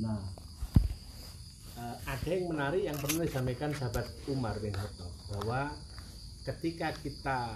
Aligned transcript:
Nah, 0.00 0.20
eh, 1.76 1.96
ada 2.08 2.28
yang 2.32 2.48
menarik 2.48 2.82
yang 2.88 2.96
pernah 2.96 3.28
disampaikan 3.28 3.76
sahabat 3.76 4.08
Umar 4.32 4.56
bin 4.62 4.72
Khattab 4.72 5.12
bahwa 5.36 5.74
ketika 6.48 6.96
kita 7.04 7.52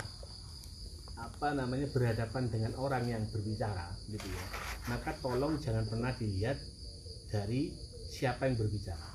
apa 1.16 1.48
namanya 1.56 1.88
berhadapan 1.96 2.44
dengan 2.52 2.76
orang 2.76 3.08
yang 3.08 3.24
berbicara 3.32 3.88
gitu 4.12 4.28
ya 4.28 4.46
maka 4.86 5.16
tolong 5.24 5.56
jangan 5.56 5.88
pernah 5.88 6.12
dilihat 6.12 6.60
dari 7.32 7.74
siapa 8.06 8.46
yang 8.46 8.56
berbicara. 8.56 9.08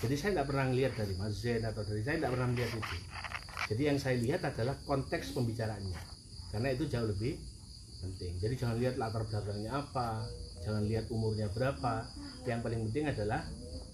Jadi 0.00 0.14
saya 0.16 0.30
tidak 0.38 0.48
pernah 0.48 0.66
lihat 0.72 0.92
dari 0.96 1.12
Mas 1.18 1.34
Zain 1.42 1.60
atau 1.66 1.82
dari 1.84 2.00
saya 2.00 2.16
tidak 2.22 2.32
pernah 2.32 2.48
melihat 2.48 2.72
itu. 2.78 2.96
Jadi 3.74 3.82
yang 3.84 3.98
saya 4.00 4.16
lihat 4.16 4.40
adalah 4.46 4.74
konteks 4.86 5.36
pembicaraannya. 5.36 6.00
Karena 6.50 6.68
itu 6.72 6.88
jauh 6.88 7.06
lebih 7.10 7.36
penting. 8.00 8.32
Jadi 8.40 8.54
jangan 8.56 8.76
lihat 8.80 8.96
latar 8.96 9.22
belakangnya 9.28 9.72
apa 9.76 10.24
jangan 10.64 10.84
lihat 10.84 11.08
umurnya 11.08 11.48
berapa. 11.52 12.04
Yang 12.44 12.60
paling 12.64 12.80
penting 12.88 13.04
adalah 13.12 13.40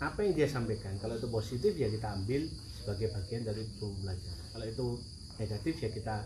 apa 0.03 0.19
yang 0.23 0.35
dia 0.35 0.49
sampaikan. 0.51 0.99
Kalau 0.99 1.17
itu 1.17 1.29
positif 1.31 1.73
ya 1.79 1.89
kita 1.91 2.15
ambil 2.15 2.47
sebagai 2.75 3.11
bagian 3.15 3.43
dari 3.47 3.63
pembelajaran. 3.79 4.47
Kalau 4.53 4.67
itu 4.67 4.87
negatif 5.39 5.75
ya 5.83 5.91
kita 5.91 6.17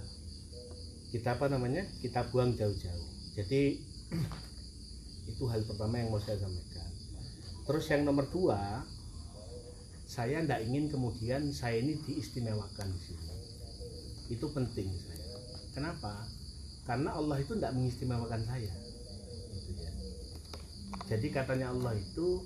kita 1.10 1.28
apa 1.36 1.46
namanya 1.50 1.84
kita 2.00 2.27
buang 2.32 2.56
jauh-jauh. 2.56 3.08
Jadi 3.36 3.78
itu 5.30 5.42
hal 5.47 5.62
pertama 5.64 6.00
yang 6.00 6.10
mau 6.10 6.22
saya 6.22 6.41
sampaikan. 6.41 6.88
Terus 7.69 7.84
yang 7.92 8.02
nomor 8.08 8.27
dua 8.33 8.83
saya 10.10 10.42
tidak 10.42 10.66
ingin 10.66 10.91
kemudian 10.91 11.55
saya 11.55 11.78
ini 11.78 11.94
diistimewakan 12.02 12.91
di 12.91 13.00
sini. 13.00 13.30
Itu 14.34 14.50
penting 14.50 14.91
saya. 14.91 15.38
Kenapa 15.70 16.27
karena 16.89 17.11
Allah 17.12 17.37
itu 17.41 17.52
tidak 17.57 17.73
mengistimewakan 17.77 18.41
saya. 18.45 18.73
Gitu 19.51 19.70
ya. 19.77 19.93
jadi 21.06 21.27
katanya 21.30 21.66
Allah 21.70 21.95
itu 21.95 22.41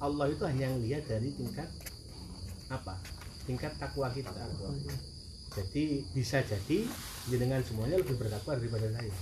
Allah 0.00 0.32
itu 0.32 0.42
hanya 0.48 0.72
melihat 0.80 1.04
dari 1.04 1.28
tingkat 1.36 1.68
apa? 2.72 2.96
Tingkat 3.44 3.76
takwa 3.76 4.08
kita. 4.08 4.32
Jadi 5.50 6.06
bisa 6.14 6.40
jadi 6.46 6.86
jenengan 7.28 7.60
semuanya 7.60 8.00
lebih 8.00 8.16
bertakwa 8.16 8.56
daripada 8.56 8.88
saya. 8.94 9.12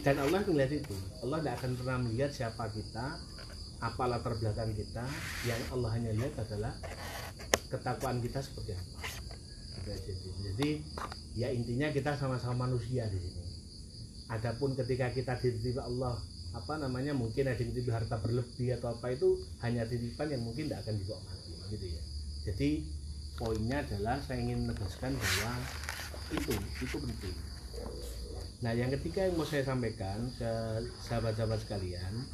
Dan 0.00 0.16
Allah 0.22 0.46
melihat 0.48 0.72
itu. 0.80 0.96
Allah 1.24 1.38
tidak 1.42 1.54
akan 1.60 1.72
pernah 1.76 1.96
melihat 1.98 2.30
siapa 2.32 2.64
kita 2.72 3.20
apa 3.82 4.02
latar 4.08 4.32
belakang 4.40 4.72
kita. 4.72 5.04
Yang 5.44 5.62
Allah 5.74 5.90
hanya 5.92 6.10
lihat 6.16 6.34
adalah 6.40 6.72
ketakwaan 7.68 8.22
kita 8.22 8.40
seperti 8.40 8.78
apa. 8.78 9.15
Jadi. 9.86 10.70
Ya 11.36 11.48
intinya 11.52 11.92
kita 11.92 12.16
sama-sama 12.16 12.66
manusia 12.66 13.06
di 13.06 13.18
sini. 13.20 13.44
Adapun 14.26 14.74
ketika 14.74 15.12
kita 15.14 15.38
dititip 15.38 15.78
Allah 15.78 16.18
apa 16.56 16.80
namanya 16.80 17.12
mungkin 17.12 17.46
ada 17.46 17.60
yang 17.60 17.92
harta 17.92 18.16
berlebih 18.16 18.80
atau 18.80 18.96
apa 18.96 19.12
itu 19.12 19.36
hanya 19.60 19.84
titipan 19.84 20.32
yang 20.32 20.42
mungkin 20.42 20.66
tidak 20.66 20.88
akan 20.88 20.94
dibawa 20.96 21.20
mati 21.28 21.52
gitu 21.76 21.86
ya. 21.92 22.02
Jadi 22.48 22.70
poinnya 23.36 23.84
adalah 23.84 24.16
saya 24.24 24.40
ingin 24.40 24.64
menegaskan 24.64 25.12
bahwa 25.14 25.52
itu 26.32 26.54
itu 26.80 26.96
penting. 26.96 27.36
Nah 28.64 28.72
yang 28.72 28.88
ketiga 28.88 29.28
yang 29.28 29.36
mau 29.36 29.44
saya 29.44 29.62
sampaikan 29.68 30.32
ke 30.40 30.52
sahabat-sahabat 31.04 31.60
sekalian 31.60 32.24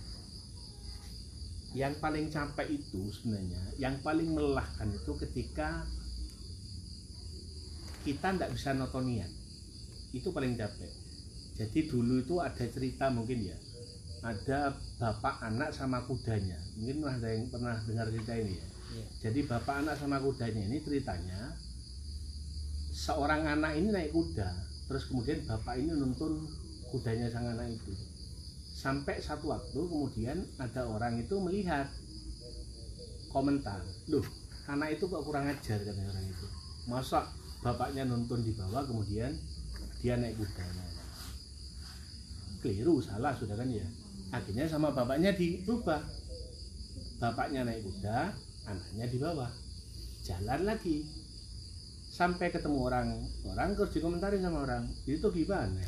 yang 1.73 1.97
paling 1.99 2.29
capek 2.29 2.69
itu 2.79 3.11
sebenarnya 3.11 3.61
yang 3.81 3.97
paling 4.05 4.31
melelahkan 4.31 4.93
itu 4.93 5.13
ketika 5.27 5.83
kita 8.03 8.35
tidak 8.35 8.51
bisa 8.53 8.75
nonton 8.75 9.07
niat. 9.09 9.31
Itu 10.13 10.35
paling 10.35 10.59
capek. 10.59 10.93
Jadi 11.57 11.79
dulu 11.89 12.21
itu 12.21 12.39
ada 12.43 12.65
cerita 12.69 13.09
mungkin 13.09 13.49
ya. 13.49 13.57
Ada 14.23 14.75
bapak 15.03 15.43
anak 15.47 15.75
sama 15.75 16.03
kudanya. 16.07 16.59
Mungkin 16.79 17.03
pernah 17.03 17.17
ada 17.19 17.29
yang 17.31 17.45
pernah 17.51 17.75
dengar 17.83 18.07
cerita 18.11 18.35
ini 18.39 18.55
ya. 18.55 18.67
Iya. 18.93 19.07
jadi 19.29 19.41
bapak 19.49 19.75
anak 19.85 19.95
sama 19.97 20.21
kudanya 20.21 20.69
ini 20.69 20.85
ceritanya 20.85 21.57
seorang 22.93 23.49
anak 23.49 23.73
ini 23.81 23.89
naik 23.89 24.13
kuda 24.13 24.49
terus 24.85 25.09
kemudian 25.09 25.41
bapak 25.49 25.81
ini 25.81 25.97
nuntun 25.97 26.45
kudanya 26.93 27.33
sang 27.33 27.49
anak 27.49 27.73
itu. 27.73 27.93
Sampai 28.77 29.23
satu 29.25 29.49
waktu 29.49 29.81
kemudian 29.81 30.45
ada 30.61 30.85
orang 30.85 31.17
itu 31.17 31.41
melihat 31.41 31.89
komentar 33.33 33.81
loh 34.13 34.27
anak 34.69 35.01
itu 35.01 35.09
kok 35.09 35.25
kurang 35.25 35.49
ajar 35.49 35.79
katanya 35.81 36.13
orang 36.13 36.27
itu. 36.29 36.47
Masa 36.85 37.25
bapaknya 37.63 38.03
nuntun 38.05 38.43
di 38.43 38.53
bawah 38.59 38.83
kemudian 38.85 39.33
dia 40.03 40.19
naik 40.19 40.35
kuda 40.35 40.93
keliru 42.63 43.03
salah 43.03 43.35
sudah 43.35 43.59
kan 43.59 43.67
ya? 43.67 43.85
Akhirnya 44.31 44.71
sama 44.71 44.95
bapaknya 44.95 45.35
dirubah. 45.35 46.01
Bapaknya 47.19 47.67
naik 47.67 47.83
kuda 47.83 48.31
anaknya 48.71 49.07
di 49.11 49.19
bawah. 49.19 49.51
Jalan 50.23 50.63
lagi. 50.65 51.03
Sampai 52.09 52.55
ketemu 52.55 52.79
orang. 52.87 53.09
Orang 53.51 53.75
terus 53.75 53.91
dikomentari 53.93 54.39
sama 54.39 54.63
orang. 54.63 54.87
Itu 55.05 55.29
gimana? 55.35 55.83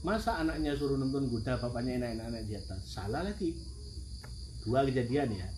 Masa 0.00 0.40
anaknya 0.40 0.72
suruh 0.74 0.96
nonton 0.96 1.28
kuda 1.28 1.60
bapaknya 1.60 2.00
enak-enak 2.00 2.42
di 2.48 2.56
atas? 2.56 2.80
Salah 2.88 3.22
lagi. 3.22 3.52
Dua 4.64 4.82
kejadian 4.88 5.28
ya. 5.36 5.48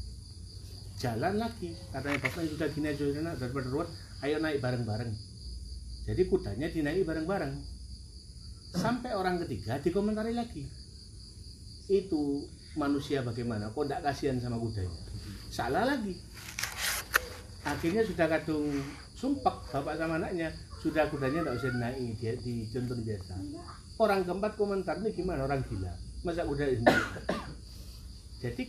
Jalan 0.98 1.38
lagi. 1.38 1.78
Katanya 1.94 2.18
bapaknya 2.18 2.50
sudah 2.58 2.68
gini 2.74 2.86
aja 2.90 3.04
enak 3.06 3.34
daripada 3.38 3.70
ruwet 3.70 3.88
ayo 4.24 4.36
naik 4.42 4.58
bareng-bareng. 4.58 5.12
Jadi 6.08 6.22
kudanya 6.26 6.66
dinaiki 6.72 7.04
bareng-bareng. 7.04 7.54
Sampai 8.74 9.12
orang 9.12 9.40
ketiga 9.44 9.80
dikomentari 9.80 10.32
lagi. 10.32 10.64
Itu 11.88 12.44
manusia 12.76 13.24
bagaimana? 13.24 13.72
Kok 13.72 13.84
tidak 13.88 14.04
kasihan 14.08 14.40
sama 14.40 14.60
kudanya? 14.60 14.92
Salah 15.48 15.84
lagi. 15.84 16.16
Akhirnya 17.64 18.04
sudah 18.04 18.26
kadung 18.28 18.72
sumpek 19.18 19.56
bapak 19.74 19.98
sama 19.98 20.16
anaknya 20.16 20.54
sudah 20.78 21.10
kudanya 21.10 21.42
tidak 21.42 21.58
usah 21.58 21.70
dinaiki 21.74 22.14
dia 22.16 22.32
dicontoh 22.38 22.96
biasa. 23.02 23.34
Orang 23.98 24.22
keempat 24.22 24.52
komentar 24.54 24.94
ini 25.02 25.10
gimana? 25.10 25.42
Orang 25.42 25.66
gila. 25.66 25.90
Masa 26.22 26.46
kuda 26.46 26.70
ini? 26.70 26.86
Jadi 28.38 28.64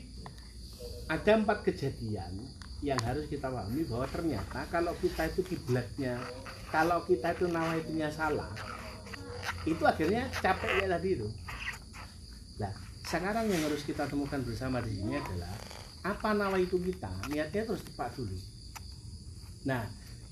ada 1.06 1.32
empat 1.38 1.66
kejadian 1.66 2.34
yang 2.80 3.00
harus 3.04 3.28
kita 3.28 3.52
pahami 3.52 3.84
bahwa 3.84 4.08
ternyata 4.08 4.60
kalau 4.72 4.96
kita 5.04 5.28
itu 5.28 5.44
kiblatnya 5.44 6.16
kalau 6.72 7.04
kita 7.04 7.36
itu 7.36 7.52
nawaitunya 7.52 8.08
salah 8.08 8.48
itu 9.68 9.84
akhirnya 9.84 10.32
capek 10.40 10.86
ya 10.86 10.88
tadi 10.96 11.10
itu. 11.20 11.28
Nah 12.64 12.72
sekarang 13.04 13.52
yang 13.52 13.62
harus 13.68 13.84
kita 13.84 14.08
temukan 14.08 14.40
bersama 14.46 14.80
di 14.80 14.96
sini 14.96 15.20
adalah 15.20 15.52
apa 16.08 16.30
nawa 16.32 16.56
itu 16.62 16.80
kita 16.80 17.12
niatnya 17.28 17.68
terus 17.68 17.84
tepat 17.84 18.16
dulu. 18.16 18.38
Nah 19.68 19.84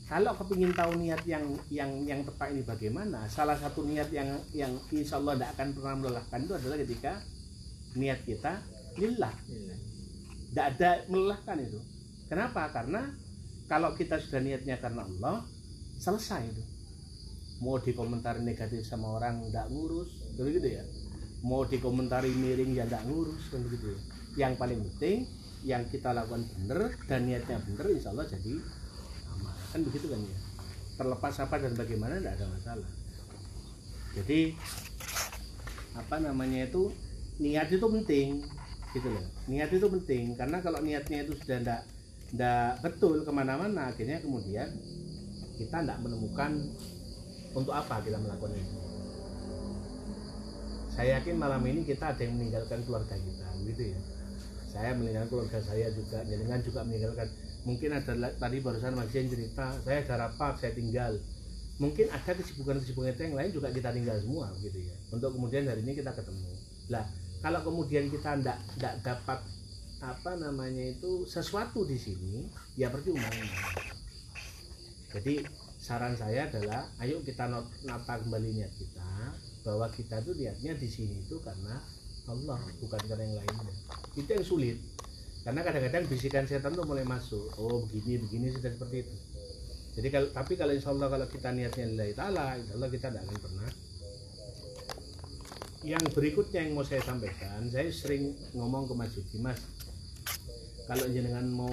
kalau 0.07 0.31
kepingin 0.39 0.71
tahu 0.71 0.95
niat 0.95 1.19
yang 1.27 1.43
yang 1.67 1.91
yang 2.07 2.23
tepat 2.23 2.55
ini 2.55 2.63
bagaimana 2.63 3.27
salah 3.27 3.59
satu 3.59 3.83
niat 3.83 4.07
yang 4.15 4.39
yang 4.55 4.71
insya 4.95 5.19
Allah 5.19 5.35
tidak 5.35 5.49
akan 5.59 5.67
pernah 5.75 5.95
melelahkan 5.99 6.39
itu 6.47 6.53
adalah 6.55 6.77
ketika 6.79 7.11
niat 7.99 8.19
kita 8.23 8.53
lillah. 8.95 9.35
Tidak 10.47 10.65
ada 10.79 11.03
melelahkan 11.11 11.59
itu 11.59 11.96
kenapa? 12.27 12.69
Karena 12.71 13.07
kalau 13.67 13.91
kita 13.95 14.15
sudah 14.19 14.39
niatnya 14.39 14.79
karena 14.79 15.03
Allah 15.03 15.43
selesai 15.99 16.43
itu. 16.47 16.63
Mau 17.57 17.81
dikomentari 17.81 18.45
negatif 18.45 18.85
sama 18.85 19.17
orang 19.17 19.41
tidak 19.49 19.67
ngurus 19.73 20.13
begitu 20.37 20.77
ya? 20.77 20.83
Mau 21.41 21.65
dikomentari 21.65 22.29
miring 22.31 22.77
ya 22.77 22.85
tidak 22.85 23.03
ngurus 23.09 23.49
kan 23.49 23.59
begitu 23.65 23.91
ya? 23.91 23.99
Yang 24.47 24.53
paling 24.61 24.79
penting 24.85 25.17
yang 25.65 25.83
kita 25.89 26.13
lakukan 26.13 26.45
benar 26.53 26.93
dan 27.09 27.25
niatnya 27.25 27.57
benar 27.65 27.85
insya 27.89 28.13
Allah 28.13 28.29
jadi 28.29 28.61
amal 29.33 29.57
kan 29.73 29.81
begitu 29.81 30.05
kan 30.07 30.21
ya? 30.21 30.39
Terlepas 30.97 31.35
apa 31.41 31.55
dan 31.57 31.73
bagaimana 31.73 32.21
tidak 32.21 32.33
ada 32.37 32.45
masalah. 32.45 32.89
Jadi 34.15 34.39
apa 35.97 36.15
namanya 36.21 36.69
itu? 36.69 36.93
Niat 37.37 37.69
itu 37.69 37.85
penting 37.85 38.41
gitu 38.93 39.07
loh. 39.13 39.25
Niat 39.49 39.69
itu 39.73 39.85
penting 39.85 40.37
karena 40.37 40.57
kalau 40.61 40.81
niatnya 40.81 41.25
itu 41.25 41.37
sudah 41.37 41.57
tidak 41.61 41.81
tidak 42.33 42.83
betul 42.83 43.23
ke 43.23 43.31
mana-mana. 43.31 43.91
Akhirnya 43.91 44.19
kemudian 44.19 44.67
kita 45.57 45.83
tidak 45.83 45.99
menemukan 46.03 46.57
untuk 47.55 47.73
apa 47.73 48.03
kita 48.05 48.19
melakukan 48.21 48.53
itu 48.53 48.87
saya 50.97 51.21
yakin 51.21 51.37
malam 51.37 51.61
ini 51.69 51.85
kita 51.85 52.09
ada 52.09 52.25
yang 52.25 52.33
meninggalkan 52.41 52.81
keluarga 52.81 53.13
kita 53.13 53.47
gitu 53.69 53.93
ya. 53.93 53.99
Saya 54.73 54.97
meninggalkan 54.97 55.29
keluarga 55.29 55.61
saya 55.61 55.93
juga 55.93 56.25
jenengan 56.25 56.57
juga 56.65 56.81
meninggalkan. 56.81 57.29
Mungkin 57.69 57.89
ada 57.93 58.33
tadi 58.33 58.57
barusan 58.65 58.97
Mas 58.97 59.13
Jen 59.13 59.29
cerita 59.29 59.77
saya 59.85 60.01
ada 60.01 60.25
rapat 60.25 60.57
saya 60.57 60.73
tinggal. 60.73 61.21
Mungkin 61.77 62.09
ada 62.09 62.33
kesibukan-kesibukan 62.33 63.13
yang 63.13 63.37
lain 63.37 63.53
juga 63.53 63.69
kita 63.69 63.93
tinggal 63.93 64.17
semua 64.17 64.49
gitu 64.57 64.81
ya. 64.81 64.97
Untuk 65.13 65.37
kemudian 65.37 65.69
hari 65.69 65.85
ini 65.85 65.93
kita 65.93 66.09
ketemu. 66.17 66.49
Lah 66.89 67.05
kalau 67.45 67.61
kemudian 67.61 68.09
kita 68.09 68.41
tidak 68.41 68.57
dapat 69.05 69.45
apa 70.01 70.37
namanya 70.37 70.93
itu 70.93 71.25
sesuatu 71.25 71.85
di 71.85 71.97
sini 71.97 72.45
ya 72.77 72.93
percuma 72.93 73.25
jadi 75.15 75.41
saran 75.81 76.13
saya 76.19 76.51
adalah 76.51 76.85
ayo 76.99 77.23
kita 77.23 77.47
nata 77.87 78.13
kembali 78.19 78.49
niat 78.59 78.73
kita 78.75 79.07
bahwa 79.63 79.87
kita 79.91 80.19
tuh 80.23 80.35
niatnya 80.35 80.75
di 80.75 80.87
sini 80.87 81.23
itu 81.23 81.39
karena 81.39 81.79
Allah 82.27 82.59
bukan 82.83 83.01
karena 83.07 83.23
yang 83.23 83.39
lainnya. 83.39 83.73
Itu 84.19 84.27
yang 84.27 84.43
sulit. 84.43 84.77
Karena 85.47 85.63
kadang-kadang 85.63 86.11
bisikan 86.11 86.43
setan 86.43 86.75
tuh 86.75 86.83
mulai 86.83 87.07
masuk 87.07 87.55
oh 87.55 87.87
begini 87.87 88.19
begini 88.19 88.51
sudah 88.51 88.67
seperti 88.67 89.07
itu. 89.07 89.15
Jadi 89.95 90.07
kalau 90.11 90.27
tapi 90.35 90.53
kalau 90.59 90.75
insya 90.75 90.91
Allah 90.91 91.07
kalau 91.07 91.27
kita 91.31 91.49
niatnya 91.55 91.87
lillahi 91.87 92.13
ta'ala 92.13 92.59
insya 92.59 92.73
Allah 92.75 92.89
kita 92.91 93.07
tidak 93.07 93.23
akan 93.23 93.37
pernah. 93.39 93.69
Yang 95.87 96.03
berikutnya 96.11 96.59
yang 96.67 96.75
mau 96.75 96.83
saya 96.83 96.99
sampaikan 96.99 97.63
saya 97.71 97.87
sering 97.95 98.35
ngomong 98.59 98.91
ke 98.91 98.93
Mas 98.93 99.15
Yudi 99.15 99.39
Mas 99.39 99.59
kalau 100.87 101.05
jenengan 101.11 101.43
mau 101.51 101.71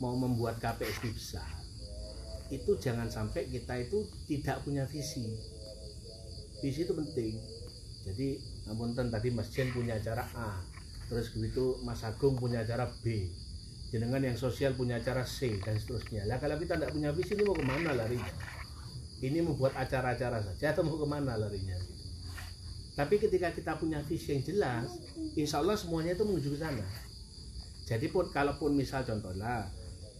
mau 0.00 0.14
membuat 0.16 0.60
KPS 0.60 1.00
besar 1.08 1.60
itu 2.50 2.74
jangan 2.82 3.06
sampai 3.06 3.46
kita 3.46 3.78
itu 3.78 4.02
tidak 4.26 4.66
punya 4.66 4.82
visi. 4.90 5.22
Visi 6.58 6.82
itu 6.82 6.92
penting. 6.92 7.38
Jadi 8.04 8.28
namun 8.66 8.92
tadi 8.92 9.30
Mas 9.30 9.54
Jen 9.54 9.70
punya 9.70 9.96
acara 9.96 10.26
A 10.34 10.60
terus 11.10 11.34
begitu 11.34 11.78
Mas 11.82 12.06
Agung 12.06 12.38
punya 12.38 12.62
acara 12.62 12.86
B 13.02 13.26
jenengan 13.90 14.22
yang 14.22 14.38
sosial 14.38 14.78
punya 14.78 15.02
acara 15.02 15.26
C 15.26 15.58
dan 15.58 15.74
seterusnya. 15.74 16.22
Lah 16.30 16.38
kalau 16.38 16.54
kita 16.54 16.78
tidak 16.78 16.94
punya 16.94 17.10
visi 17.10 17.34
ini 17.34 17.42
mau 17.42 17.58
ke 17.58 17.66
mana 17.66 17.90
larinya? 17.90 18.30
Ini 19.20 19.42
membuat 19.42 19.74
acara-acara 19.74 20.38
saja 20.40 20.70
atau 20.70 20.86
mau 20.86 20.94
ke 20.94 21.06
mana 21.10 21.34
larinya? 21.34 21.74
Tapi 22.94 23.18
ketika 23.18 23.50
kita 23.50 23.74
punya 23.82 23.98
visi 24.06 24.30
yang 24.30 24.42
jelas 24.46 24.86
insya 25.34 25.58
Allah 25.58 25.74
semuanya 25.74 26.14
itu 26.14 26.22
menuju 26.22 26.54
ke 26.54 26.58
sana 26.62 26.86
jadi 27.90 28.06
pun 28.06 28.30
kalaupun 28.30 28.78
misal 28.78 29.02
contoh 29.02 29.34
lah 29.34 29.66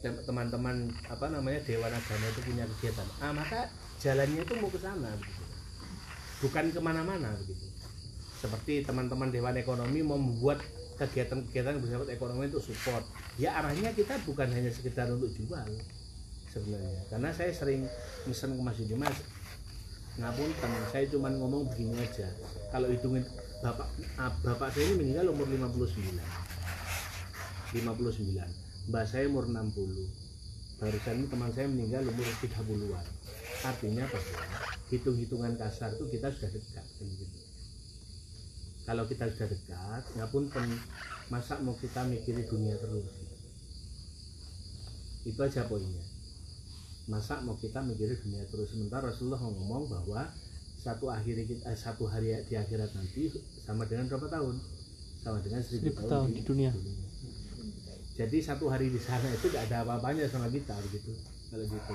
teman-teman 0.03 0.91
apa 1.07 1.31
namanya 1.31 1.63
Dewan 1.63 1.93
Agama 1.95 2.27
itu 2.27 2.41
punya 2.43 2.65
kegiatan 2.67 3.07
ah 3.23 3.31
maka 3.31 3.71
jalannya 4.03 4.43
itu 4.43 4.53
mau 4.59 4.73
ke 4.73 4.81
sana 4.81 5.13
begitu. 5.15 5.45
Bukan 6.41 6.65
ke 6.73 6.81
mana-mana 6.81 7.37
begitu. 7.37 7.69
Seperti 8.41 8.81
teman-teman 8.83 9.29
Dewan 9.29 9.55
Ekonomi 9.61 10.01
membuat 10.01 10.65
kegiatan-kegiatan 10.97 11.81
bersifat 11.85 12.09
ekonomi 12.13 12.49
untuk 12.49 12.65
support. 12.65 13.05
Ya 13.37 13.57
arahnya 13.61 13.93
kita 13.93 14.17
bukan 14.25 14.49
hanya 14.53 14.73
sekedar 14.73 15.09
untuk 15.13 15.29
jual 15.37 15.69
sebenarnya. 16.49 17.01
Karena 17.13 17.31
saya 17.37 17.53
sering 17.53 17.85
mesen 18.25 18.57
ke 18.57 18.63
Mas 18.65 18.81
Yudi 18.81 18.97
Mas 18.97 19.17
teman 20.21 20.85
saya 20.93 21.05
cuma 21.13 21.29
ngomong 21.29 21.71
begini 21.73 21.97
aja. 22.01 22.29
Kalau 22.73 22.89
hitungin 22.89 23.25
bapak 23.61 23.89
ah, 24.17 24.33
bapak 24.41 24.73
saya 24.73 24.89
ini 24.91 24.95
meninggal 25.05 25.33
umur 25.37 25.45
59 25.45 26.50
59 27.73 28.91
mbak 28.91 29.05
saya 29.07 29.25
umur 29.31 29.47
60 29.47 30.83
barusan 30.83 31.15
ini 31.21 31.27
teman 31.29 31.51
saya 31.53 31.67
meninggal 31.69 32.03
umur 32.09 32.27
30-an 32.41 33.07
artinya 33.61 34.05
bahwa 34.09 34.41
hitung-hitungan 34.91 35.55
kasar 35.55 35.95
itu 35.95 36.05
kita 36.11 36.29
sudah 36.35 36.51
dekat 36.51 36.83
kan 36.83 37.07
gitu. 37.07 37.39
Kalau 38.83 39.05
kita 39.07 39.31
sudah 39.31 39.49
dekat 39.49 40.03
pun 40.35 40.51
masa 41.31 41.63
mau 41.63 41.79
kita 41.79 42.03
mikirin 42.11 42.43
dunia 42.51 42.75
terus? 42.81 43.07
Itu 45.23 45.39
aja 45.47 45.63
poinnya. 45.71 46.03
Masa 47.07 47.39
mau 47.47 47.55
kita 47.55 47.85
mikirin 47.87 48.19
dunia 48.19 48.43
terus? 48.51 48.75
Sementara 48.75 49.15
Rasulullah 49.15 49.39
ngomong 49.39 49.87
bahwa 49.87 50.27
satu 50.81 51.13
akhir 51.13 51.45
kita 51.47 51.71
eh, 51.71 51.79
satu 51.79 52.09
hari 52.11 52.35
di 52.51 52.57
akhirat 52.59 52.91
nanti 52.99 53.31
sama 53.63 53.87
dengan 53.87 54.11
berapa 54.11 54.27
tahun? 54.27 54.59
Sama 55.21 55.39
dengan 55.45 55.61
seribu, 55.61 55.93
tahun, 56.01 56.09
tahun 56.09 56.29
di, 56.33 56.41
di 56.41 56.43
dunia. 56.49 56.71
dunia 56.73 57.10
jadi 58.21 58.37
satu 58.45 58.69
hari 58.69 58.93
di 58.93 59.01
sana 59.01 59.25
itu 59.33 59.49
tidak 59.49 59.73
ada 59.73 59.89
apa-apanya 59.89 60.29
sama 60.29 60.53
kita 60.53 60.77
begitu 60.85 61.17
kalau 61.49 61.65
gitu 61.65 61.95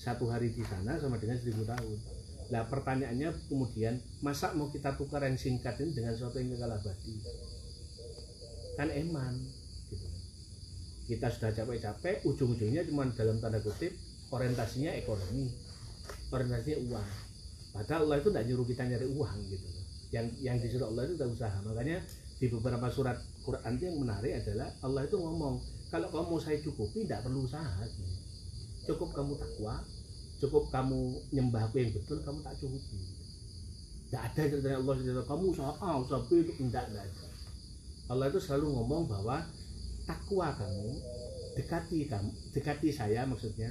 satu 0.00 0.24
hari 0.32 0.48
di 0.56 0.64
sana 0.64 0.96
sama 0.96 1.20
dengan 1.20 1.36
seribu 1.36 1.68
tahun 1.68 2.00
Nah 2.52 2.68
pertanyaannya 2.68 3.32
kemudian 3.48 3.96
masa 4.20 4.52
mau 4.52 4.68
kita 4.68 4.92
tukar 5.00 5.24
yang 5.24 5.40
singkat 5.40 5.72
ini 5.80 5.96
dengan 5.96 6.12
sesuatu 6.12 6.36
yang 6.36 6.52
kekal 6.52 6.68
abadi? 6.76 7.14
Kan 8.76 8.88
eman. 8.92 9.34
Gitu. 9.88 10.06
Kita 11.08 11.32
sudah 11.32 11.50
capek-capek, 11.56 12.28
ujung-ujungnya 12.28 12.84
cuma 12.84 13.08
dalam 13.16 13.40
tanda 13.40 13.56
kutip 13.64 13.96
orientasinya 14.28 14.92
ekonomi, 14.96 15.48
orientasinya 16.28 16.78
uang. 16.92 17.08
Padahal 17.72 18.04
Allah 18.04 18.16
itu 18.20 18.28
tidak 18.28 18.44
nyuruh 18.44 18.66
kita 18.68 18.82
nyari 18.84 19.06
uang 19.08 19.36
gitu. 19.48 19.68
Yang 20.12 20.26
yang 20.44 20.56
disuruh 20.60 20.92
Allah 20.92 21.08
itu 21.08 21.24
usaha. 21.24 21.56
Makanya 21.64 22.04
di 22.42 22.50
beberapa 22.50 22.90
surat 22.90 23.22
Quran 23.46 23.78
yang 23.78 24.02
menarik 24.02 24.42
adalah 24.42 24.66
Allah 24.82 25.06
itu 25.06 25.14
ngomong 25.14 25.62
kalau 25.94 26.10
kamu 26.10 26.42
saya 26.42 26.58
cukupi 26.58 27.06
tidak 27.06 27.22
perlu 27.22 27.46
usaha. 27.46 27.86
Cukup 28.82 29.14
kamu 29.14 29.38
takwa, 29.38 29.78
cukup 30.42 30.66
kamu 30.74 31.22
nyembah 31.30 31.70
aku 31.70 31.78
yang 31.78 31.94
betul 31.94 32.18
kamu 32.18 32.42
tak 32.42 32.58
cukupi. 32.58 32.98
Tidak 34.10 34.22
ada 34.26 34.42
ceritanya 34.42 34.78
Allah 34.82 34.94
cerita 34.98 35.22
kamu 35.22 35.44
usaha 35.54 35.72
A 35.78 35.90
usaha 36.02 36.18
itu 36.34 36.52
tidak 36.58 36.84
ada. 36.90 37.02
Allah 38.10 38.26
itu 38.26 38.42
selalu 38.42 38.74
ngomong 38.74 39.06
bahwa 39.06 39.46
takwa 40.02 40.50
kamu 40.58 40.98
dekati 41.54 42.10
kamu 42.10 42.30
dekati 42.58 42.90
saya 42.90 43.22
maksudnya. 43.22 43.70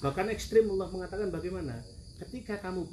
Bahkan 0.00 0.32
ekstrim 0.32 0.64
Allah 0.72 0.88
mengatakan 0.88 1.28
bagaimana? 1.28 1.76
Ketika 2.24 2.56
kamu 2.56 2.88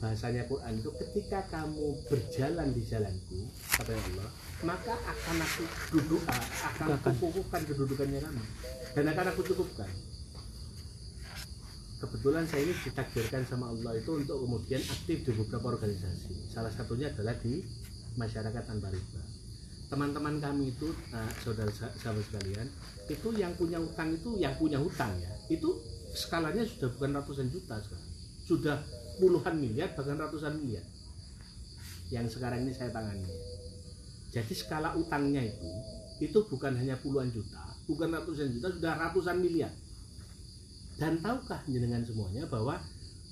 bahasanya 0.00 0.48
Quran 0.48 0.80
itu 0.80 0.90
ketika 0.96 1.44
kamu 1.52 1.92
berjalan 2.08 2.72
di 2.72 2.82
jalanku 2.88 3.40
kata 3.76 3.92
Allah 3.92 4.28
maka 4.64 4.96
akan 4.96 5.36
aku 5.40 5.64
duduk 5.92 6.22
akan 6.24 6.86
aku 6.96 7.08
cukupkan 7.16 7.62
kedudukannya 7.64 8.20
kamu. 8.20 8.44
Dan 8.90 9.04
akan 9.08 9.26
aku 9.32 9.40
cukupkan. 9.46 9.88
Kebetulan 12.00 12.44
saya 12.48 12.64
ini 12.68 12.74
ditakdirkan 12.76 13.44
sama 13.48 13.72
Allah 13.72 13.96
itu 13.96 14.10
untuk 14.20 14.40
kemudian 14.40 14.80
aktif 14.84 15.24
di 15.24 15.32
beberapa 15.32 15.76
organisasi. 15.76 16.52
Salah 16.52 16.72
satunya 16.72 17.08
adalah 17.12 17.36
di 17.40 17.64
masyarakat 18.20 18.62
tanpa 18.68 18.88
riba 18.92 19.20
teman-teman 19.90 20.38
kami 20.38 20.70
itu 20.70 20.94
nah, 21.10 21.26
saudara 21.42 21.66
sahabat 21.74 22.22
sekalian 22.30 22.70
itu 23.10 23.28
yang 23.34 23.50
punya 23.58 23.82
utang 23.82 24.14
itu 24.14 24.38
yang 24.38 24.54
punya 24.54 24.78
hutang 24.78 25.10
ya 25.18 25.34
itu 25.50 25.66
skalanya 26.14 26.62
sudah 26.62 26.90
bukan 26.94 27.10
ratusan 27.18 27.46
juta 27.50 27.78
sekarang. 27.82 28.08
Sudah 28.46 28.78
puluhan 29.20 29.54
miliar 29.60 29.92
bahkan 29.92 30.16
ratusan 30.16 30.56
miliar 30.58 30.82
yang 32.10 32.26
sekarang 32.26 32.64
ini 32.64 32.72
saya 32.72 32.90
tangani 32.90 33.28
jadi 34.32 34.52
skala 34.56 34.96
utangnya 34.96 35.44
itu 35.44 35.70
itu 36.24 36.38
bukan 36.48 36.74
hanya 36.74 36.96
puluhan 36.98 37.28
juta 37.30 37.60
bukan 37.84 38.08
ratusan 38.16 38.50
juta 38.56 38.72
sudah 38.72 38.96
ratusan 38.96 39.36
miliar 39.38 39.70
dan 40.98 41.20
tahukah 41.20 41.60
jenengan 41.68 42.02
semuanya 42.04 42.48
bahwa 42.48 42.80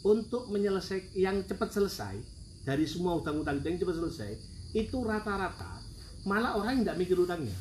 untuk 0.07 0.47
menyelesaikan 0.49 1.11
yang 1.17 1.37
cepat 1.45 1.75
selesai 1.75 2.17
dari 2.63 2.87
semua 2.87 3.19
utang-utang 3.19 3.61
yang 3.65 3.81
cepat 3.81 3.97
selesai 3.99 4.33
itu 4.77 5.01
rata-rata 5.03 5.81
malah 6.29 6.61
orang 6.61 6.81
yang 6.81 6.83
tidak 6.85 6.99
mikir 7.01 7.17
utangnya. 7.17 7.57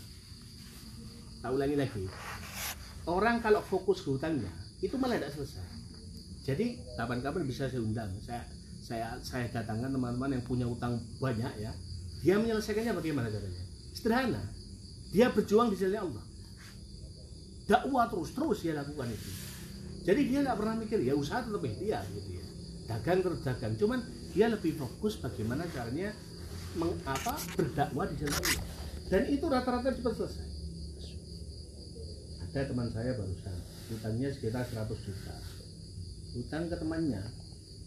Tak 1.39 1.53
ulangi 1.53 1.77
lagi. 1.79 2.03
Orang 3.07 3.39
kalau 3.39 3.63
fokus 3.63 4.03
ke 4.03 4.09
utangnya 4.11 4.51
itu 4.83 4.99
malah 4.99 5.15
tidak 5.15 5.33
selesai. 5.33 5.76
Jadi 6.47 6.79
kapan-kapan 6.95 7.43
bisa 7.43 7.67
saya 7.67 7.83
undang. 7.83 8.07
Saya 8.23 8.47
saya 8.79 9.07
saya 9.19 9.51
datangkan 9.51 9.91
teman-teman 9.91 10.39
yang 10.39 10.43
punya 10.47 10.63
utang 10.63 10.95
banyak 11.19 11.51
ya. 11.59 11.75
Dia 12.23 12.39
menyelesaikannya 12.39 12.95
bagaimana 12.95 13.27
caranya? 13.27 13.63
Sederhana. 13.91 14.43
Dia 15.11 15.27
berjuang 15.35 15.75
di 15.75 15.77
jalan 15.77 16.07
Allah. 16.07 16.23
Dakwah 17.67 18.07
terus-terus 18.07 18.63
dia 18.63 18.79
lakukan 18.79 19.11
itu 19.11 19.47
jadi 20.07 20.21
dia 20.23 20.39
nggak 20.47 20.57
pernah 20.57 20.75
mikir 20.79 20.99
ya 21.03 21.13
usaha 21.19 21.43
tetap 21.43 21.59
dia 21.67 21.99
gitu 22.15 22.29
ya 22.39 22.45
dagang 22.87 23.19
terus 23.19 23.43
dagang 23.43 23.75
cuman 23.75 23.99
dia 24.31 24.47
lebih 24.47 24.79
fokus 24.79 25.19
bagaimana 25.19 25.67
caranya 25.75 26.15
mengapa 26.79 27.35
berdakwah 27.59 28.07
di 28.07 28.15
jalan 28.23 28.39
Allah 28.39 28.63
dan 29.11 29.21
itu 29.27 29.45
rata-rata 29.51 29.91
cepat 29.91 30.13
selesai 30.15 30.47
ada 32.47 32.61
teman 32.63 32.87
saya 32.87 33.11
barusan 33.19 33.57
utangnya 33.91 34.29
sekitar 34.31 34.63
100 34.63 34.87
juta 35.03 35.35
utang 36.37 36.69
ke 36.69 36.75
temannya. 36.77 37.21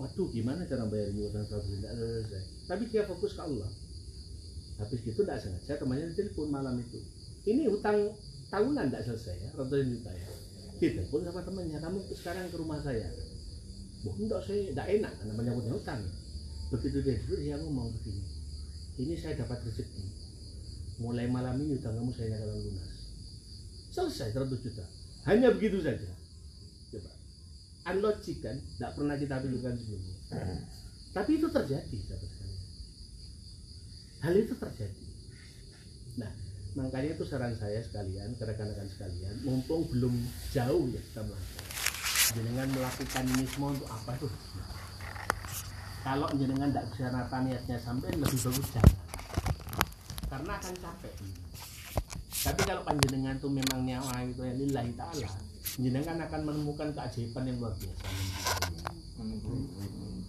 Waduh 0.00 0.28
gimana 0.32 0.64
cara 0.64 0.88
bayar 0.88 1.12
ini 1.12 1.28
utang 1.28 1.44
100 1.44 1.70
juta? 1.70 1.88
Selesai. 1.92 2.42
Tapi 2.66 2.82
dia 2.88 3.02
fokus 3.06 3.36
ke 3.36 3.42
Allah. 3.44 3.70
Habis 4.80 5.00
itu 5.04 5.20
tidak 5.20 5.38
sengaja 5.44 5.76
temannya 5.76 6.10
telepon 6.16 6.48
malam 6.48 6.80
itu. 6.80 6.98
Ini 7.46 7.68
utang 7.68 8.16
tahunan 8.50 8.90
tidak 8.90 9.06
selesai 9.06 9.36
ya 9.38 9.48
ratusan 9.54 9.88
juta 9.92 10.10
ya. 10.10 10.28
Pun 11.12 11.20
sama 11.22 11.44
temannya 11.44 11.78
kamu 11.78 11.98
sekarang 12.16 12.48
ke 12.48 12.56
rumah 12.56 12.80
saya. 12.80 13.06
Bu 14.00 14.16
enggak 14.16 14.40
saya 14.42 14.72
tidak 14.72 14.86
enak. 14.88 15.12
Karena 15.20 15.52
punya 15.52 15.72
hutang. 15.76 16.00
Begitu 16.72 16.98
dia 17.04 17.20
duduk 17.24 17.40
dia 17.44 17.56
ngomong 17.60 17.92
begini 18.00 18.40
ini 19.00 19.16
saya 19.16 19.38
dapat 19.40 19.64
rezeki. 19.64 20.04
Mulai 21.00 21.24
malam 21.32 21.56
ini 21.64 21.80
utang 21.80 21.96
kamu 21.96 22.12
saya 22.12 22.36
akan 22.36 22.58
lunas. 22.60 22.90
Selesai 23.90 24.36
100 24.36 24.60
juta. 24.60 24.84
Hanya 25.24 25.52
begitu 25.56 25.80
saja 25.80 26.19
unlogic 27.88 28.36
kan? 28.44 28.56
Tidak 28.58 28.90
pernah 28.96 29.16
kita 29.16 29.40
pikirkan 29.40 29.74
sebelumnya. 29.78 30.16
Tapi 31.10 31.30
itu 31.38 31.48
terjadi 31.50 31.98
hal 34.20 34.34
itu 34.36 34.54
terjadi. 34.56 35.04
Nah 36.20 36.32
makanya 36.78 37.18
itu 37.18 37.24
saran 37.26 37.56
saya 37.58 37.82
sekalian 37.82 38.30
ke 38.38 38.46
rekan-rekan 38.46 38.86
sekalian 38.86 39.42
mumpung 39.42 39.90
belum 39.90 40.14
jauh 40.54 40.86
ya 40.92 41.00
kita 41.10 41.20
melakukan. 41.24 41.64
Jenengan 42.30 42.68
melakukan 42.70 43.24
ini 43.26 43.44
semua 43.50 43.74
untuk 43.74 43.90
apa 43.90 44.12
tuh 44.22 44.30
kalau 46.00 46.28
jenengan 46.38 46.70
tidak 46.72 46.86
bisa 46.94 47.10
nata 47.12 47.38
niatnya 47.42 47.76
sampai 47.80 48.08
lebih 48.14 48.38
bagus 48.38 48.68
jangan. 48.72 48.96
Karena 50.30 50.52
akan 50.62 50.74
capek. 50.78 51.14
Tapi 52.40 52.60
kalau 52.64 52.82
panjenengan 52.86 53.36
itu 53.36 53.48
memang 53.50 53.80
nyawa 53.84 54.14
itu 54.24 54.40
yang 54.46 54.56
lillahi 54.56 54.92
ta'ala 54.96 55.28
panjenengan 55.76 56.16
akan 56.26 56.40
menemukan 56.46 56.88
keajaiban 56.94 57.44
yang 57.46 57.56
luar 57.62 57.74
biasa. 57.78 58.04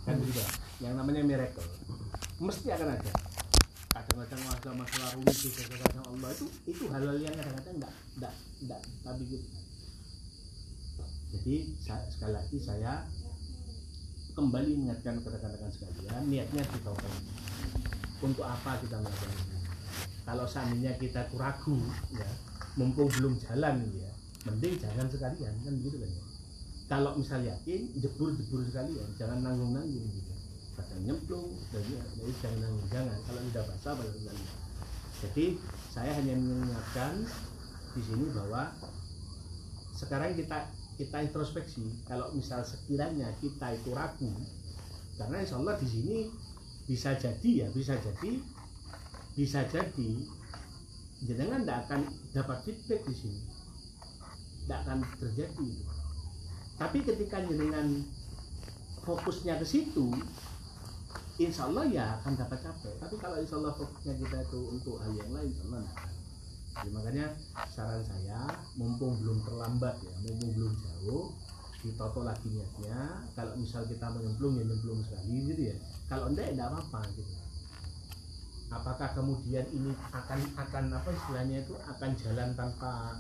Kan 0.05 0.15
gitu 0.25 0.41
yang 0.81 0.93
namanya 0.97 1.21
miracle. 1.25 1.65
Mesti 2.41 2.67
akan 2.73 2.87
ada. 2.97 3.11
Kadang-kadang 3.91 4.41
masalah-masalah 4.47 5.09
rumit 5.19 5.35
juga 5.35 5.61
kadang 5.75 6.05
Allah 6.07 6.29
itu 6.31 6.45
itu 6.67 6.83
hal-hal 6.89 7.17
yang 7.19 7.35
kadang-kadang 7.35 7.75
enggak 7.75 7.93
enggak 8.15 8.33
enggak 8.63 8.81
tapi 9.03 9.23
gitu 9.27 9.47
jadi 11.31 11.55
sekali 12.11 12.33
lagi 12.35 12.57
saya 12.59 13.07
kembali 14.35 14.75
mengingatkan 14.75 15.15
kepada 15.19 15.39
rekan-rekan 15.39 15.71
sekalian 15.71 16.23
niatnya 16.27 16.63
kita 16.67 16.91
untuk 18.19 18.45
apa 18.45 18.79
kita 18.83 18.99
melakukan 18.99 19.31
ini? 19.31 19.57
Kalau 20.27 20.45
seandainya 20.45 20.91
kita 20.99 21.31
ragu 21.35 21.79
ya 22.11 22.27
mumpung 22.75 23.07
belum 23.15 23.39
jalan 23.39 23.79
ya 23.95 24.10
mending 24.47 24.75
jangan 24.81 25.05
sekalian 25.07 25.53
kan 25.61 25.73
begitu 25.77 25.97
kan 26.01 26.09
ya. 26.09 26.23
Kalau 26.91 27.11
misal 27.15 27.39
yakin 27.45 27.81
jebur 27.97 28.35
jebur 28.35 28.65
sekalian 28.67 29.07
jangan 29.15 29.39
nanggung 29.45 29.71
nanggung 29.77 30.07
gitu. 30.11 30.33
Kadang 30.75 31.01
nyemplung 31.03 31.49
jadi, 31.69 31.93
jadi 32.17 32.31
jangan 32.41 32.59
nanggung 32.65 32.89
jangan. 32.89 33.17
Kalau 33.27 33.39
tidak 33.51 33.65
basah 33.69 33.93
baru 33.95 34.11
sekalian. 34.17 34.51
Jadi 35.21 35.45
saya 35.93 36.11
hanya 36.17 36.33
mengingatkan 36.33 37.13
di 37.91 38.01
sini 38.01 38.25
bahwa 38.33 38.73
sekarang 39.93 40.33
kita 40.33 40.57
kita 40.97 41.17
introspeksi. 41.21 41.85
Kalau 42.09 42.33
misal 42.33 42.65
sekiranya 42.65 43.29
kita 43.37 43.77
itu 43.77 43.93
ragu 43.93 44.33
karena 45.21 45.37
insya 45.45 45.61
Allah 45.61 45.77
di 45.77 45.85
sini 45.85 46.17
bisa 46.89 47.13
jadi 47.13 47.49
ya 47.61 47.67
bisa 47.69 47.93
jadi 47.93 48.41
bisa 49.37 49.61
jadi 49.69 50.09
jenengan 51.21 51.61
tidak 51.61 51.77
akan 51.85 52.01
dapat 52.33 52.57
feedback 52.65 53.05
di 53.05 53.13
sini 53.13 53.41
tidak 54.65 54.79
akan 54.85 54.97
terjadi. 55.17 55.71
Tapi 56.77 56.97
ketika 57.05 57.37
jenengan 57.45 57.87
fokusnya 59.05 59.57
ke 59.61 59.65
situ 59.65 60.09
insya 61.41 61.65
Allah 61.69 61.85
ya 61.89 62.05
akan 62.21 62.33
dapat 62.37 62.59
capek. 62.61 62.95
Tapi 63.01 63.15
kalau 63.17 63.37
insya 63.41 63.57
Allah 63.57 63.73
fokusnya 63.73 64.13
kita 64.17 64.37
itu 64.45 64.59
untuk 64.69 65.01
hal 65.01 65.13
yang 65.17 65.31
lain 65.33 65.49
insya 65.49 65.65
Allah 65.69 65.83
tidak 65.85 66.11
jadi 66.71 66.89
makanya 66.95 67.25
saran 67.67 67.99
saya 67.99 68.47
mumpung 68.79 69.19
belum 69.19 69.43
terlambat 69.43 69.91
ya 69.99 70.13
mumpung 70.23 70.55
belum 70.55 70.73
jauh 70.79 71.35
ditoto 71.83 72.23
lagi 72.23 72.47
niatnya. 72.47 73.27
Kalau 73.35 73.57
misal 73.59 73.83
kita 73.89 74.07
menyemplung 74.13 74.55
ya 74.55 74.63
nyemplung 74.63 75.01
sekali 75.03 75.51
gitu 75.51 75.61
ya. 75.73 75.75
Kalau 76.07 76.31
enggak 76.31 76.47
ya 76.47 76.51
enggak 76.55 76.69
apa-apa 76.71 77.01
gitu. 77.17 77.33
Apakah 78.71 79.09
kemudian 79.11 79.65
ini 79.75 79.91
akan 80.15 80.39
akan 80.55 80.83
apa 80.95 81.09
istilahnya 81.11 81.57
itu 81.67 81.75
akan 81.75 82.09
jalan 82.15 82.49
tanpa 82.55 83.19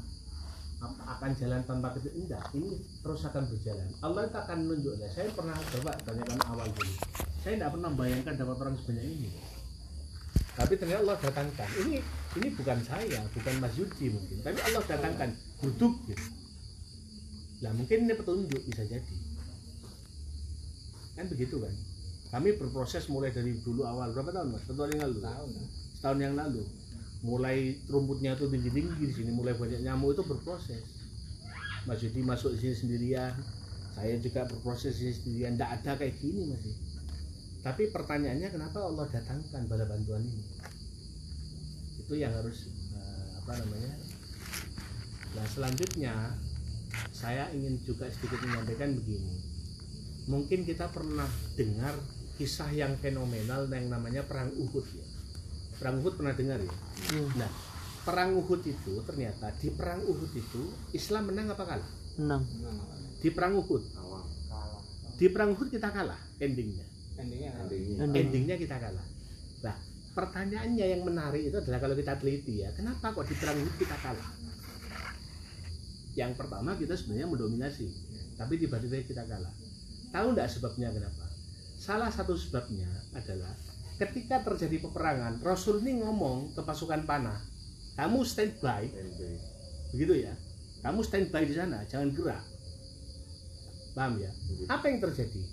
akan 0.81 1.31
jalan 1.37 1.61
tanpa 1.69 1.93
itu 1.93 2.09
enggak 2.17 2.41
ini 2.57 2.81
terus 3.05 3.21
akan 3.29 3.45
berjalan. 3.45 3.87
Allah 4.01 4.25
itu 4.25 4.37
akan 4.41 4.57
menunjuknya 4.65 5.07
saya. 5.13 5.29
Pernah 5.29 5.53
coba 5.77 5.91
tanyakan 6.01 6.39
awal 6.49 6.67
dulu. 6.73 6.93
Saya 7.45 7.53
tidak 7.61 7.69
pernah 7.77 7.89
bayangkan 7.93 8.33
dapat 8.33 8.55
orang 8.65 8.75
sebanyak 8.81 9.05
ini. 9.05 9.29
Tapi 10.57 10.73
ternyata 10.81 11.01
Allah 11.05 11.17
datangkan. 11.21 11.69
Ini 11.85 11.95
ini 12.41 12.47
bukan 12.57 12.79
saya 12.81 13.19
bukan 13.29 13.53
Mas 13.61 13.73
Yudi 13.77 14.07
mungkin. 14.09 14.37
Tapi 14.41 14.59
Allah 14.65 14.83
datangkan. 14.89 15.29
Duduk 15.61 15.93
gitu. 16.09 16.25
Nah 17.61 17.71
mungkin 17.77 17.97
ini 18.09 18.13
petunjuk 18.17 18.61
bisa 18.65 18.81
jadi. 18.89 19.15
Kan 21.13 21.29
begitu 21.29 21.61
kan? 21.61 21.73
Kami 22.31 22.57
berproses 22.57 23.05
mulai 23.11 23.29
dari 23.29 23.53
dulu 23.61 23.85
awal. 23.85 24.15
Berapa 24.15 24.33
tahun 24.33 24.55
mas? 24.55 24.63
Satu 24.65 24.81
tahun 24.81 24.97
yang 24.97 25.01
lalu. 25.05 25.19
Tahun. 25.21 25.49
Setahun 25.99 26.19
yang 26.23 26.35
lalu. 26.39 26.63
Mulai 27.21 27.77
rumputnya 27.85 28.33
tuh 28.33 28.49
tinggi 28.49 28.73
tinggi 28.73 29.03
di 29.05 29.13
sini, 29.13 29.29
mulai 29.29 29.53
banyak 29.53 29.85
nyamuk 29.85 30.17
itu 30.17 30.23
berproses. 30.25 30.81
Mas 31.85 32.01
Yudi 32.01 32.21
masuk 32.21 32.53
sini 32.57 32.73
sendirian, 32.77 33.33
saya 33.93 34.17
juga 34.17 34.45
berproses 34.49 34.97
sini 34.97 35.13
sendirian. 35.13 35.53
Tidak 35.57 35.69
ada 35.81 35.91
kayak 35.97 36.17
gini 36.17 36.49
masih. 36.49 36.73
Tapi 37.61 37.93
pertanyaannya 37.93 38.49
kenapa 38.49 38.81
Allah 38.81 39.05
datangkan 39.05 39.69
bala 39.69 39.85
bantuan 39.85 40.25
ini? 40.25 40.43
Itu 42.01 42.17
yang 42.17 42.33
harus 42.33 42.65
uh, 42.97 43.37
apa 43.45 43.61
namanya? 43.61 43.93
Nah 45.37 45.45
selanjutnya 45.45 46.13
saya 47.13 47.53
ingin 47.53 47.77
juga 47.85 48.09
sedikit 48.09 48.41
menyampaikan 48.41 48.97
begini. 48.97 49.37
Mungkin 50.25 50.65
kita 50.65 50.89
pernah 50.89 51.29
dengar 51.53 51.93
kisah 52.41 52.73
yang 52.73 52.97
fenomenal 52.97 53.69
yang 53.69 53.93
namanya 53.93 54.25
perang 54.25 54.49
Uhud 54.57 54.85
ya. 54.89 55.10
Perang 55.81 55.97
Uhud 55.97 56.13
pernah 56.13 56.37
dengar 56.37 56.61
ya? 56.61 56.73
Hmm. 57.09 57.41
Nah, 57.41 57.49
perang 58.05 58.37
Uhud 58.37 58.61
itu 58.69 58.93
ternyata 59.01 59.49
di 59.57 59.73
perang 59.73 60.05
Uhud 60.05 60.29
itu 60.29 60.61
Islam 60.93 61.33
menang 61.33 61.57
apa 61.57 61.65
kalah? 61.65 61.89
Menang. 62.21 62.45
Di 63.17 63.33
perang 63.33 63.57
Uhud. 63.57 63.81
Di 65.17 65.25
perang 65.33 65.57
Uhud 65.57 65.73
kita 65.73 65.89
kalah 65.89 66.21
endingnya. 66.37 66.85
Endingnya, 67.17 67.49
endingnya. 67.65 67.97
endingnya 68.13 68.55
kita 68.61 68.77
kalah. 68.77 69.05
Nah, 69.65 69.75
pertanyaannya 70.13 70.85
yang 70.85 71.01
menarik 71.01 71.49
itu 71.49 71.57
adalah 71.57 71.81
kalau 71.81 71.97
kita 71.97 72.13
teliti 72.21 72.61
ya, 72.61 72.69
kenapa 72.77 73.17
kok 73.17 73.25
di 73.25 73.33
perang 73.33 73.57
Uhud 73.57 73.75
kita 73.81 73.97
kalah? 74.05 74.29
Yang 76.13 76.31
pertama 76.37 76.77
kita 76.77 76.93
sebenarnya 76.93 77.25
mendominasi, 77.25 77.89
tapi 78.37 78.61
tiba-tiba 78.61 79.01
kita 79.01 79.25
kalah. 79.25 79.53
Tahu 80.13 80.37
nggak 80.37 80.45
sebabnya 80.45 80.93
kenapa? 80.93 81.25
Salah 81.81 82.13
satu 82.13 82.37
sebabnya 82.37 82.85
adalah 83.17 83.57
ketika 84.01 84.41
terjadi 84.41 84.81
peperangan, 84.81 85.37
Rasul 85.45 85.85
ini 85.85 86.01
ngomong 86.01 86.57
ke 86.57 86.61
pasukan 86.65 87.05
panah, 87.05 87.37
kamu 87.93 88.25
standby, 88.25 88.89
begitu 89.93 90.25
ya, 90.25 90.33
kamu 90.81 91.05
standby 91.05 91.45
di 91.45 91.53
sana, 91.53 91.85
jangan 91.85 92.09
gerak. 92.09 92.41
Paham 93.93 94.17
ya? 94.17 94.31
Apa 94.73 94.89
yang 94.89 95.05
terjadi? 95.05 95.43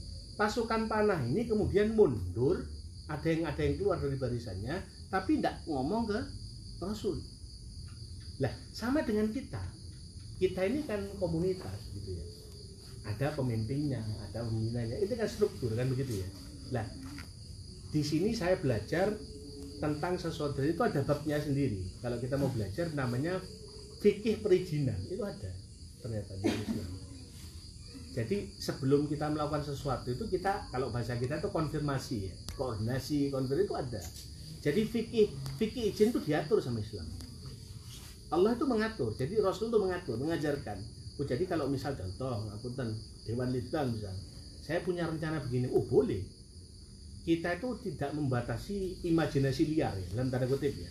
Pasukan 0.41 0.89
panah 0.89 1.21
ini 1.29 1.45
kemudian 1.45 1.93
mundur, 1.93 2.65
ada 3.11 3.27
yang 3.29 3.45
ada 3.45 3.61
yang 3.61 3.77
keluar 3.77 4.01
dari 4.01 4.17
barisannya, 4.17 4.81
tapi 5.13 5.43
tidak 5.43 5.61
ngomong 5.69 6.09
ke 6.09 6.19
Rasul. 6.81 7.21
Lah, 8.41 8.55
sama 8.73 9.05
dengan 9.05 9.29
kita. 9.29 9.61
Kita 10.39 10.63
ini 10.63 10.87
kan 10.87 11.03
komunitas 11.19 11.91
gitu 11.91 12.15
ya 12.15 12.39
ada 13.09 13.33
pemimpinnya, 13.33 14.05
ada 14.29 14.45
pemimpinannya. 14.45 14.97
Itu 15.01 15.15
kan 15.17 15.29
struktur 15.29 15.73
kan 15.73 15.89
begitu 15.89 16.21
ya. 16.21 16.29
Nah, 16.77 16.85
di 17.89 18.03
sini 18.05 18.37
saya 18.37 18.61
belajar 18.61 19.17
tentang 19.79 20.19
sesuatu 20.19 20.61
itu 20.61 20.81
ada 20.83 21.01
babnya 21.07 21.39
sendiri. 21.39 21.81
Kalau 22.03 22.19
kita 22.19 22.35
mau 22.37 22.51
belajar 22.51 22.91
namanya 22.93 23.39
fikih 24.03 24.43
perizinan 24.43 24.99
itu 25.07 25.23
ada 25.23 25.51
ternyata 26.03 26.33
di 26.39 26.47
Islam. 26.51 26.91
Jadi 28.19 28.37
sebelum 28.59 29.07
kita 29.07 29.31
melakukan 29.31 29.63
sesuatu 29.63 30.11
itu 30.11 30.27
kita 30.27 30.69
kalau 30.75 30.91
bahasa 30.91 31.15
kita 31.15 31.39
itu 31.39 31.51
konfirmasi 31.55 32.17
ya, 32.29 32.35
koordinasi, 32.59 33.31
konfirmasi 33.31 33.65
itu 33.65 33.77
ada. 33.79 34.03
Jadi 34.59 34.81
fikih 34.85 35.27
fikih 35.57 35.95
izin 35.95 36.11
itu 36.11 36.21
diatur 36.27 36.59
sama 36.59 36.83
Islam. 36.83 37.07
Allah 38.29 38.59
itu 38.59 38.65
mengatur. 38.67 39.15
Jadi 39.15 39.39
Rasul 39.41 39.71
itu 39.71 39.79
mengatur, 39.79 40.19
mengajarkan 40.19 40.99
oh 41.19 41.27
jadi 41.27 41.45
kalau 41.51 41.67
misal 41.67 41.99
contoh 41.99 42.47
ngapunten 42.47 42.95
Dewan 43.27 43.51
Litbang 43.51 43.91
misal 43.91 44.15
saya 44.63 44.79
punya 44.87 45.11
rencana 45.11 45.43
begini 45.43 45.67
oh 45.75 45.83
boleh 45.83 46.23
kita 47.29 47.61
itu 47.61 47.69
tidak 47.85 48.17
membatasi 48.17 49.05
imajinasi 49.05 49.77
liar 49.77 49.93
ya 49.93 50.07
dalam 50.17 50.33
tanda 50.33 50.49
kutip 50.49 50.73
ya. 50.73 50.89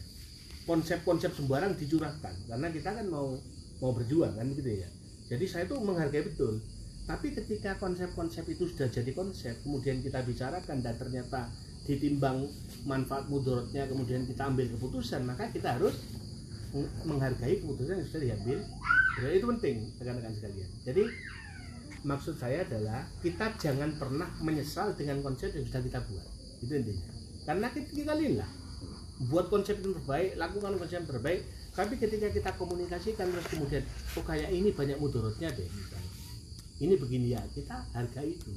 Konsep-konsep 0.70 1.34
sembarang 1.34 1.74
dicurahkan 1.74 2.46
karena 2.46 2.68
kita 2.70 2.94
kan 2.94 3.10
mau 3.10 3.42
mau 3.82 3.92
berjuang 3.98 4.38
kan 4.38 4.46
gitu 4.54 4.86
ya. 4.86 4.90
Jadi 5.34 5.46
saya 5.50 5.66
itu 5.66 5.74
menghargai 5.82 6.30
betul. 6.30 6.62
Tapi 7.10 7.34
ketika 7.34 7.82
konsep-konsep 7.82 8.46
itu 8.54 8.70
sudah 8.70 8.86
jadi 8.94 9.10
konsep 9.18 9.58
kemudian 9.66 9.98
kita 10.06 10.22
bicarakan 10.22 10.86
dan 10.86 10.94
ternyata 11.02 11.50
ditimbang 11.90 12.46
manfaat 12.86 13.26
mudorotnya 13.32 13.90
kemudian 13.90 14.28
kita 14.30 14.46
ambil 14.46 14.70
keputusan 14.78 15.26
maka 15.26 15.50
kita 15.50 15.74
harus 15.80 15.98
menghargai 17.08 17.66
keputusan 17.66 17.98
yang 17.98 18.08
sudah 18.14 18.22
diambil. 18.30 18.58
Jadi 19.18 19.34
itu 19.42 19.48
penting 19.58 19.76
rekan-rekan 19.98 20.34
sekalian. 20.38 20.70
Jadi 20.86 21.04
maksud 22.08 22.40
saya 22.40 22.64
adalah 22.64 23.04
kita 23.20 23.52
jangan 23.60 23.92
pernah 24.00 24.32
menyesal 24.40 24.96
dengan 24.96 25.20
konsep 25.20 25.52
yang 25.52 25.68
sudah 25.68 25.84
kita 25.84 26.00
buat. 26.08 26.26
Itu 26.64 26.72
intinya. 26.72 27.04
Karena 27.44 27.68
kita, 27.68 27.90
kita 27.92 28.14
lillah 28.16 28.48
buat 29.28 29.52
konsep 29.52 29.84
yang 29.84 29.92
terbaik 30.00 30.40
lakukan 30.40 30.80
konsep 30.80 31.04
yang 31.04 31.10
terbaik. 31.12 31.42
Tapi 31.76 31.94
ketika 32.00 32.32
kita 32.32 32.50
komunikasikan 32.56 33.28
terus 33.30 33.48
kemudian 33.52 33.84
oh 34.18 34.24
kayak 34.24 34.50
ini 34.50 34.72
banyak 34.72 34.98
mudorotnya 34.98 35.52
deh 35.52 35.68
misalnya. 35.68 36.12
Ini 36.80 36.94
begini 36.96 37.28
ya 37.36 37.44
kita 37.52 37.76
hargai 37.92 38.40
itu. 38.40 38.52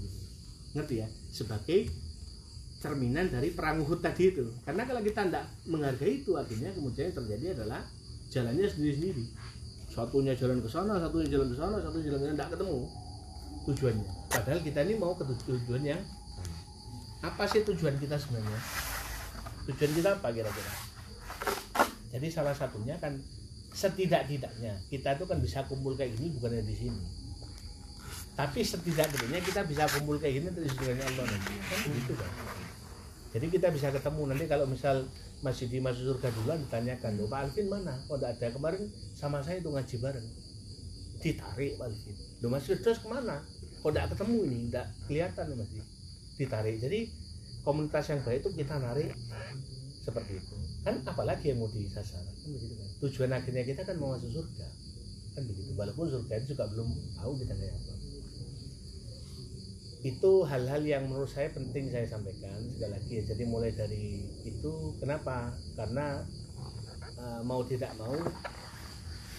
Ngerti 0.78 0.95
ya? 1.02 1.09
Sebagai 1.35 1.90
cerminan 2.80 3.28
dari 3.28 3.50
perang 3.50 3.83
Uhud 3.83 3.99
tadi 3.99 4.30
itu. 4.30 4.47
Karena 4.62 4.87
kalau 4.87 5.02
kita 5.02 5.26
tidak 5.26 5.45
menghargai 5.66 6.23
itu 6.23 6.38
artinya 6.38 6.71
kemudian 6.71 7.11
yang 7.11 7.16
terjadi 7.19 7.47
adalah 7.59 7.83
jalannya 8.30 8.71
sendiri-sendiri. 8.71 9.26
Satunya 9.90 10.38
jalan 10.38 10.62
ke 10.62 10.71
sana 10.71 11.02
satunya 11.02 11.28
jalan 11.35 11.50
ke 11.50 11.57
sana 11.59 11.76
satunya 11.83 12.14
jalan 12.14 12.19
ke 12.23 12.26
sana 12.30 12.37
tidak 12.38 12.50
ketemu 12.54 13.10
tujuannya. 13.69 14.11
Padahal 14.31 14.61
kita 14.64 14.81
ini 14.87 14.95
mau 14.97 15.12
ke 15.17 15.25
tujuan 15.26 15.83
yang 15.85 16.00
apa 17.21 17.45
sih 17.45 17.61
tujuan 17.67 18.00
kita 18.00 18.17
sebenarnya? 18.17 18.61
Tujuan 19.69 19.93
kita 19.93 20.09
apa 20.17 20.29
kira-kira? 20.33 20.73
Jadi 22.11 22.26
salah 22.33 22.57
satunya 22.57 22.97
kan 22.97 23.14
setidak-tidaknya 23.71 24.75
kita 24.90 25.14
itu 25.14 25.25
kan 25.31 25.38
bisa 25.38 25.62
kumpul 25.69 25.95
kayak 25.95 26.17
gini 26.17 26.33
bukan 26.37 26.59
di 26.64 26.76
sini. 26.76 27.02
Tapi 28.35 28.64
setidak-tidaknya 28.64 29.40
kita 29.45 29.62
bisa 29.69 29.85
kumpul 29.90 30.17
kayak 30.17 30.40
gini 30.40 30.49
terus 30.50 30.75
dengan 30.81 31.07
Allah 31.07 31.26
kan 31.29 31.79
begitu 31.87 32.14
kan 32.17 32.33
jadi 33.31 33.47
kita 33.47 33.71
bisa 33.71 33.95
ketemu. 33.95 34.35
Nanti 34.35 34.45
kalau 34.50 34.67
misal 34.67 35.07
masih 35.40 35.71
di 35.71 35.79
masuk 35.79 36.19
surga 36.19 36.29
duluan 36.35 36.59
ditanyakan 36.67 37.17
loh 37.17 37.31
Pak 37.31 37.49
Alvin 37.49 37.67
mana? 37.71 37.95
Oh 38.11 38.19
tidak 38.19 38.37
ada. 38.37 38.47
Kemarin 38.52 38.83
sama 39.14 39.38
saya 39.40 39.62
itu 39.62 39.71
ngaji 39.71 39.97
bareng. 40.02 40.26
Ditarik 41.23 41.79
Pak 41.79 41.87
Alvin 41.87 42.29
lo 42.40 42.49
masih 42.49 42.80
terus 42.80 43.00
ke 43.00 43.09
mana? 43.09 43.44
Kok 43.80 43.92
tidak 43.92 44.16
ketemu 44.16 44.37
ini? 44.49 44.59
Tidak 44.68 44.87
kelihatan 45.09 45.44
masih 45.56 45.80
ditarik. 46.40 46.76
Jadi 46.80 47.00
komunitas 47.64 48.04
yang 48.09 48.20
baik 48.25 48.40
itu 48.44 48.50
kita 48.56 48.75
narik. 48.80 49.12
Seperti 50.00 50.32
itu. 50.40 50.56
Kan 50.80 51.04
apalagi 51.04 51.52
yang 51.52 51.61
mau 51.61 51.68
disasar. 51.68 52.25
Kan 52.25 52.49
begitu 52.56 52.75
kan 52.80 52.88
tujuan 53.04 53.30
akhirnya 53.37 53.64
kita 53.68 53.85
kan 53.85 53.97
mau 54.00 54.16
masuk 54.16 54.32
surga. 54.32 54.68
Kan 55.37 55.42
begitu. 55.44 55.70
Walaupun 55.76 56.06
surga 56.09 56.32
itu 56.40 56.47
juga 56.56 56.64
belum 56.73 56.88
tahu 57.20 57.32
kita 57.44 57.52
kayak 57.56 57.75
apa. 57.76 57.92
Itu 60.00 60.32
hal-hal 60.49 60.82
yang 60.88 61.04
menurut 61.12 61.28
saya 61.28 61.52
penting 61.52 61.92
saya 61.92 62.09
sampaikan. 62.09 62.56
Sekali 62.73 62.92
lagi 62.97 63.12
ya 63.20 63.23
jadi 63.37 63.44
mulai 63.44 63.73
dari 63.76 64.25
itu 64.49 64.97
kenapa? 64.97 65.52
Karena 65.76 66.25
uh, 67.20 67.40
mau 67.44 67.61
tidak 67.68 67.92
mau 68.00 68.16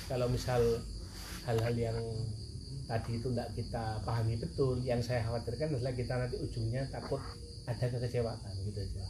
kalau 0.06 0.28
misal 0.30 0.62
hal-hal 1.50 1.74
yang 1.74 1.98
tadi 2.92 3.24
itu 3.24 3.32
tidak 3.32 3.50
kita 3.56 4.04
pahami 4.04 4.36
betul. 4.36 4.76
Yang 4.84 5.08
saya 5.08 5.24
khawatirkan 5.24 5.80
adalah 5.80 5.96
kita 5.96 6.14
nanti 6.20 6.36
ujungnya 6.44 6.84
takut 6.92 7.24
ada 7.64 7.86
kekecewaan 7.88 8.52
gitu 8.68 8.80
aja. 8.84 9.06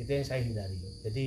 Itu 0.00 0.08
yang 0.10 0.24
saya 0.24 0.40
hindari. 0.40 0.80
Jadi 1.04 1.24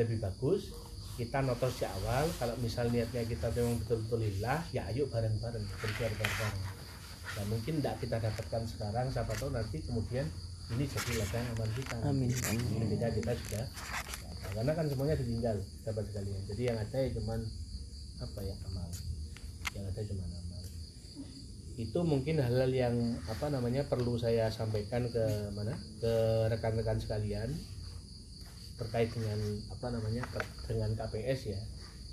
lebih 0.00 0.24
bagus 0.24 0.72
kita 1.20 1.44
notos 1.44 1.76
di 1.76 1.84
awal. 1.84 2.24
Kalau 2.40 2.56
misal 2.64 2.88
niatnya 2.88 3.28
kita 3.28 3.52
memang 3.52 3.76
betul-betul 3.84 4.24
lillah 4.24 4.64
ya 4.72 4.88
ayo 4.88 5.04
bareng-bareng 5.12 5.64
berjuang 5.84 6.14
bareng-bareng 6.16 6.62
dan 7.34 7.44
mungkin 7.50 7.82
tidak 7.82 7.94
kita 7.98 8.16
dapatkan 8.22 8.62
sekarang 8.62 9.06
siapa 9.10 9.34
tahu 9.34 9.50
nanti 9.50 9.82
kemudian 9.82 10.22
ini 10.70 10.86
jadi 10.86 11.12
ladang 11.20 11.44
amal 11.58 11.68
kita. 11.76 11.96
Amin. 12.08 12.30
Amin 12.32 12.88
kita 12.88 13.32
sudah 13.36 13.66
karena 14.54 14.70
kan 14.70 14.86
semuanya 14.86 15.18
ditinggal 15.18 15.56
dapat 15.82 16.04
sekalian. 16.08 16.40
Jadi 16.46 16.62
yang 16.62 16.78
ada 16.78 16.96
ya 16.96 17.10
cuman 17.12 17.40
apa 18.22 18.40
ya 18.40 18.54
amal. 18.70 18.88
Yang 19.74 19.84
ada 19.90 20.00
cuma 20.06 20.22
amal 20.30 20.43
itu 21.74 21.98
mungkin 22.06 22.38
hal-hal 22.38 22.70
yang 22.70 22.94
apa 23.26 23.50
namanya 23.50 23.82
perlu 23.90 24.14
saya 24.14 24.46
sampaikan 24.46 25.10
ke 25.10 25.24
mana? 25.50 25.74
Ke 25.98 26.46
rekan-rekan 26.46 27.02
sekalian 27.02 27.50
terkait 28.78 29.10
dengan 29.10 29.38
apa 29.74 29.86
namanya 29.90 30.22
dengan 30.70 30.94
KPS 30.94 31.40
ya. 31.50 31.60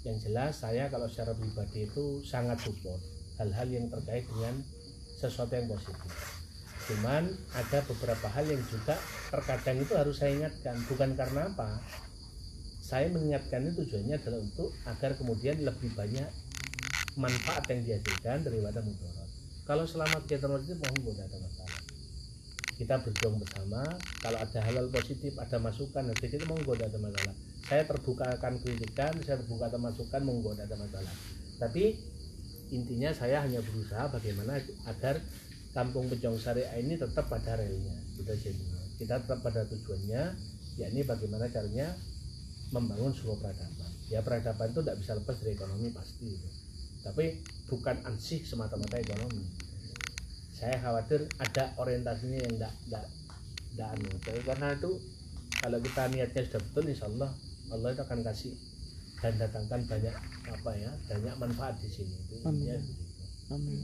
Yang 0.01 0.29
jelas 0.29 0.65
saya 0.65 0.89
kalau 0.89 1.05
secara 1.05 1.37
pribadi 1.37 1.85
itu 1.85 2.25
sangat 2.25 2.57
support 2.57 2.97
hal-hal 3.37 3.69
yang 3.69 3.85
terkait 3.89 4.25
dengan 4.25 4.57
sesuatu 5.21 5.53
yang 5.53 5.69
positif. 5.69 6.09
Cuman 6.89 7.29
ada 7.53 7.85
beberapa 7.85 8.27
hal 8.33 8.49
yang 8.49 8.61
juga 8.65 8.97
terkadang 9.29 9.77
itu 9.77 9.93
harus 9.93 10.17
saya 10.17 10.41
ingatkan. 10.41 10.73
Bukan 10.89 11.13
karena 11.13 11.53
apa 11.53 11.77
saya 12.81 13.13
mengingatkan 13.13 13.61
itu 13.69 13.85
tujuannya 13.85 14.17
adalah 14.17 14.39
untuk 14.41 14.73
agar 14.89 15.13
kemudian 15.13 15.61
lebih 15.61 15.93
banyak 15.93 16.27
manfaat 17.13 17.63
yang 17.69 17.85
dihasilkan 17.85 18.41
daripada 18.41 18.81
mudarat 18.81 19.20
kalau 19.65 19.85
selama 19.85 20.23
kita 20.25 20.49
positif 20.49 20.77
mohon 20.81 20.99
tidak 21.05 21.25
ada 21.29 21.37
masalah. 21.41 21.81
Kita 22.81 22.95
berjuang 22.97 23.37
bersama. 23.37 23.81
Kalau 24.25 24.37
ada 24.41 24.59
halal 24.65 24.89
positif 24.89 25.37
ada 25.37 25.57
masukan 25.61 26.03
nanti 26.09 26.25
kita 26.27 26.49
monggo 26.49 26.73
tidak 26.73 26.97
ada 26.97 26.99
masalah. 26.99 27.35
Saya 27.69 27.83
terbuka 27.85 28.25
akan 28.41 28.53
kritikan 28.65 29.13
saya 29.21 29.37
terbuka 29.37 29.69
akan 29.69 29.81
masukan 29.93 30.21
monggo 30.25 30.57
tidak 30.57 30.73
ada 30.73 30.77
masalah. 30.81 31.13
Tapi 31.61 31.83
intinya 32.73 33.13
saya 33.13 33.45
hanya 33.45 33.61
berusaha 33.61 34.09
bagaimana 34.09 34.57
agar 34.89 35.21
kampung 35.71 36.09
Pejong 36.09 36.39
Syariah 36.39 36.83
ini 36.83 36.99
tetap 36.99 37.31
pada 37.31 37.55
relnya 37.55 37.95
kita 38.19 38.35
jadi 38.35 38.65
kita 38.99 39.23
tetap 39.23 39.39
pada 39.39 39.65
tujuannya 39.65 40.35
yakni 40.77 41.01
bagaimana 41.03 41.47
caranya 41.51 41.95
membangun 42.71 43.11
sebuah 43.11 43.37
peradaban. 43.43 43.91
Ya 44.07 44.19
peradaban 44.23 44.71
itu 44.71 44.79
tidak 44.83 44.97
bisa 45.03 45.11
lepas 45.19 45.35
dari 45.39 45.51
ekonomi 45.55 45.89
pasti. 45.91 46.27
gitu. 46.37 46.60
Tapi 47.01 47.41
bukan 47.65 47.97
ansih 48.05 48.45
semata-mata 48.45 48.97
ekonomi. 49.01 49.45
Saya 50.53 50.77
khawatir 50.77 51.25
ada 51.41 51.73
orientasinya 51.81 52.39
yang 52.45 52.53
tidak 52.57 52.73
tidak 52.85 53.05
tidak 53.73 53.87
anu. 53.97 54.09
Karena 54.45 54.67
itu 54.77 54.91
kalau 55.61 55.77
kita 55.81 56.01
niatnya 56.13 56.41
sudah 56.45 56.61
betul 56.69 56.85
insya 56.89 57.05
Allah 57.09 57.31
Allah 57.71 57.89
itu 57.93 58.01
akan 58.05 58.19
kasih 58.25 58.53
dan 59.21 59.33
datangkan 59.37 59.81
banyak 59.85 60.15
apa 60.49 60.71
ya 60.77 60.91
banyak 61.09 61.35
manfaat 61.37 61.75
di 61.81 61.89
sini. 61.89 62.17
Itu 62.29 62.41
Amin. 62.45 62.69
ya, 62.69 62.77
amin. 63.53 63.79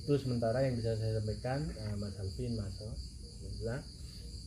Itu 0.00 0.12
sementara 0.16 0.64
yang 0.64 0.76
bisa 0.76 0.96
saya 0.96 1.20
sampaikan 1.20 1.68
uh, 1.68 1.94
Mas 2.00 2.16
Alvin 2.16 2.56
Mas 2.56 2.76
Alhamdulillah 2.80 3.80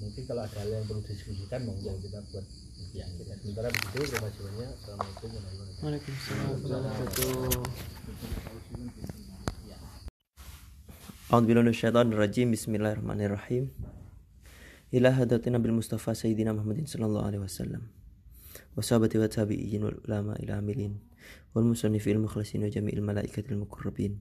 mungkin 0.02 0.23
kalau 0.26 0.41
ada 0.41 0.58
hal 0.58 0.69
yang 0.73 0.86
perlu 0.89 1.06
diskusikan 1.06 1.62
monggo 1.69 1.93
kita 2.02 2.19
buat 2.34 2.45
ya 2.93 3.05
kita 3.05 3.33
sementara 3.41 3.67
begitu 3.69 3.97
terima 4.09 4.29
kasih 4.29 4.41
banyak 4.45 4.69
assalamualaikum 4.77 5.27
warahmatullahi 5.29 5.55
wabarakatuh. 5.57 5.83
Waalaikumsalam 5.83 6.57
warahmatullahi 6.63 7.71
أعوذ 11.33 11.49
بالله 11.49 11.65
من 11.65 11.73
الشيطان 11.73 12.13
الرجيم 12.13 12.53
بسم 12.53 12.71
الله 12.77 12.91
الرحمن 12.93 13.21
الرحيم 13.25 13.63
إلى 14.93 15.09
هدتنا 15.17 15.57
بالمصطفى 15.57 16.13
سيدنا 16.13 16.53
محمد 16.53 16.86
صلى 16.86 17.05
الله 17.09 17.23
عليه 17.25 17.41
وسلم 17.49 17.81
وصحبه 18.77 19.09
والتابعين 19.17 19.81
والعلماء 19.81 20.38
العاملين 20.45 20.93
والمصنفين 21.57 22.15
المخلصين 22.21 22.62
وجميع 22.69 22.93
الملائكة 22.93 23.49
المقربين 23.49 24.13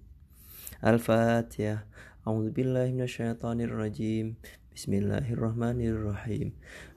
الفاتحة 0.80 1.76
أعوذ 2.24 2.48
بالله 2.56 2.86
من 2.96 3.04
الشيطان 3.04 3.60
الرجيم 3.60 4.26
بسم 4.72 4.92
الله 4.94 5.36
الرحمن 5.36 5.84
الرحيم 5.84 6.48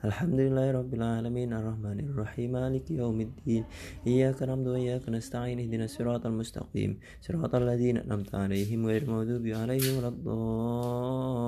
الحمد 0.08 0.40
لله 0.40 0.72
رب 0.80 0.94
العالمين 0.96 1.54
الرحمن 1.54 2.00
الرحيم 2.08 2.52
مالك 2.56 2.88
يوم 2.92 3.22
الدين 3.22 3.64
إياك 4.08 4.44
نعبد 4.48 4.68
وإياك 4.68 5.10
نستعين 5.12 5.60
اهدنا 5.60 5.86
الصراط 5.92 6.24
المستقيم 6.26 7.00
صراط 7.22 7.56
الذين 7.56 7.98
أنعمت 7.98 8.36
عليهم 8.36 8.80
غير 8.88 9.02
المغضوب 9.04 9.48
عليهم 9.48 9.98
ولا 10.00 10.08
الضالين 10.08 11.46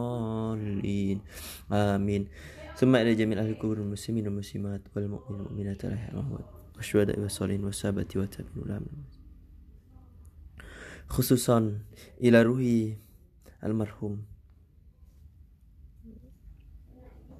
آمين 1.71 2.27
ثم 2.75 2.95
إلى 2.95 3.15
جميع 3.15 3.39
أهل 3.39 3.49
القبور 3.55 3.77
المسلمين 3.77 4.27
والمسلمات 4.27 4.81
والمؤمنين 4.95 5.31
والمؤمنات 5.31 5.85
الأحياء 5.85 6.43
والشهداء 6.75 7.19
والصالحين 7.19 7.63
والسابة 7.63 8.11
والتابعين 8.15 8.83
خصوصا 11.07 11.79
إلى 12.19 12.41
روحي 12.41 12.97
المرحوم 13.63 14.36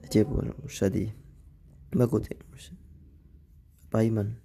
Jebol 0.07 0.55
Mursadi 0.63 1.11
Bakutin 1.91 2.39
Paiman 3.91 4.39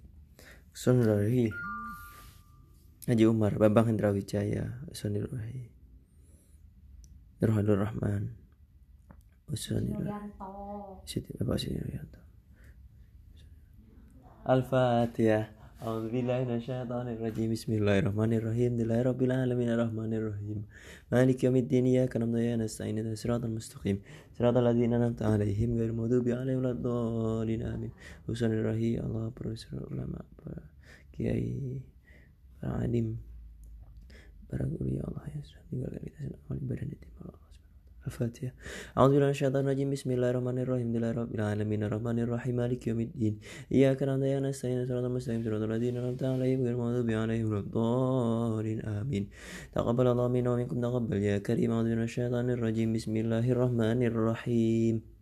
Sonrahi 0.75 1.51
Haji 3.07 3.23
Umar 3.27 3.55
Bambang 3.59 3.91
Hendra 3.91 4.11
Wijaya 4.11 4.83
Sonirahi 4.91 5.67
Nurhanur 7.39 7.83
Rahman 7.83 8.35
Sonirahi 9.51 10.31
Siti 11.07 11.31
Bapak 11.35 11.57
Siti 11.59 11.79
Al-Fatihah 14.43 15.62
أعوذ 15.83 16.15
بالله 16.15 16.39
من 16.47 16.55
الشيطان 16.63 17.07
الرجيم 17.11 17.51
بسم 17.51 17.71
الله 17.75 17.95
الرحمن 17.99 18.31
الرحيم 18.39 18.71
لله 18.79 18.99
رب 19.09 19.21
العالمين 19.27 19.69
الرحمن 19.75 20.11
الرحيم 20.19 20.59
مالك 21.11 21.43
يوم 21.43 21.55
الدين 21.63 21.85
إياك 21.91 22.15
نعبد 22.17 22.35
وإياك 22.39 22.59
نستعين 22.63 22.95
اهدنا 22.97 23.11
الصراط 23.19 23.43
المستقيم 23.43 23.97
صراط 24.39 24.55
الذين 24.63 24.93
أنعمت 24.95 25.21
عليهم 25.27 25.69
غير 25.79 25.89
المغضوب 25.91 26.25
عليهم 26.39 26.57
ولا 26.63 26.71
الضالين 26.71 27.61
آمين 27.73 27.91
حسن 28.27 28.51
الرحيم 28.59 28.95
الله 29.07 29.25
profesor 29.35 29.83
ulama 29.91 30.23
kiai 31.11 31.51
para 32.63 32.79
alim 32.87 33.19
para 34.47 34.63
guru 34.63 34.87
ya 34.87 35.03
Allah 35.03 35.27
yang 35.35 35.43
sudah 35.43 35.63
tinggalkan 35.67 35.99
kita 35.99 36.19
amal 36.47 36.57
ibadah 36.63 36.85
di 36.87 36.95
timur 36.95 37.42
الفاتحة 38.07 38.51
أعوذ 38.97 39.09
بالله 39.11 39.25
من 39.25 39.35
الشيطان 39.35 39.63
الرجيم 39.65 39.89
بسم 39.95 40.09
الله 40.11 40.29
الرحمن 40.31 40.57
الرحيم 40.63 40.87
لله 40.95 41.11
رب 41.21 41.31
العالمين 41.35 41.79
الرحمن 41.83 42.17
الرحيم 42.19 42.55
مالك 42.55 42.81
يوم 42.87 42.99
الدين 42.99 43.33
إياك 43.71 44.03
نعبد 44.03 44.21
وإياك 44.21 44.43
نستعين 44.43 44.79
صراط 44.87 45.03
المستقيم 45.03 45.41
صراط 45.45 45.61
الذين 45.69 45.93
أنعمت 45.97 46.23
عليهم 46.23 46.59
غير 46.65 46.75
المغضوب 46.75 47.09
عليهم 47.23 47.47
ولا 47.51 47.59
الضالين 47.59 48.79
آمين 48.99 49.23
تقبل 49.75 50.07
الله 50.07 50.27
منا 50.27 50.49
ومنكم 50.51 50.77
تقبل 50.81 51.17
يا 51.29 51.37
كريم 51.47 51.71
أعوذ 51.71 51.83
بالله 51.83 51.97
من 52.01 52.09
الشيطان 52.11 52.47
الرجيم 52.49 52.87
بسم 52.97 53.13
الله 53.23 53.45
الرحمن 53.55 53.99
الرحيم 54.11 55.12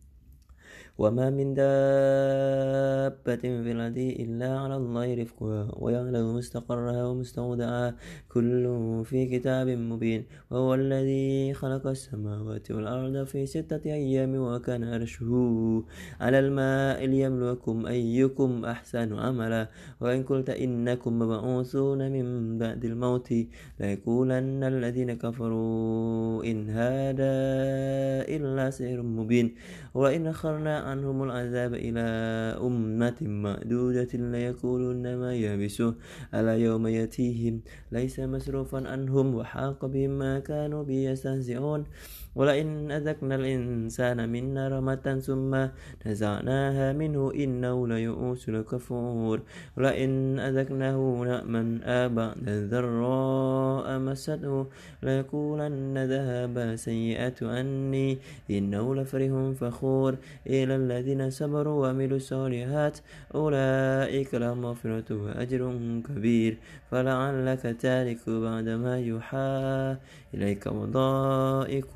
وما 1.01 1.29
من 1.33 1.57
دابة 1.57 3.41
في 3.41 3.71
الأرض 3.73 3.97
إلا 3.97 4.49
على 4.59 4.75
الله 4.77 5.07
رزقها 5.13 5.63
ويعلم 5.81 6.35
مستقرها 6.37 7.03
ومستودعها 7.09 7.95
كل 8.29 8.63
في 9.05 9.25
كتاب 9.25 9.67
مبين 9.69 10.21
وهو 10.51 10.73
الذي 10.73 11.53
خلق 11.53 11.87
السماوات 11.87 12.71
والأرض 12.71 13.25
في 13.25 13.45
ستة 13.45 13.81
أيام 13.89 14.35
وكان 14.35 14.83
عرشه 14.93 15.33
على 16.21 16.39
الماء 16.39 17.05
ليبلوكم 17.05 17.85
أيكم 17.85 18.65
أحسن 18.65 19.09
عملا 19.17 19.67
وإن 20.01 20.23
قلت 20.23 20.49
إنكم 20.49 21.19
مبعوثون 21.19 22.11
من 22.11 22.57
بعد 22.61 22.85
الموت 22.85 23.29
ليقولن 23.79 24.61
الذين 24.63 25.13
كفروا 25.13 26.43
إن 26.45 26.69
هذا 26.69 27.33
إلا 28.35 28.69
سحر 28.69 29.01
مبين 29.01 29.47
وإن 29.93 30.27
أخرنا 30.27 30.90
عنهم 30.91 31.23
العذاب 31.23 31.73
إلى 31.73 32.05
أمة 32.61 33.19
معدودة 33.21 34.11
ليقولن 34.13 35.15
ما 35.15 35.31
يابسه 35.35 35.95
ألا 36.33 36.55
يوم 36.57 36.87
يأتيهم 36.87 37.61
ليس 37.91 38.19
مصروفا 38.19 38.79
عنهم 38.87 39.35
وحاق 39.35 39.85
بهم 39.85 40.09
ما 40.09 40.39
كانوا 40.39 40.83
به 40.83 40.99
يستهزئون 41.09 41.85
ولئن 42.35 42.91
أذقنا 42.91 43.35
الإنسان 43.35 44.29
منا 44.29 44.67
رحمة 44.67 45.19
ثم 45.27 45.51
نزعناها 46.05 46.93
منه 46.93 47.31
إنه 47.35 47.87
ليئوس 47.87 48.49
لكفور 48.49 49.41
ولئن 49.77 50.39
أذقناه 50.39 51.23
نعما 51.27 52.07
بعد 52.07 52.49
ذراء 52.71 53.99
مسته 53.99 54.65
ليقولن 55.03 55.97
ذهب 55.97 56.75
سيئة 56.75 57.39
عني 57.41 58.17
إنه 58.51 58.95
لفرح 58.95 59.31
فخور. 59.59 60.15
إلى 60.47 60.75
الذين 60.75 61.29
صبروا 61.29 61.81
وعملوا 61.81 62.17
الصالحات 62.17 62.97
أولئك 63.35 64.35
لهم 64.35 64.61
مغفرة 64.61 65.09
وأجر 65.11 65.61
كبير. 66.07 66.57
فلعلك 66.91 67.75
تارك 67.81 68.29
بعد 68.29 68.67
ما 68.69 68.99
يوحى 68.99 69.95
إليك 70.33 70.67
وضائق 70.67 71.91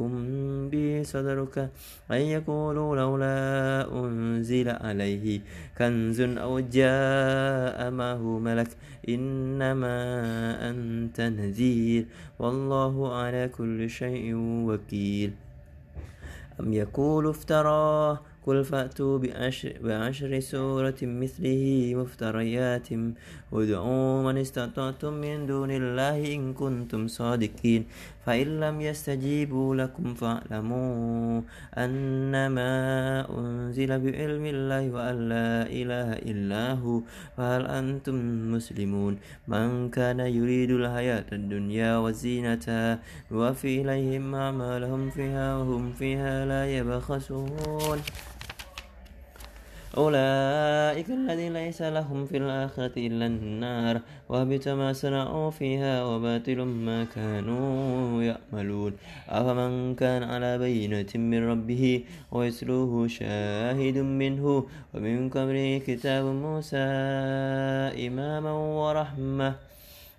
به 0.72 1.02
صدرك 1.06 1.70
أن 2.12 2.22
يقولوا 2.36 2.96
لولا 2.96 3.88
أنزل 4.00 4.70
عليه 4.70 5.40
كنز 5.78 6.22
أو 6.22 6.60
جاء 6.60 7.92
معه 7.92 8.40
ملك 8.40 8.68
إنما 9.10 9.98
أنت 10.70 11.22
نذير 11.22 12.06
والله 12.40 13.14
على 13.16 13.50
كل 13.58 13.90
شيء 13.90 14.36
وكيل. 14.68 15.32
أم 16.60 16.74
يقول 16.74 17.28
افتراه 17.28 18.20
قل 18.46 18.64
فأتوا 18.64 19.18
بعشر, 19.18 19.74
بعشر 19.84 20.40
سورة 20.40 20.96
مثله 21.02 21.94
مفتريات. 21.96 22.88
ودعوا 23.52 24.24
من 24.24 24.38
استطعتم 24.38 25.14
من 25.14 25.46
دون 25.46 25.72
الله 25.72 26.36
إن 26.36 26.54
كنتم 26.54 27.08
صادقين. 27.08 27.86
فإن 28.26 28.60
لم 28.60 28.82
يستجيبوا 28.82 29.76
لكم 29.76 30.14
فاعلموا 30.14 31.42
أنما 31.78 32.72
أنزل 33.30 33.92
بعلم 34.00 34.46
الله 34.46 34.84
وأن 34.92 35.18
لا 35.30 35.70
إله 35.70 36.10
إلا 36.32 36.74
هو 36.74 37.02
فهل 37.38 37.64
أنتم 37.66 38.16
مسلمون؟ 38.52 39.18
من 39.48 39.90
كان 39.90 40.20
يريد 40.20 40.72
الحياة 40.72 41.26
الدنيا 41.34 41.98
وزينتها 41.98 43.00
نوفي 43.32 43.82
إليهم 43.82 44.36
أعمالهم 44.36 45.10
فيها 45.10 45.58
وهم 45.58 45.94
فيها 45.94 46.46
لا 46.46 46.64
يبخسون. 46.78 48.00
أولئك 49.98 51.10
الذين 51.10 51.54
ليس 51.54 51.82
لهم 51.82 52.26
في 52.26 52.38
الآخرة 52.38 52.92
إلا 52.98 53.26
النار 53.26 54.02
وهبط 54.30 54.68
ما 54.68 54.94
صنعوا 54.94 55.52
فيها 55.52 56.04
وباطل 56.04 56.60
ما 56.62 57.04
كانوا 57.16 58.24
يعملون. 58.24 58.94
أفمن 59.30 59.96
كان 59.96 60.24
على 60.24 60.58
بينة 60.58 61.12
من 61.16 61.50
ربه 61.50 62.04
ويسلوه 62.32 63.08
شاهد 63.08 63.98
منه 63.98 64.68
ومن 64.94 65.30
قبله 65.30 65.82
كتاب 65.88 66.26
موسى 66.26 66.86
إماما 68.08 68.52
ورحمة. 68.52 69.75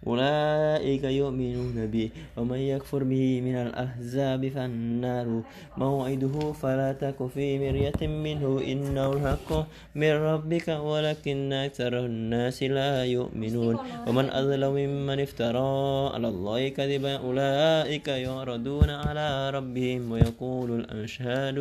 أولئك 0.07 1.05
يؤمنون 1.05 1.87
به 1.87 2.11
ومن 2.37 2.59
يكفر 2.59 3.03
به 3.05 3.41
من 3.41 3.57
الأحزاب 3.57 4.49
فالنار. 4.49 5.43
موعده 5.77 6.53
فلا 6.53 6.93
تك 6.93 7.27
في 7.27 7.59
مرية 7.59 8.07
منه. 8.07 8.61
إنه 8.73 9.13
الحق 9.13 9.67
من 9.95 10.13
ربك 10.13 10.69
ولكن 10.69 11.53
أكثر 11.53 12.07
الناس 12.07 12.63
لا 12.63 13.05
يؤمنون. 13.05 13.77
ومن 14.07 14.31
أظلم 14.31 14.75
ممن 14.75 15.21
افترى 15.21 16.11
على 16.15 16.29
الله 16.29 16.69
كذبا 16.69 17.17
أولئك 17.17 18.09
يعرضون 18.09 18.91
على 18.91 19.51
ربهم 19.51 20.13
ويقول 20.13 20.71
الأشهاد 20.81 21.59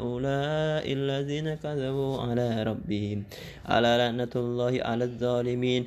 هؤلاء 0.00 0.84
الذين 0.92 1.54
كذبوا 1.54 2.18
على 2.18 2.62
ربهم. 2.62 3.24
على 3.66 3.90
لعنة 3.98 4.34
الله 4.36 4.72
على 4.82 5.04
الظالمين. 5.04 5.86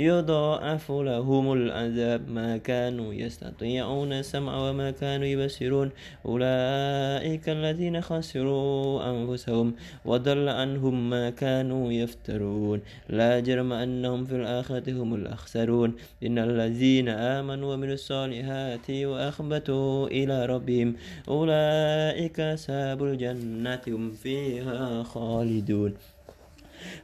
يضاعف 0.00 0.92
لهم 0.92 1.52
العذاب 1.52 2.30
ما 2.30 2.56
كانوا 2.56 3.14
يستطيعون 3.14 4.12
السمع 4.12 4.68
وما 4.68 4.90
كانوا 4.90 5.26
يبصرون. 5.26 5.90
أولئك 6.26 7.48
الذين 7.48 8.00
خسروا 8.00 9.10
أنفسهم 9.10 9.74
وضل 10.04 10.48
عنهم 10.48 11.10
ما 11.10 11.30
كانوا 11.30 11.92
يفترون. 11.92 12.80
لا 13.08 13.40
جرم 13.40 13.72
أنهم 13.72 14.24
في 14.24 14.36
الآخرة 14.36 14.92
هم 14.92 15.14
الأخسرون. 15.14 15.94
إن 16.22 16.38
الذين 16.38 17.08
آمنوا 17.08 17.74
ومن 17.74 17.92
الصالحات 17.92 18.90
وأخبتوا 18.90 20.06
إلى 20.06 20.46
ربهم 20.46 20.94
أولئك 21.28 22.40
أصحاب 22.40 23.04
الجنة 23.04 23.80
هم 23.88 24.12
فيها 24.12 25.02
خالدون. 25.02 25.94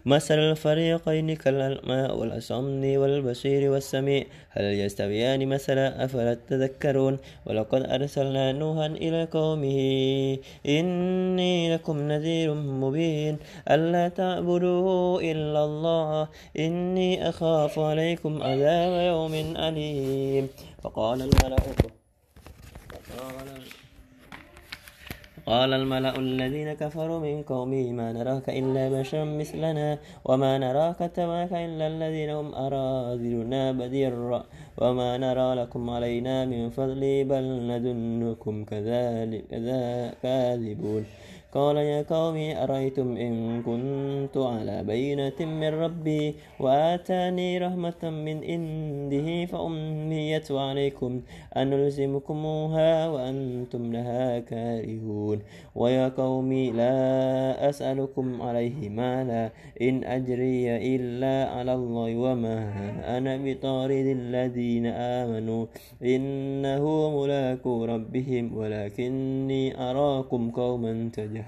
مثل 0.05 0.39
الفريقين 0.39 1.37
كالأعمى 1.37 2.03
والأصم 2.13 2.85
والبصير 2.85 3.71
والسميع. 3.71 4.25
هل 4.51 4.65
يستويان 4.65 5.49
مثلا؟ 5.49 6.05
أفلا 6.05 6.35
تذكرون؟ 6.35 7.19
ولقد 7.47 7.83
أرسلنا 7.83 8.53
نوحا 8.53 8.87
إلى 8.87 9.25
قومه. 9.25 9.79
إني 10.67 11.75
لكم 11.75 12.09
نذير 12.09 12.55
مبين. 12.55 13.39
ألا 13.71 14.09
تعبدوا 14.09 15.21
إلا 15.21 15.65
الله. 15.65 16.29
إني 16.59 17.29
أخاف 17.29 17.79
عليكم 17.79 18.43
عذاب 18.43 18.93
يوم 19.07 19.35
أليم. 19.57 20.49
فقال 20.83 21.23
الملأ 21.23 21.57
قال 25.47 25.73
الملأ 25.73 26.19
الذين 26.19 26.73
كفروا 26.73 27.21
من 27.21 27.43
قومه 27.43 27.93
ما 27.93 28.13
نراك 28.13 28.51
إلا 28.51 28.89
بشرا 28.89 29.25
مثلنا 29.25 29.99
وما 30.25 30.59
نراك 30.59 31.03
اتبعك 31.03 31.53
إلا 31.53 31.87
الذين 31.87 32.31
هم 32.31 32.55
أراذلنا 32.55 33.73
بدير 33.73 34.43
وما 34.79 35.11
نرى 35.19 35.55
لكم 35.55 35.91
علينا 35.91 36.45
من 36.45 36.71
فضل 36.71 37.03
بل 37.31 37.45
نظنكم 37.71 38.65
كذلك 38.65 39.45
كاذبون. 40.23 41.05
قال 41.57 41.77
يا 41.77 42.03
قوم 42.03 42.37
أرأيتم 42.37 43.17
إن 43.17 43.63
كنت 43.65 44.37
على 44.37 44.85
بينة 44.85 45.39
من 45.41 45.73
ربي 45.85 46.35
وآتاني 46.61 47.59
رحمة 47.59 48.03
من 48.03 48.37
عنده 48.45 49.29
فأميت 49.45 50.53
عليكم 50.53 51.13
أن 51.57 51.71
نلزمكموها 51.71 53.09
وأنتم 53.09 53.93
لها 53.93 54.39
كارهون. 54.39 55.39
ويا 55.75 56.09
قوم 56.09 56.53
لا 56.53 57.69
أسألكم 57.69 58.43
عليه 58.43 58.89
مالا 58.89 59.51
إن 59.81 60.05
أجري 60.05 60.77
إلا 60.97 61.37
على 61.57 61.75
الله 61.75 62.17
وما 62.17 62.59
أنا 63.17 63.37
بطارد 63.37 64.07
الذين 64.21 64.87
آمنوا. 64.87 65.67
إنه 66.03 66.85
ملاك 67.21 67.67
ربهم 67.67 68.45
ولكني 68.59 69.63
أراكم 69.91 70.51
قوما 70.51 71.11
تجهلون. 71.17 71.46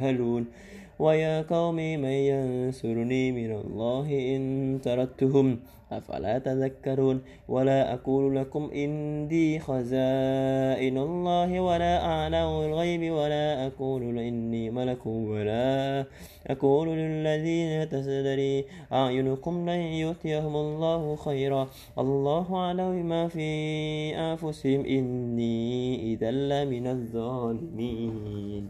ويا 0.99 1.43
قوم 1.43 1.75
من 1.75 2.05
ينصرني 2.05 3.33
من 3.33 3.51
الله 3.53 4.07
إن 4.37 4.43
تردتهم 4.83 5.59
أفلا 5.93 6.39
تذكرون؟ 6.39 7.23
ولا 7.49 7.95
أقول 7.95 8.37
لكم 8.37 8.71
إني 8.75 9.59
خزائن 9.59 10.99
الله 10.99 11.61
ولا 11.61 12.05
أعلم 12.05 12.51
الغيب 12.67 13.13
ولا 13.13 13.67
أقول 13.67 14.19
إني 14.19 14.71
ملك 14.71 15.07
ولا 15.07 16.05
أقول 16.47 16.89
للذين 16.89 17.89
تزدري. 17.89 18.65
أعينكم 18.93 19.71
لن 19.71 19.81
يؤتيهم 20.03 20.57
الله 20.57 21.17
خيرا. 21.17 21.69
الله 21.99 22.57
أعلم 22.57 23.03
بما 23.03 23.29
في 23.29 23.49
أنفسهم. 24.17 24.85
إني 24.85 25.95
إذا 26.13 26.31
لمن 26.31 26.87
الظالمين. 26.87 28.69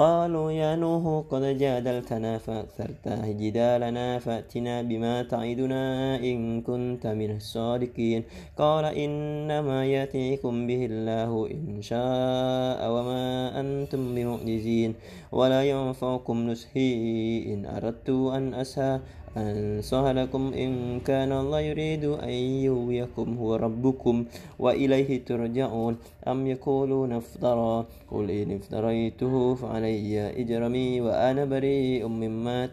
قالوا 0.00 0.52
يا 0.52 0.76
نوح 0.80 1.28
قد 1.30 1.44
جادلتنا 1.60 2.38
فأكثرت 2.38 3.04
جدالنا 3.40 4.18
فأتنا 4.18 4.82
بما 4.82 5.22
تعدنا 5.22 6.16
إن 6.16 6.64
كنت 6.64 7.06
من 7.06 7.36
الصادقين. 7.36 8.24
قال 8.56 8.84
إنما 8.84 9.84
يأتيكم 9.84 10.66
به 10.66 10.86
الله 10.90 11.30
إن 11.52 11.82
شاء 11.82 12.80
وما 12.80 13.60
أنتم 13.60 14.14
بمعجزين. 14.14 14.94
ولا 15.32 15.60
ينفعكم 15.64 16.36
نصحي 16.50 16.92
إن 17.52 17.66
أردت 17.66 18.08
أن 18.08 18.54
أسهى 18.54 19.00
أنصح 19.36 20.04
لكم 20.06 20.52
إن 20.54 21.00
كان 21.00 21.32
الله 21.32 21.60
يريد 21.60 22.04
أن 22.04 22.34
يويكم 22.66 23.36
هو 23.38 23.56
ربكم 23.56 24.24
وإليه 24.58 25.24
ترجعون. 25.24 25.96
أم 26.26 26.46
يقولون 26.46 27.12
افترى؟ 27.12 27.86
قل 28.10 28.30
إن 28.30 28.50
افتريته 28.52 29.54
فعلي 29.54 30.40
إجرمي 30.40 31.00
وأنا 31.00 31.44
بريء 31.44 32.06
مما 32.06 32.66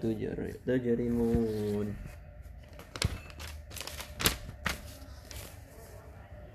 تجرمون. 0.65 1.87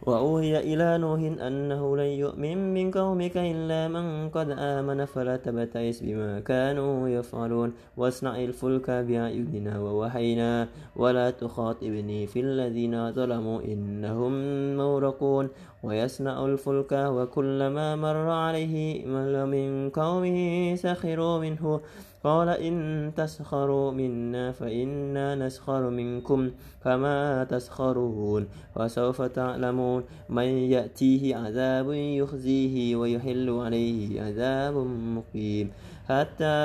وأوهي 0.07 0.75
إلى 0.75 0.99
نوح 0.99 1.21
أنه 1.47 1.97
لن 1.97 2.13
يؤمن 2.25 2.75
من 2.75 2.91
قومك 2.91 3.37
إلا 3.37 3.89
من 3.89 4.29
قد 4.35 4.51
آمن 4.51 5.05
فلا 5.05 5.37
تبتئس 5.37 6.03
بما 6.03 6.41
كانوا 6.41 7.09
يفعلون. 7.09 7.73
واصنع 7.97 8.35
الفلك 8.37 8.91
بأعيننا 8.91 9.79
ووحينا 9.79 10.69
ولا 10.97 11.31
تخاطبني 11.31 12.27
في 12.27 12.41
الذين 12.41 13.13
ظلموا 13.13 13.59
إنهم 13.63 14.33
مورقون. 14.77 15.49
ويصنع 15.83 16.45
الفلك 16.45 16.93
وكلما 16.93 17.97
مر 17.97 18.29
عليه 18.31 19.07
من 19.07 19.91
قومه 19.91 20.75
سخروا 20.75 21.39
منه. 21.39 21.81
قال 22.25 22.49
إن 22.49 23.13
تسخروا 23.17 23.91
منا 23.91 24.53
فإنا 24.53 25.35
نسخر 25.35 25.91
منكم 25.91 26.51
كما 26.85 27.45
تسخرون 27.45 28.49
وسوف 28.77 29.23
تعلمون 29.23 30.05
من 30.29 30.49
يأتيه 30.75 31.37
عذاب 31.37 31.93
يخزيه 31.93 32.97
ويحل 32.97 33.51
عليه 33.51 34.23
عذاب 34.23 34.75
مقيم 35.17 35.71
حتى 36.09 36.59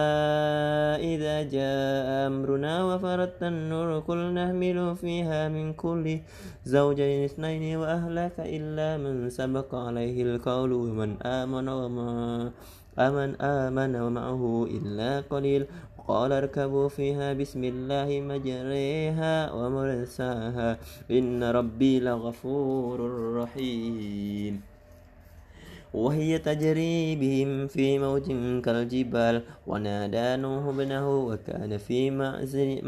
إذا 1.13 1.43
جاء 1.43 2.27
أمرنا 2.27 2.73
وفرت 2.85 3.43
النور 3.43 3.99
قل 3.99 4.17
نحمل 4.33 4.95
فيها 4.95 5.49
من 5.49 5.73
كل 5.73 6.19
زوجين 6.65 7.23
اثنين 7.23 7.77
وأهلك 7.77 8.33
إلا 8.39 8.97
من 8.97 9.29
سبق 9.29 9.75
عليه 9.75 10.23
القول 10.23 10.71
ومن 10.73 11.21
آمن 11.21 11.69
وما 11.69 12.51
أمن 12.99 13.41
آمن 13.41 13.95
ومعه 13.95 14.67
إلا 14.71 15.21
قليل. 15.29 15.65
قال 16.07 16.31
اركبوا 16.31 16.89
فيها 16.89 17.33
بسم 17.33 17.63
الله 17.63 18.09
مجريها 18.21 19.51
ومرساها. 19.51 20.77
إن 21.11 21.43
ربي 21.43 21.99
لغفور 21.99 22.97
رحيم. 23.35 24.61
وهي 25.93 26.39
تجري 26.39 27.15
بهم 27.15 27.67
في 27.67 27.99
موج 27.99 28.27
كالجبال. 28.65 29.41
ونادى 29.67 30.41
نوح 30.41 30.63
ابنه 30.65 31.05
وكان 31.27 31.77
في 31.77 32.11
معزل 32.11 32.81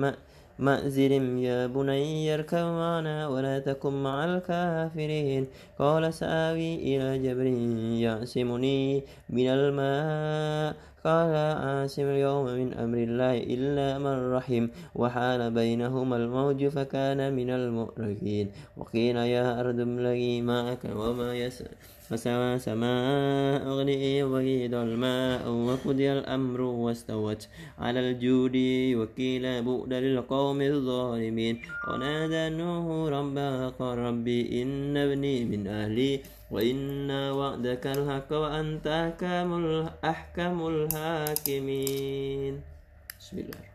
مأزر 0.60 1.12
يا 1.48 1.68
بني 1.68 2.34
اركب 2.34 2.66
معنا 2.84 3.28
ولا 3.28 3.60
تكن 3.60 4.04
مع 4.04 4.26
الكافرين. 4.26 5.48
قال 5.80 6.14
سآوي 6.14 6.76
إلى 6.76 7.20
جبل 7.24 7.48
يعصمني 8.04 9.04
من 9.30 9.48
الماء. 9.48 10.76
قال 11.06 11.36
عاصم 11.36 12.04
اليوم 12.04 12.46
من 12.46 12.74
أمر 12.74 12.98
الله 12.98 13.38
إلا 13.56 13.88
من 14.04 14.34
رحم. 14.36 14.68
وحال 14.96 15.52
بينهما 15.52 16.16
الموج 16.18 16.68
فكان 16.68 17.34
من 17.34 17.50
المؤرخين. 17.50 18.52
وقيل 18.78 19.16
يا 19.16 19.60
أرض 19.60 19.80
ابلغي 19.80 20.42
معك 20.42 20.84
وما 20.96 21.36
يسأل 21.36 21.76
فسوى 22.10 22.60
سماء 22.60 23.62
أغنئي 23.70 24.24
وغيد 24.24 24.74
الماء 24.74 25.50
وقضي 25.50 26.12
الأمر 26.12 26.62
واستوت 26.62 27.48
على 27.80 28.00
الجود 28.00 28.58
وكيل 28.98 29.62
بؤد 29.62 29.94
للقوم 29.94 30.62
الظالمين 30.62 31.62
ونادى 31.88 32.44
نوح 32.58 33.14
ربه 33.14 33.70
قال 33.70 33.98
ربي 33.98 34.62
إن 34.62 34.98
ابني 34.98 35.46
من 35.46 35.68
أهلي 35.68 36.20
وإن 36.52 37.12
وعدك 37.12 37.88
الحق 37.88 38.34
وأنت 38.34 38.88
أحكم 40.04 40.68
الحاكمين. 40.68 42.54
بسم 43.20 43.38
الله. 43.38 43.69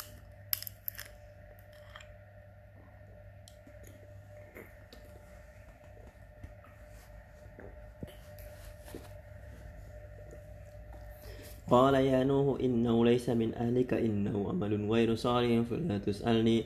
قال 11.71 11.95
يا 11.95 12.25
نوح 12.25 12.61
إنه 12.61 13.05
ليس 13.05 13.31
من 13.31 13.55
أهلك 13.55 13.95
إنه 13.95 14.49
عمل 14.49 14.91
غير 14.91 15.15
صالح 15.15 15.61
فلا 15.71 15.99
تسألني. 15.99 16.65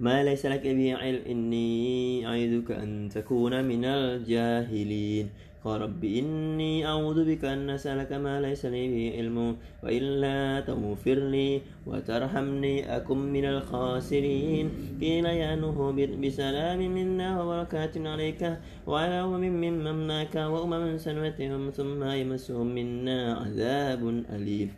ما 0.00 0.24
ليس 0.24 0.46
لك 0.46 0.66
به 0.66 0.94
علم 0.94 1.22
إني 1.28 2.26
أعيذك 2.26 2.70
أن 2.70 3.08
تكون 3.08 3.64
من 3.64 3.84
الجاهلين. 3.84 5.30
قال 5.66 5.80
رب 5.82 6.04
إني 6.04 6.86
أعوذ 6.86 7.18
بك 7.26 7.42
أن 7.44 7.70
أسألك 7.70 8.12
ما 8.22 8.38
ليس 8.38 8.62
لي 8.70 8.86
به 8.86 9.04
علم 9.18 9.56
وإلا 9.82 10.62
تغفر 10.62 11.18
لي 11.34 11.50
وترحمني 11.86 12.74
أكن 12.96 13.18
من 13.34 13.44
الخاسرين. 13.44 14.66
قيل 15.02 15.26
يا 15.26 15.58
نوح 15.58 15.76
بسلام 16.22 16.78
منا 16.78 17.28
وبركات 17.42 17.94
عليك 17.98 18.42
وعلى 18.86 19.18
أمم 19.26 19.44
ممن 19.62 20.06
معك 20.06 20.34
وأمم 20.52 20.98
سنوتهم 21.02 21.62
ثم 21.74 22.00
يمسهم 22.04 22.66
منا 22.66 23.18
عذاب 23.42 24.02
أليم. 24.34 24.70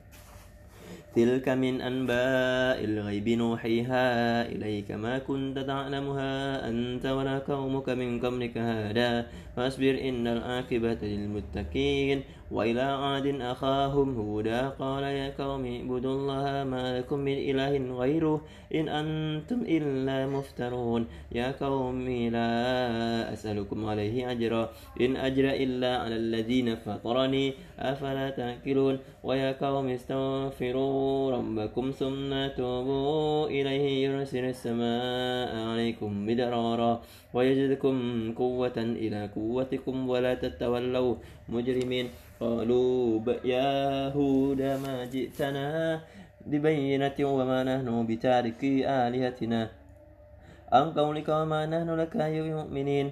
تلك 1.17 1.49
من 1.49 1.81
أنباء 1.81 2.85
الغيب 2.85 3.29
نوحيها 3.29 4.05
إليك 4.53 4.91
ما 4.91 5.19
كنت 5.19 5.59
تعلمها 5.59 6.69
أنت 6.69 7.07
ولا 7.07 7.39
قومك 7.39 7.89
من 7.89 8.21
قبلك 8.21 8.59
هذا 8.59 9.27
فاصبر 9.57 9.99
إن 10.09 10.27
العاقبة 10.27 10.99
للمتقين 11.03 12.23
وإلى 12.51 12.81
عاد 12.81 13.27
أخاهم 13.41 14.17
هودا 14.17 14.69
قال 14.69 15.03
يا 15.03 15.33
قوم 15.39 15.65
اعبدوا 15.67 16.15
الله 16.15 16.65
ما 16.65 16.99
لكم 16.99 17.19
من 17.19 17.37
إله 17.51 17.73
غيره 18.01 18.41
إن 18.75 18.89
أنتم 18.89 19.61
إلا 19.69 20.27
مفترون. 20.27 21.07
يا 21.33 21.53
قوم 21.61 22.09
لا 22.09 23.33
أسألكم 23.33 23.87
عليه 23.87 24.31
أجرا. 24.31 24.71
إن 25.01 25.17
أجر 25.17 25.51
إلا 25.51 25.97
على 25.97 26.17
الذين 26.17 26.77
فطرني 26.77 27.53
أفلا 27.79 28.31
تأكلون. 28.31 28.99
ويا 29.25 29.53
قوم 29.53 29.89
استغفروا 29.89 31.31
ربكم 31.31 31.91
ثم 31.91 32.31
توبوا 32.57 33.47
إليه 33.47 34.09
يرسل 34.09 34.45
السماء 34.45 35.57
عليكم 35.71 36.27
مدرارا. 36.27 37.03
ويجدكم 37.35 37.97
قوة 38.33 38.77
إلى 38.77 39.31
قوتكم 39.37 40.09
ولا 40.09 40.35
تتولوا. 40.35 41.15
مجرمين. 41.49 42.07
قالوا 42.41 43.21
يا 43.45 44.09
هود 44.15 44.63
ما 44.63 45.05
جئتنا 45.05 46.01
ببينة 46.47 47.19
وما 47.21 47.59
نحن 47.65 48.07
بتاركي 48.07 48.87
آلهتنا. 48.89 49.63
عن 50.73 50.87
قولك 50.93 51.29
وما 51.29 51.67
نحن 51.67 51.91
لك 51.91 52.15
بمؤمنين. 52.17 53.11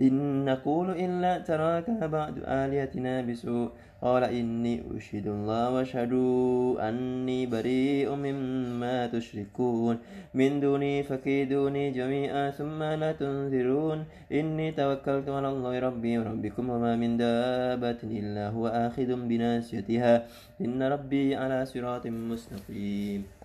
إن 0.00 0.44
نقول 0.44 0.90
إلا 0.90 1.38
تراك 1.38 1.90
بعد 1.90 2.34
آليتنا 2.46 3.22
بسوء. 3.26 3.68
قال 4.02 4.24
إني 4.24 4.82
أشهد 4.96 5.26
الله 5.26 5.64
واشهدوا 5.74 6.88
أني 6.88 7.46
بريء 7.46 8.08
مما 8.14 9.06
تشركون. 9.06 9.96
من 10.34 10.60
دوني 10.60 11.02
فكيدوني 11.02 11.90
جميعا 11.90 12.50
ثم 12.50 12.82
لا 12.82 13.12
تنذرون. 13.12 14.04
إني 14.32 14.72
توكلت 14.72 15.28
على 15.28 15.48
الله 15.48 15.78
ربي 15.78 16.18
وربكم 16.18 16.64
وما 16.70 16.96
من 16.96 17.16
دابة 17.16 18.00
إلا 18.04 18.48
هو 18.48 18.66
آخذ 18.68 19.08
بناسيتها 19.28 20.26
إن 20.60 20.82
ربي 20.82 21.36
على 21.36 21.66
صراط 21.66 22.06
مستقيم. 22.06 23.39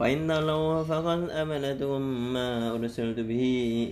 فإن 0.00 0.30
الله 0.30 0.82
فقد 0.82 1.30
أمنتكم 1.30 2.00
ما 2.32 2.72
أرسلت 2.72 3.20
به 3.20 3.44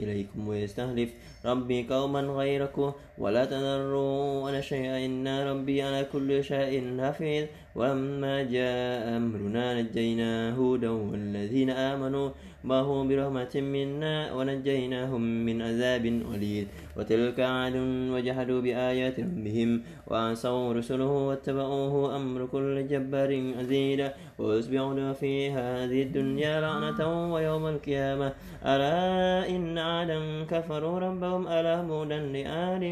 إليكم 0.03 0.49
ويستهلف 0.49 1.11
ربي 1.44 1.87
قوما 1.90 2.21
غيركم 2.21 2.92
ولا 3.18 3.44
تذروا 3.44 4.48
على 4.48 4.62
شيئا 4.62 5.07
إن 5.07 5.28
ربي 5.28 5.83
على 5.83 6.07
كل 6.12 6.44
شيء 6.44 7.00
حفيظ. 7.00 7.46
ولما 7.78 8.42
جاء 8.42 9.16
أمرنا 9.16 9.83
نجينا 9.83 10.54
هودا 10.59 10.90
والذين 10.90 11.70
آمنوا 11.70 12.31
معه 12.64 13.04
برحمة 13.09 13.54
منا 13.54 14.35
ونجيناهم 14.35 15.22
من 15.46 15.62
عذاب 15.62 16.04
غليظ 16.33 16.66
وتلك 16.96 17.40
عاد 17.40 17.76
وجحدوا 18.12 18.61
بآيات 18.61 19.20
ربهم 19.20 19.83
وعصوا 20.07 20.72
رسله 20.72 21.12
واتبعوه 21.28 22.16
أمر 22.16 22.46
كل 22.46 22.87
جبار 22.90 23.31
عزيز. 23.59 24.00
ويصبحون 24.38 25.12
في 25.12 25.50
هذه 25.50 26.02
الدنيا 26.02 26.61
لعنة 26.61 27.00
ويوم 27.33 27.66
القيامة. 27.66 28.33
ألا 28.66 29.48
إن 29.54 29.78
عادا 29.78 30.18
كفروا 30.50 30.98
ربهم 30.98 31.42
ألا 31.48 31.83
مودا 31.83 32.18
لآل 32.18 32.83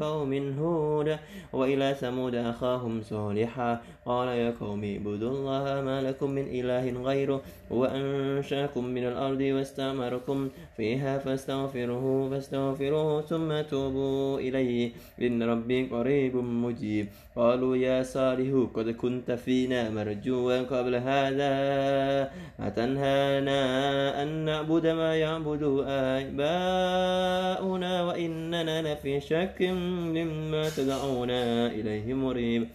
قوم 0.00 0.58
هود 0.58 1.18
وإلى 1.52 1.94
ثمود 2.00 2.34
أخاهم 2.34 3.02
صالحا 3.02 3.80
قال 4.06 4.28
يا 4.28 4.54
قوم 4.60 4.84
اعبدوا 4.84 5.30
الله 5.30 5.80
ما 5.80 6.02
لكم 6.02 6.30
من 6.30 6.46
إله 6.58 7.02
غيره 7.02 7.42
وأنشأكم 7.70 8.84
من 8.84 9.04
الأرض 9.04 9.40
واستعمركم 9.40 10.48
فيها 10.76 11.18
فاستغفروه 11.18 12.30
فاستغفروه 12.30 13.22
ثم 13.22 13.60
توبوا 13.60 14.38
إليه 14.38 14.90
إن 15.22 15.42
ربي 15.42 15.86
قريب 15.86 16.36
مجيب 16.36 17.06
قالوا 17.36 17.76
يا 17.76 18.02
صالح 18.02 18.68
قد 18.74 18.90
كنت 18.90 19.30
فينا 19.30 19.90
مرجوا 19.90 20.62
قبل 20.62 20.94
هذا 20.94 21.54
أتنهانا 22.60 24.22
أن 24.22 24.28
نعبد 24.44 24.86
ما 24.86 25.16
يعبد 25.16 25.62
آباؤنا 25.86 28.02
وإننا 28.04 28.94
لفي 28.94 29.20
شك 29.20 29.53
مما 29.62 30.68
تدعونا 30.68 31.66
إليه 31.66 32.14
مريب. 32.14 32.68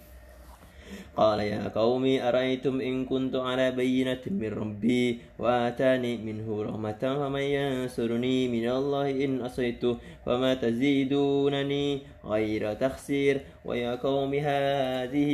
قال 1.18 1.40
يا 1.40 1.68
قوم 1.68 2.06
أرأيتم 2.06 2.82
إن 2.82 3.06
كنت 3.06 3.36
على 3.36 3.72
بينة 3.72 4.24
من 4.26 4.50
ربي 4.54 5.20
وآتاني 5.40 6.18
منه 6.18 6.48
رحمة 6.64 7.02
فمن 7.20 7.42
ينصرني 7.42 8.48
من 8.48 8.66
الله 8.70 9.26
إن 9.26 9.42
أصيته 9.42 9.98
فما 10.26 10.54
تزيدونني 10.54 12.02
غير 12.26 12.74
تخسير. 12.74 13.42
ويا 13.66 13.96
قوم 13.96 14.34
هذه 14.34 15.32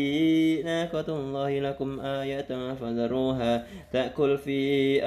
ناقة 0.62 1.06
الله 1.10 1.60
لكم 1.60 2.00
آية 2.00 2.74
فذروها. 2.74 3.68
تأكل 3.94 4.38
في 4.38 4.60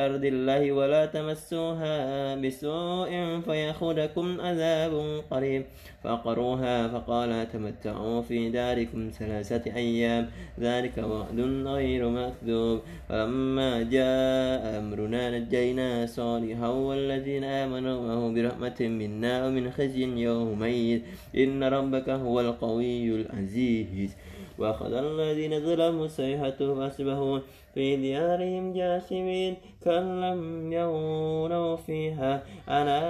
أرض 0.05 0.25
الله 0.25 0.73
ولا 0.73 1.07
تمسوها 1.07 2.35
بسوء 2.35 3.41
فيأخذكم 3.41 4.41
عذاب 4.41 5.23
قريب. 5.31 5.65
فقروها 6.05 6.89
فقال 6.89 7.49
تمتعوا 7.53 8.23
في 8.23 8.51
داركم 8.51 9.11
ثلاثة 9.19 9.77
أيام. 9.77 10.31
ذلك 10.61 10.99
وعد 10.99 11.41
غير 11.67 12.09
مكذوب. 12.09 12.81
فلما 13.09 13.83
جاء 13.83 14.79
أمرنا 14.79 15.39
نجينا 15.39 16.07
صالحا 16.07 16.69
والذين 16.69 17.45
آمنوا 17.45 18.07
معه 18.07 18.35
برحمة 18.35 18.77
منا 18.81 19.47
ومن 19.47 19.71
خزي 19.71 20.05
يومئذ 20.05 21.01
إن 21.37 21.65
ربك 21.79 22.09
هو 22.09 22.41
القوي 22.41 23.15
العزيز. 23.21 24.17
وأخذ 24.59 24.93
الذين 24.93 25.53
ظلموا 25.61 26.05
الصيحة 26.05 26.59
فأصبحوا 26.77 27.39
في 27.75 27.97
ديارهم 27.97 28.73
جاثمين. 28.73 29.57
كأن 29.85 30.21
لم 30.21 30.73
يغنوا 30.73 31.77
فيها. 31.77 32.43
ألا 32.69 33.03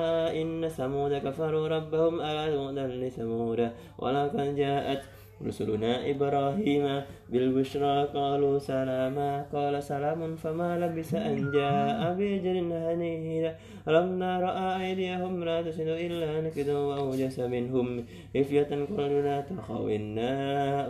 إن 0.42 0.68
ثمود 0.68 1.12
كفروا 1.12 1.68
ربهم 1.68 2.14
ألا 2.20 2.46
بعدا 2.56 2.86
لثمود 2.86 3.60
ولقد 3.98 4.56
جاءت 4.56 5.02
رسلنا 5.46 6.10
إبراهيم 6.10 7.02
بالبشرى 7.28 8.04
قالوا 8.04 8.58
سلاما 8.58 9.46
قال 9.52 9.82
سلام 9.82 10.36
فما 10.36 10.78
لبس 10.78 11.14
أن 11.14 11.50
جاء 11.54 12.14
بجر 12.18 12.56
هنيد 12.58 13.52
لما 13.86 14.40
رأى 14.40 14.86
أيديهم 14.86 15.44
لا 15.44 15.62
تصل 15.62 15.88
إلا 15.88 16.40
نكدوا 16.40 16.82
وأوجس 16.94 17.38
منهم 17.40 18.04
خفية 18.34 18.70
قالوا 18.96 19.22
لا 19.22 19.40
تخوا 19.40 19.90
إنا 19.96 20.32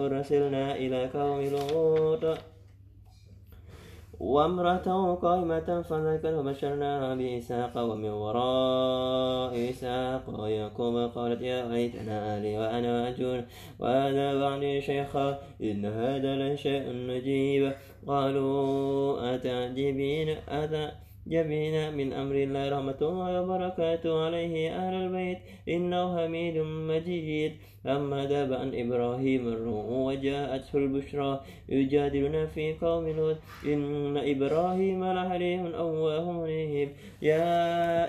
أرسلنا 0.05 0.77
إلى 0.77 1.07
قوم 1.07 1.41
لوط. 1.41 2.25
وامرأته 4.21 5.15
قائمة 5.15 5.83
فذكر 5.83 6.35
وبشرناها 6.35 7.15
بإسحاق 7.15 7.77
ومن 7.77 8.11
وراء 8.11 9.71
إسحاق 9.71 10.41
ويعقوب 10.41 11.11
قالت 11.15 11.43
يا 11.43 11.69
ليتنا 11.69 12.39
آلي 12.39 12.59
وأنا 12.59 13.09
أجول 13.09 13.45
وهذا 13.79 14.41
بعدي 14.41 14.81
شيخا 14.81 15.39
إن 15.63 15.85
هذا 15.85 16.37
لشيء 16.37 16.93
نجيب 16.93 17.73
قالوا 18.07 19.35
أتعجبين؟ 19.35 20.29
أتعجبين 20.49 21.08
جبين 21.29 21.95
من 21.95 22.13
أمر 22.13 22.35
الله 22.35 22.69
رحمة 22.69 23.01
الله 23.03 23.43
وبركاته 23.43 24.25
عليه 24.25 24.55
أهل 24.81 24.95
البيت 24.95 25.39
إنه 25.69 26.03
حميد 26.17 26.57
مجيد. 26.91 27.53
أما 27.87 28.27
ذهب 28.27 28.53
عن 28.53 28.71
إبراهيم 28.75 29.49
الروح 29.49 29.87
وجاءته 29.89 30.73
البشرى 30.75 31.41
يجادلنا 31.69 32.47
في 32.47 32.75
قوم 32.75 33.09
لوط 33.09 33.37
إن 33.65 34.17
إبراهيم 34.17 35.01
لحليم 35.05 35.67
أواه 35.67 36.33
منيب. 36.33 36.89
يا 37.23 37.49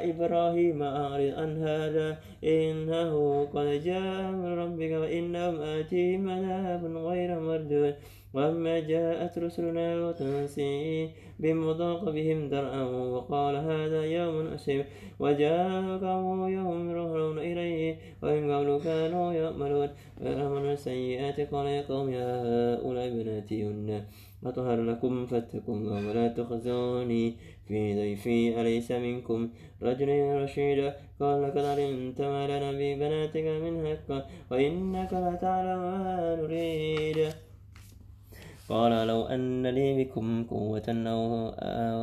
إبراهيم 0.10 0.84
أعرض 0.84 1.32
عن 1.38 1.52
هذا 1.64 2.18
إنه 2.44 3.14
قد 3.54 3.68
جاء 3.84 4.32
من 4.32 4.50
ربك 4.60 4.92
وإنهم 4.92 5.56
آتيهم 5.62 6.30
عذاب 6.30 6.84
غير 6.98 7.40
مردود. 7.40 7.96
وأما 8.34 8.80
جاءت 8.80 9.38
رسلنا 9.38 10.08
وتنسي 10.08 11.10
بمضاق 11.40 12.10
بهم 12.10 12.50
درعا 12.50 12.84
وقال 12.84 13.56
هذا 13.56 14.02
يوم 14.06 14.48
أسيب 14.48 14.86
وجاء 15.20 15.98
قومه 15.98 16.50
يوم 16.50 16.90
يرهرون 16.90 17.38
إليه 17.40 17.98
وإن 18.24 18.52
قبل 18.52 18.82
كانوا 18.84 19.34
يأملون 19.34 19.90
فآمنوا 20.20 20.74
السيئات 20.74 21.40
قال 21.52 21.68
يا 21.68 21.82
قوم 21.82 22.10
هؤلاء 22.14 23.10
بناتي 23.10 23.60
أطهر 24.46 24.82
لكم 24.82 25.26
فاتقوا 25.26 25.76
الله 25.76 26.10
ولا 26.10 26.28
تخزوني 26.28 27.36
في 27.68 27.96
ضيفي 27.96 28.62
أليس 28.62 28.92
منكم 28.92 29.50
رجل 29.82 30.10
رشيد 30.44 30.94
قال 31.20 31.44
لقد 31.44 31.66
علمت 31.66 32.22
ما 32.22 32.48
لنا 32.48 32.72
ببناتك 32.72 33.48
من 33.64 33.74
حق 33.88 34.10
وإنك 34.52 35.14
لتعلم 35.14 35.80
ما 35.80 36.36
نريد 36.42 37.34
قال 38.70 39.08
لو 39.08 39.22
أن 39.26 39.68
لي 39.68 40.04
بكم 40.04 40.44
قوة 40.44 40.88
أو 40.88 41.52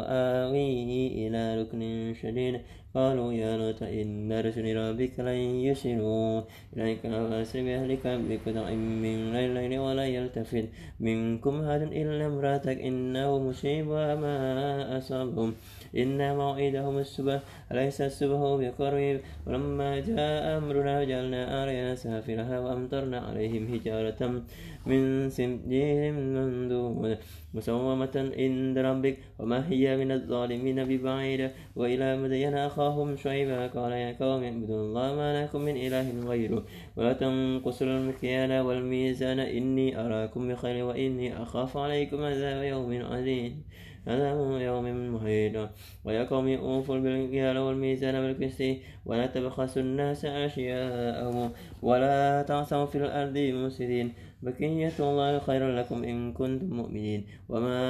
آوي 0.09 1.07
إلى 1.27 1.63
ركن 1.63 1.81
شديد 2.23 2.61
قالوا 2.97 3.33
يا 3.33 3.57
لوط 3.61 3.83
إن 3.83 4.33
رسل 4.47 4.67
ربك 4.77 5.15
لن 5.21 5.41
يصلوا 5.69 6.43
إليك 6.77 7.01
فأسر 7.01 7.63
بأهلك 7.67 8.05
بقطع 8.29 8.67
من 9.05 9.37
الليل 9.37 9.79
ولا 9.79 10.07
يلتفت 10.17 10.67
منكم 11.01 11.55
أحد 11.61 11.83
إلا 11.83 12.27
امرأتك 12.27 12.79
إنه 12.89 13.39
مصيب 13.39 13.89
ما 14.23 14.99
أصابهم. 14.99 15.55
إن 15.97 16.37
موعدهم 16.37 16.99
الصبح 16.99 17.41
أليس 17.73 18.01
الصبح 18.01 18.41
بقريب؟ 18.61 19.21
ولما 19.47 20.01
جاء 20.01 20.59
أمرنا 20.59 21.05
جعلنا 21.05 21.61
عليها 21.61 21.95
سافلها 21.95 22.61
وأمطرنا 22.61 23.19
عليهم 23.19 23.69
حجارة 23.73 24.43
من 24.87 25.31
سجيل 25.31 26.13
منضود 26.15 27.19
مسومة 27.55 28.33
عند 28.39 28.79
ربك 28.79 29.17
وما 29.39 29.69
هي 29.71 29.97
من 29.97 30.13
الظالمين 30.13 30.85
ببعيد؟ 30.85 31.51
وإلى 31.77 32.17
مدين 32.17 32.55
أخاهم 32.55 33.17
شعيبا 33.17 33.67
قال 33.67 33.93
يا 33.93 34.17
قوم 34.21 34.43
اعبدوا 34.45 34.81
الله 34.81 35.15
ما 35.15 35.45
لكم 35.45 35.61
من 35.61 35.77
إله 35.77 36.29
غيره 36.29 36.65
ولا 36.97 37.13
تنقصوا 37.13 37.87
المكيال 37.87 38.61
والميزان 38.61 39.39
إني 39.39 40.01
أراكم 40.01 40.49
بخير 40.49 40.85
وإني 40.85 41.43
أخاف 41.43 41.77
عليكم 41.77 42.23
عذاب 42.23 42.65
يوم 42.65 43.03
عظيم. 43.03 43.63
عذاب 44.07 44.61
يوم 44.61 45.15
محيط. 45.15 45.69
ويا 46.05 46.25
قوم 46.25 46.49
أوفوا 46.49 46.99
بالمكيال 46.99 47.59
والميزان 47.59 48.15
بالقسط 48.15 48.63
ولا 49.07 49.27
تبخسوا 49.27 49.83
الناس 49.83 50.25
أشياءهم. 50.25 51.51
ولا 51.83 52.43
تعثوا 52.43 52.87
في 52.87 52.99
الأرض 52.99 53.39
مفسدين. 53.39 54.13
بقية 54.43 54.93
الله 55.01 55.39
خير 55.39 55.77
لكم 55.77 56.05
إن 56.05 56.33
كنتم 56.33 56.67
مؤمنين. 56.67 57.27
وما 57.49 57.81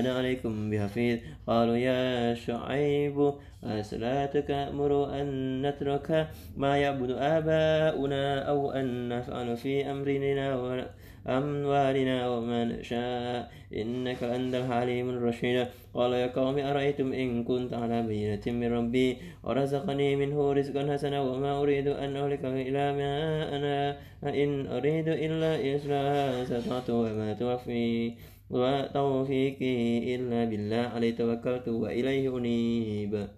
أنا 0.00 0.10
عليكم 0.18 0.70
بحفيظ. 0.70 1.18
قالوا 1.46 1.76
يا 1.76 2.34
شعيب 2.34 3.32
أصلاتك 3.64 4.50
أمر 4.50 5.20
أن 5.20 5.26
نترك 5.62 6.28
ما 6.56 6.76
يعبد 6.78 7.10
آباؤنا 7.10 8.38
أو 8.38 8.70
أن 8.72 9.08
نفعل 9.08 9.56
في 9.56 9.90
أمرنا؟ 9.90 10.90
أموالنا 11.26 12.28
وما 12.28 12.64
نشاء. 12.64 13.50
إنك 13.76 14.22
أنت 14.22 14.54
الحليم 14.54 15.10
الرشيد. 15.10 15.66
قال 15.94 16.12
يا 16.12 16.26
قوم 16.26 16.58
أرأيتم 16.58 17.12
إن 17.12 17.44
كنت 17.44 17.74
على 17.74 18.02
بينة 18.02 18.44
من 18.46 18.72
ربي؟ 18.72 19.16
ورزقني 19.44 20.16
منه 20.16 20.52
رزقا 20.52 20.92
حسنا 20.92 21.20
وما 21.20 21.60
أريد 21.60 21.88
أن 21.88 22.16
أهلك 22.16 22.44
إلى 22.44 22.84
ما 22.92 23.12
أنا. 23.56 23.96
إن 24.24 24.66
أريد 24.66 25.08
إلا 25.08 25.76
إصلاح 25.76 26.44
استطعت 26.44 26.90
وما 26.90 27.32
توفي 27.32 28.14
وتوفيقي 28.50 30.14
إلا 30.14 30.44
بالله. 30.44 30.84
عليه 30.94 31.16
توكلت 31.16 31.68
وإليه 31.68 32.38
أنيب. 32.38 33.28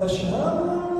أشهد 0.00 0.99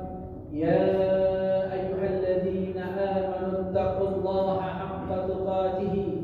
يا 0.51 0.83
أيها 1.73 2.07
الذين 2.09 2.77
آمنوا 2.77 3.59
اتقوا 3.59 4.07
الله 4.07 4.61
حق 4.61 5.27
تقاته 5.27 6.21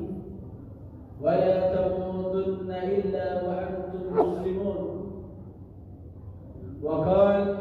ولا 1.22 1.76
تموتن 1.76 2.72
إلا 2.72 3.28
وأنتم 3.48 4.04
مسلمون. 4.20 5.12
وقال 6.84 7.58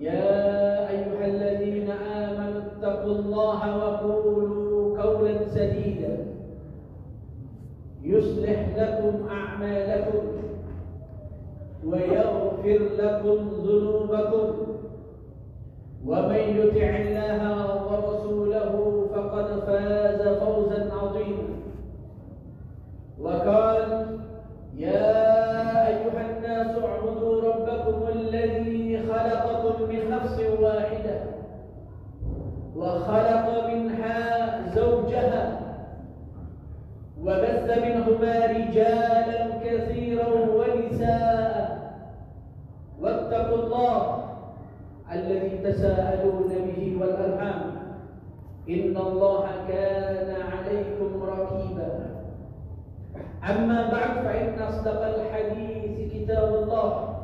يا 0.00 0.90
أيها 0.90 1.26
الذين 1.26 1.90
آمنوا 1.90 2.60
اتقوا 2.60 3.12
الله 3.12 3.60
وقولوا 3.76 5.02
قولا 5.02 5.44
سديدا. 5.48 6.26
يصلح 8.02 8.58
لكم 8.76 9.28
أعمالكم 9.28 10.24
ويغفر 11.86 12.80
لكم 12.98 13.38
ذنوبكم. 13.66 14.61
ومن 16.12 16.36
يطع 16.60 16.88
الله 16.96 17.42
ورسوله 17.88 19.06
فقد 19.14 19.46
فاز 19.66 20.28
فوزا 20.38 20.90
عظيما 20.94 21.48
وقال 23.20 24.06
يا 24.76 25.88
أيها 25.88 26.22
الناس 26.30 26.76
اعبدوا 26.84 27.42
ربكم 27.42 28.08
الذي 28.18 28.98
خلقكم 29.08 29.82
من 29.88 30.10
نفس 30.10 30.40
واحدة 30.60 31.20
وخلق 32.76 33.66
منها 33.66 34.18
زوجها 34.74 35.60
وبث 37.24 37.78
منهما 37.78 38.46
رجالا 38.46 39.58
كثيرا 39.64 40.28
ونساء 40.28 41.92
واتقوا 43.00 43.56
الله 43.58 44.22
الذي 45.12 45.58
تساءلون 45.72 46.48
به 46.48 46.96
والأرحام 47.00 47.62
إن 48.68 48.96
الله 48.96 49.46
كان 49.68 50.36
عليكم 50.52 51.22
رقيبا 51.22 51.90
أما 53.50 53.90
بعد 53.90 54.24
فإن 54.24 54.58
أصدق 54.62 55.00
الحديث 55.06 56.12
كتاب 56.12 56.54
الله 56.54 57.18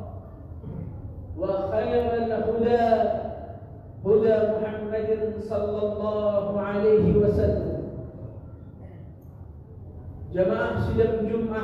وخير 1.39 2.15
الهدى 2.15 3.09
هدى 4.07 4.37
محمد 4.53 5.33
صلى 5.41 5.83
الله 5.83 6.61
عليه 6.61 7.17
وسلم 7.17 7.69
Jumat 10.29 10.93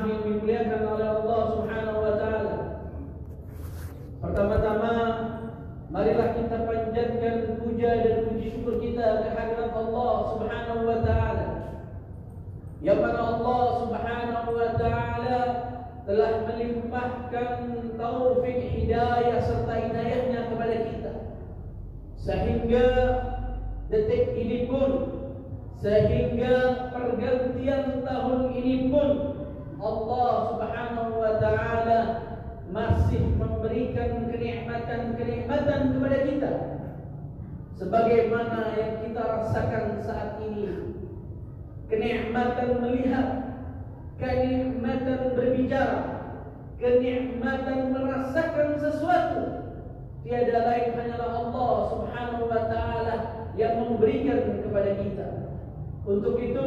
yang 0.09 0.25
dimuliakan 0.25 0.83
oleh 0.89 1.09
Allah 1.21 1.41
Subhanahu 1.53 1.99
wa 2.01 2.13
taala. 2.17 2.57
Pertama-tama 4.25 4.93
marilah 5.95 6.35
kita 6.35 6.67
panjatkan 6.67 7.63
puja 7.63 7.91
dan 8.03 8.15
puji 8.27 8.51
syukur 8.51 8.83
kita 8.83 9.31
kehadirat 9.31 9.71
Allah 9.79 10.15
Subhanahu 10.35 10.83
wa 10.91 10.99
taala. 11.07 11.49
Yang 12.83 12.99
mana 12.99 13.21
Allah 13.23 13.63
Subhanahu 13.79 14.51
wa 14.59 14.71
taala 14.75 15.41
telah 16.03 16.33
melimpahkan 16.51 17.51
taufik 17.95 18.59
hidayah 18.75 19.39
serta 19.39 19.75
hidayahnya 19.87 20.41
kepada 20.51 20.77
kita. 20.83 21.13
Sehingga 22.19 22.87
detik 23.87 24.35
ini 24.35 24.67
pun 24.67 24.91
sehingga 25.79 26.91
pergantian 26.91 28.03
tahun 28.03 28.41
ini 28.51 28.91
pun 28.91 29.09
Allah 29.79 30.31
Subhanahu 30.51 31.23
wa 31.23 31.33
taala 31.39 32.34
masih 32.73 33.21
memberikan 33.37 34.31
kenikmatan-kenikmatan 34.31 35.81
kepada 35.97 36.19
kita. 36.25 36.53
Sebagaimana 37.75 38.79
yang 38.79 38.95
kita 39.05 39.23
rasakan 39.23 40.01
saat 40.05 40.41
ini. 40.41 40.95
Kenikmatan 41.91 42.81
melihat 42.81 43.29
kenikmatan 44.17 45.37
berbicara 45.37 46.15
kenikmatan 46.85 47.97
merasakan 47.97 48.77
sesuatu 48.77 49.43
tiada 50.21 50.69
lain 50.69 50.89
hanyalah 50.93 51.31
Allah 51.49 51.73
Subhanahu 51.93 52.45
wa 52.45 52.63
taala 52.69 53.17
yang 53.57 53.81
memberikan 53.81 54.61
kepada 54.61 54.93
kita. 55.01 55.29
Untuk 56.05 56.37
itu 56.37 56.67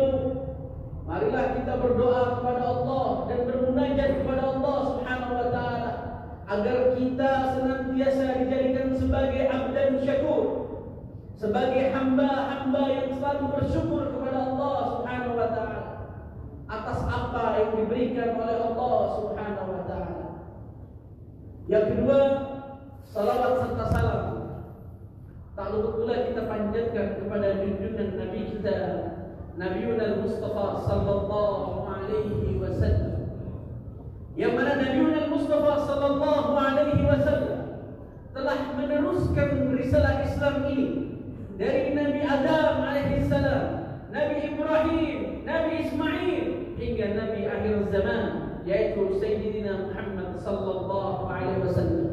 marilah 1.08 1.56
kita 1.56 1.74
berdoa 1.80 2.22
kepada 2.38 2.62
Allah 2.68 3.08
dan 3.32 3.40
bermunajat 3.48 4.10
kepada 4.22 4.44
Allah 4.44 4.78
Subhanahu 4.92 5.34
wa 5.40 5.48
taala 5.56 5.92
agar 6.52 6.78
kita 7.00 7.32
senantiasa 7.56 8.44
dijadikan 8.44 8.92
sebagai 8.92 9.44
abdan 9.48 10.04
syakur 10.04 10.46
sebagai 11.40 11.96
hamba-hamba 11.96 12.84
yang 12.92 13.08
selalu 13.16 13.46
bersyukur 13.56 14.04
kepada 14.12 14.52
Allah 14.52 14.78
Subhanahu 15.00 15.40
wa 15.40 15.50
taala 15.56 15.82
atas 16.68 17.00
apa 17.08 17.44
yang 17.56 17.72
diberikan 17.80 18.36
oleh 18.36 18.58
Allah 18.60 18.98
Subhanahu 19.16 19.70
wa 19.72 19.84
taala. 19.88 20.24
Yang 21.72 21.86
kedua, 21.96 22.20
salawat 23.08 23.54
serta 23.64 23.86
salam 23.96 24.24
tak 25.56 25.68
lupa 25.74 25.90
pula 26.04 26.16
kita 26.28 26.42
panjatkan 26.46 27.08
kepada 27.18 27.48
junjungan 27.64 28.10
Nabi 28.20 28.42
kita 28.52 28.78
Nabiuna 29.58 30.22
Mustafa 30.22 30.86
sallallahu 30.86 31.90
alaihi 31.90 32.62
wasallam. 32.62 33.34
Yang 34.38 34.54
mana 34.54 34.74
Nabiuna 34.78 35.34
Mustafa 35.34 35.74
sallallahu 35.82 36.50
alaihi 36.54 37.02
wasallam 37.02 37.82
telah 38.38 38.78
meneruskan 38.78 39.74
risalah 39.74 40.22
Islam 40.22 40.62
ini 40.70 40.88
dari 41.58 41.98
Nabi 41.98 42.22
Adam 42.22 42.86
alaihi 42.86 43.26
salam, 43.26 43.98
Nabi 44.14 44.36
Ibrahim, 44.46 45.42
Nabi 45.42 45.72
Ismail 45.90 46.46
hingga 46.78 47.06
Nabi 47.18 47.50
akhir 47.50 47.90
zaman 47.90 48.62
yaitu 48.62 49.18
Sayyidina 49.18 49.90
Muhammad 49.90 50.38
sallallahu 50.38 51.34
alaihi 51.34 51.66
wasallam. 51.66 52.06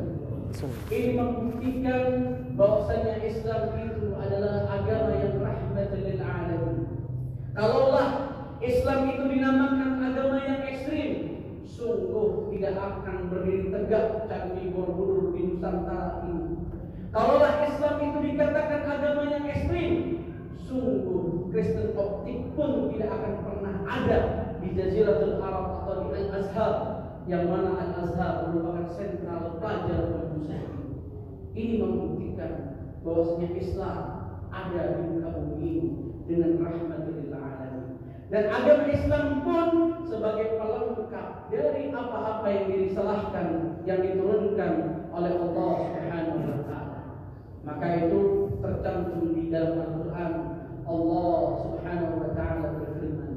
Ini 0.88 1.12
membuktikan 1.12 2.04
bahwasanya 2.56 3.20
Islam 3.20 3.76
itu 3.84 4.16
adalah 4.16 4.64
agama 4.72 5.12
yang 5.20 5.44
alamin. 5.44 5.53
Kalaulah 7.54 8.34
Islam 8.58 9.14
itu 9.14 9.30
dinamakan 9.30 10.02
agama 10.02 10.42
yang 10.42 10.66
ekstrim, 10.66 11.10
sungguh 11.62 12.50
tidak 12.50 12.74
akan 12.74 13.30
berdiri 13.30 13.70
tegak 13.70 14.26
Candi 14.26 14.74
Borobudur 14.74 15.38
di 15.38 15.54
Nusantara 15.54 16.26
ini. 16.26 16.66
Kalaulah 17.14 17.62
Islam 17.70 17.94
itu 18.02 18.18
dikatakan 18.26 18.82
agama 18.90 19.30
yang 19.30 19.46
ekstrim, 19.46 19.90
sungguh 20.66 21.46
Kristen 21.54 21.94
optik 21.94 22.50
pun 22.58 22.90
tidak 22.90 23.22
akan 23.22 23.34
pernah 23.46 23.74
ada 23.86 24.20
di 24.58 24.74
Jaziratul 24.74 25.38
Arab 25.38 25.86
atau 25.86 25.94
di 26.02 26.08
Al-Azhar 26.10 26.74
yang 27.30 27.46
mana 27.46 27.78
Al-Azhar 27.78 28.50
merupakan 28.50 28.90
sentral 28.90 29.62
pelajar 29.62 30.10
umat 30.10 30.26
muslim. 30.34 30.66
Ini 31.54 31.78
membuktikan 31.78 32.82
bahwasanya 33.06 33.54
Islam 33.54 33.98
ada 34.50 34.98
di 34.98 35.02
muka 35.06 35.30
bumi 35.38 35.54
ini 35.62 35.90
dengan 36.26 36.58
alamin. 36.58 37.23
Dan 38.32 38.48
agama 38.48 38.88
Islam 38.88 39.44
pun 39.44 39.68
sebagai 40.08 40.56
pelengkap 40.56 41.52
dari 41.52 41.92
apa-apa 41.92 42.46
yang 42.48 42.64
dirisalahkan 42.72 43.46
yang 43.84 44.00
diturunkan 44.00 44.72
oleh 45.12 45.32
Allah 45.36 45.72
Subhanahu 45.84 46.40
wa 46.40 46.60
taala. 46.64 47.00
Maka 47.68 47.86
itu 48.08 48.20
tercantum 48.64 49.36
di 49.36 49.52
dalam 49.52 49.76
Al-Qur'an 49.76 50.32
Allah 50.88 51.40
Subhanahu 51.68 52.14
wa 52.16 52.30
taala 52.32 52.66
berfirman, 52.80 53.32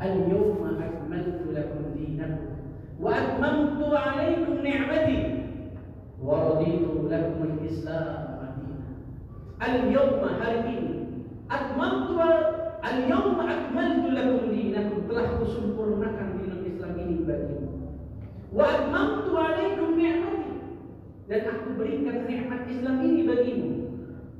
"Al-yawma 0.00 0.80
akmaltu 0.80 1.52
lakum 1.52 1.92
dinakum 1.92 2.52
wa 2.96 3.10
atmamtu 3.12 3.84
'alaykum 3.92 4.64
ni'mati 4.64 5.18
wa 6.16 6.56
raditu 6.56 7.12
lakum 7.12 7.40
al-Islam 7.44 8.40
madina." 8.40 8.88
Al-yawma 9.60 10.28
hari 10.40 10.60
ini 10.64 10.88
atmamtu 11.52 12.16
Al-yawma 12.80 13.44
akmaltu 13.44 14.08
lakum 14.16 14.48
dinakum 14.48 15.04
telah 15.04 15.36
kusempurnakan 15.36 16.40
dinul 16.40 16.64
Islam 16.64 16.92
ini 16.96 17.16
bagimu. 17.28 17.68
Wa 18.56 18.64
atmamtu 18.66 19.32
alaikum 19.36 20.00
ni'mati 20.00 20.52
dan 21.28 21.42
aku 21.44 21.68
berikan 21.76 22.24
nikmat 22.24 22.64
Islam 22.72 22.96
ini 23.04 23.20
bagimu. 23.28 23.70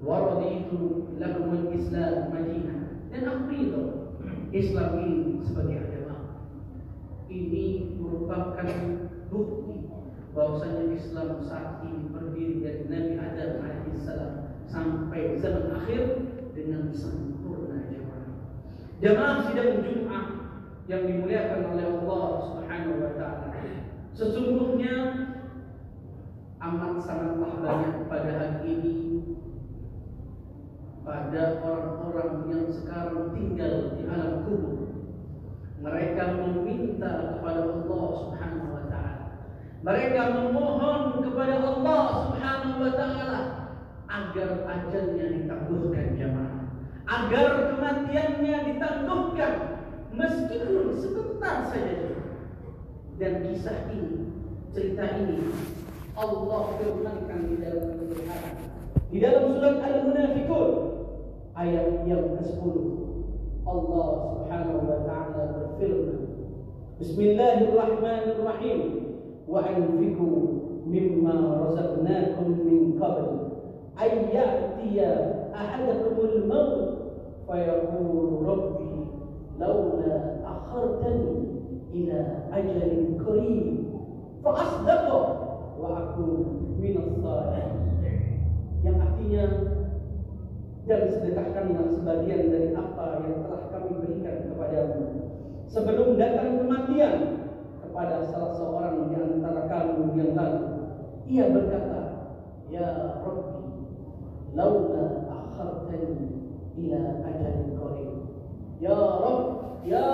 Wa 0.01 0.17
raditu 0.25 1.13
lakum 1.21 1.53
al-Islam 1.53 2.33
Madinah 2.33 2.81
dan 3.13 3.23
aku 3.29 3.43
ridho 3.53 3.85
Islam 4.57 4.91
ini 5.05 5.45
sebagai 5.45 5.77
agama. 5.85 6.17
Ini 7.29 7.95
merupakan 8.01 8.67
bukti 9.29 9.87
bahwasanya 10.35 10.97
Islam 10.97 11.45
saat 11.45 11.85
ini 11.87 12.11
berdiri 12.11 12.65
dari 12.65 12.83
Nabi 12.89 13.15
Adam 13.21 13.53
alaihissalam 13.63 14.33
sampai 14.67 15.39
zaman 15.39 15.77
akhir 15.77 16.25
dengan 16.57 16.91
sempurna. 16.91 17.30
Jemaah 19.01 19.49
sidang 19.49 19.81
Jumat 19.81 20.27
yang 20.85 21.09
dimuliakan 21.09 21.73
oleh 21.73 21.87
Allah 21.89 22.25
Subhanahu 22.53 23.01
wa 23.01 23.13
taala. 23.17 23.49
Sesungguhnya 24.13 24.97
amat 26.61 27.01
sangatlah 27.01 27.65
banyak 27.65 28.05
pada 28.13 28.31
hari 28.37 28.61
ini 28.69 28.97
pada 31.01 31.65
orang-orang 31.65 32.33
yang 32.53 32.67
sekarang 32.69 33.33
tinggal 33.33 33.97
di 33.97 34.05
alam 34.05 34.45
kubur. 34.45 34.93
Mereka 35.81 36.23
meminta 36.37 37.41
kepada 37.41 37.73
Allah 37.73 38.05
Subhanahu 38.21 38.69
wa 38.69 38.85
taala. 38.93 39.27
Mereka 39.81 40.21
memohon 40.37 41.25
kepada 41.25 41.57
Allah 41.57 42.05
Subhanahu 42.29 42.79
wa 42.85 42.93
taala 42.93 43.41
agar 44.13 44.51
ajalnya 44.69 45.27
ditangguhkan 45.41 46.21
jamaah, 46.21 46.60
agar 47.11 47.75
kematiannya 47.75 48.57
ditangguhkan 48.71 49.55
meskipun 50.15 50.95
sebentar 50.95 51.67
saja. 51.67 52.15
dan 53.21 53.45
kisah 53.45 53.93
ini, 53.93 54.33
cerita 54.73 55.05
ini 55.21 55.53
Allah 56.17 56.63
firmankan 56.81 57.53
di 57.53 57.61
dalam 57.61 58.01
Al-Quran. 58.01 58.55
Di 59.13 59.19
dalam 59.21 59.45
surat 59.53 59.77
Al-Munafikun 59.85 60.71
ayat 61.53 62.09
yang 62.09 62.41
ke-10 62.41 62.77
Allah 63.69 64.09
Subhanahu 64.33 64.81
wa 64.89 64.99
taala 65.05 65.43
berfirman 65.53 66.21
Bismillahirrahmanirrahim 66.97 68.81
wa 69.45 69.61
anfiqu 69.61 70.31
mimma 70.89 71.35
razaqnakum 71.69 72.65
min 72.65 72.97
qabl 72.97 73.29
ay 74.01 74.33
ya'tiya 74.33 75.13
ahadakumul 75.53 76.49
maut 76.49 77.00
laula 79.61 80.15
akhartani 80.47 81.35
ila 81.91 82.21
ajalin 82.55 83.19
qarib 83.19 83.67
fa 84.41 84.51
asdaqa 84.57 85.19
wa 85.77 85.89
akun 85.99 86.33
minas 86.79 87.11
salihin. 87.19 87.71
Yang 88.81 88.97
artinya 89.03 89.45
dan 90.89 91.03
sedekahkanlah 91.13 91.87
sebagian 91.93 92.49
dari 92.49 92.71
apa 92.73 93.21
yang 93.27 93.45
telah 93.45 93.63
kami 93.69 93.93
berikan 94.01 94.37
kepadamu. 94.49 95.03
Sebelum 95.71 96.17
datang 96.17 96.65
kematian 96.65 97.17
kepada 97.85 98.27
salah 98.33 98.55
seorang 98.57 99.13
di 99.13 99.17
antara 99.19 99.69
kamu 99.69 100.15
yang 100.17 100.33
lalu 100.39 100.67
ia 101.31 101.47
berkata 101.47 102.01
ya 102.71 103.19
rabbi 103.23 103.71
laula 104.57 105.27
akhartani 105.31 106.30
ila 106.81 107.01
ajalin 107.29 107.69
qarib 107.77 108.13
ya 108.81 108.97
rabb 108.97 109.41
ya 109.85 110.07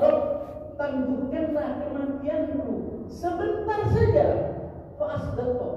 rabb 0.00 0.40
tangguhkanlah 0.80 1.68
kematianku 1.84 2.64
sebentar 3.12 3.84
saja. 3.92 4.26
Fa 4.96 5.20
asdaqa 5.20 5.68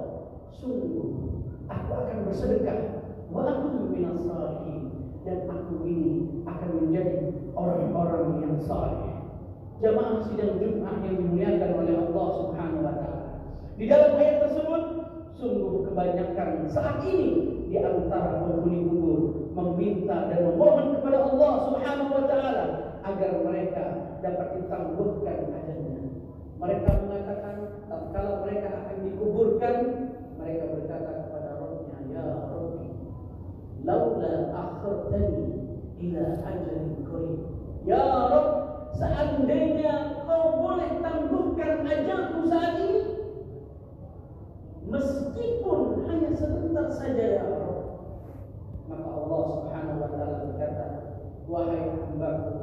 sungguh 0.56 1.44
aku 1.68 1.91
akan 1.91 2.18
bersedekah. 2.32 3.04
Wa 3.28 3.44
aku 3.44 3.91
salihin. 4.24 4.82
Dan 5.24 5.48
aku 5.48 5.88
ini 5.88 6.44
akan 6.48 6.70
menjadi 6.84 7.32
orang-orang 7.56 8.44
yang 8.44 8.56
saleh. 8.60 9.24
Jamaah 9.84 10.24
sidang 10.24 10.60
Jumat 10.60 11.04
yang 11.04 11.20
dimuliakan 11.20 11.72
oleh 11.84 11.96
Allah 12.08 12.28
Subhanahu 12.39 12.84
wa 12.88 12.96
taala. 12.96 13.28
Di 13.76 13.88
dalam 13.88 14.16
ayat 14.20 14.48
tersebut 14.48 14.84
sungguh 15.36 15.91
kebanyakan 15.91 16.68
saat 16.72 17.04
ini 17.04 17.32
di 17.68 17.76
antara 17.80 18.48
penghuni 18.48 18.88
kubur 18.88 19.20
meminta 19.54 20.34
dan 20.34 20.39
memohon 20.49 20.97
kepada 20.97 21.18
Allah 21.30 21.54
Subhanahu 21.70 22.12
wa 22.12 22.26
taala 22.26 22.66
agar 23.06 23.32
mereka 23.45 23.86
dapat 24.26 24.47
ditangguhkan 24.58 25.39
ajalnya. 25.54 26.01
Mereka 26.58 26.89
mengatakan 27.06 27.56
kalau 28.14 28.34
mereka 28.45 28.70
akan 28.72 28.97
dikuburkan 29.06 29.76
mereka 30.43 30.64
berkata 30.76 31.12
kepada 31.24 31.49
Rabbnya 31.56 31.97
ya 32.12 32.24
Rabbi 32.51 32.89
laula 33.88 34.36
akhartani 34.51 35.47
ila 36.04 36.26
ajalin 36.43 36.91
qarib 37.08 37.41
ya 37.88 38.04
Rabb 38.04 38.49
seandainya 38.97 40.24
kau 40.28 40.60
boleh 40.60 40.91
tangguhkan 40.99 41.88
ajalku 41.88 42.39
saat 42.51 42.74
ini 42.80 43.01
meskipun 44.88 46.08
hanya 46.08 46.32
sebentar 46.36 46.88
saja 46.91 47.26
ya 47.39 47.43
Rabb 47.47 47.83
maka 48.94 49.10
Allah 49.10 49.41
Subhanahu 49.50 50.02
wa 50.06 50.10
taala 50.14 50.36
berkata 50.46 50.86
wahai 51.50 51.82
hambaku 51.98 52.54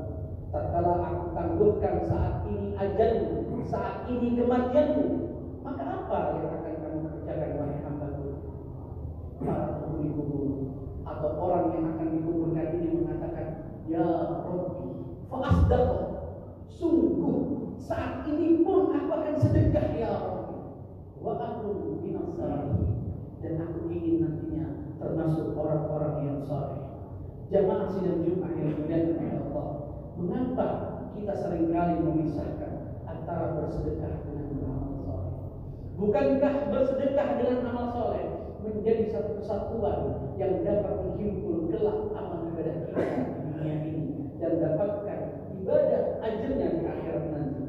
tatkala 0.55 0.95
aku 1.03 1.25
tangguhkan 1.35 1.97
saat 2.07 2.47
ini 2.47 2.79
ajalmu 2.79 3.67
saat 3.67 4.07
ini 4.07 4.39
kematianmu 4.39 5.07
maka 5.67 5.83
apa 5.85 6.19
yang 6.39 6.49
akan 6.55 6.75
kamu 6.79 6.99
kerjakan 7.05 7.51
wahai 7.59 7.79
hambaku? 7.83 8.27
Para 9.41 9.65
penghuni 9.83 10.09
kubur 10.15 10.49
atau 11.03 11.31
orang 11.43 11.67
yang 11.75 11.85
akan 11.97 12.09
dikuburkan 12.15 12.67
ini 12.79 12.89
mengatakan 13.03 13.47
ya 13.91 14.07
Rabbi 14.47 14.89
fa'asdaqa 15.27 15.99
sungguh 16.71 17.39
saat 17.81 18.23
ini 18.31 18.63
pun 18.63 18.95
aku 18.95 19.11
akan 19.11 19.35
sedekah 19.35 19.87
ya 19.99 20.13
Rabbi. 20.15 20.57
Wa 21.21 21.33
aku 21.37 22.01
minas 22.01 22.33
dan 23.41 23.57
aku 23.65 23.89
ingin 23.89 24.21
nantinya 24.21 24.80
termasuk 25.01 25.57
orang-orang 25.57 26.15
yang 26.29 26.39
saleh 26.45 26.85
jamaah 27.49 27.89
sidang 27.91 28.23
Jumat 28.23 28.53
yang 28.55 28.77
dimuliakan 28.77 29.17
oleh 29.17 29.35
Allah 29.49 29.69
mengapa 30.21 30.69
kita 31.17 31.35
sering 31.35 31.73
kali 31.73 31.95
memisahkan 32.05 33.03
antara 33.09 33.57
bersedekah 33.59 34.23
dengan 34.29 34.47
beramal 34.55 34.95
saleh 35.03 35.33
bukankah 35.97 36.55
bersedekah 36.69 37.29
dengan 37.41 37.59
amal 37.73 37.87
saleh 37.97 38.27
menjadi 38.61 39.09
satu 39.09 39.41
kesatuan 39.41 40.01
yang 40.37 40.61
dapat 40.65 40.95
menghimpun 41.05 41.73
kelak 41.73 42.13
amal 42.13 42.53
ibadah 42.53 42.77
kita 42.85 43.01
di 43.01 43.41
dunia 43.57 43.77
ini 43.89 44.05
dan 44.37 44.53
dapatkan 44.61 45.21
ibadah 45.61 46.03
ajarnya 46.25 46.69
di 46.81 46.85
akhirat 46.85 47.25
nanti. 47.33 47.65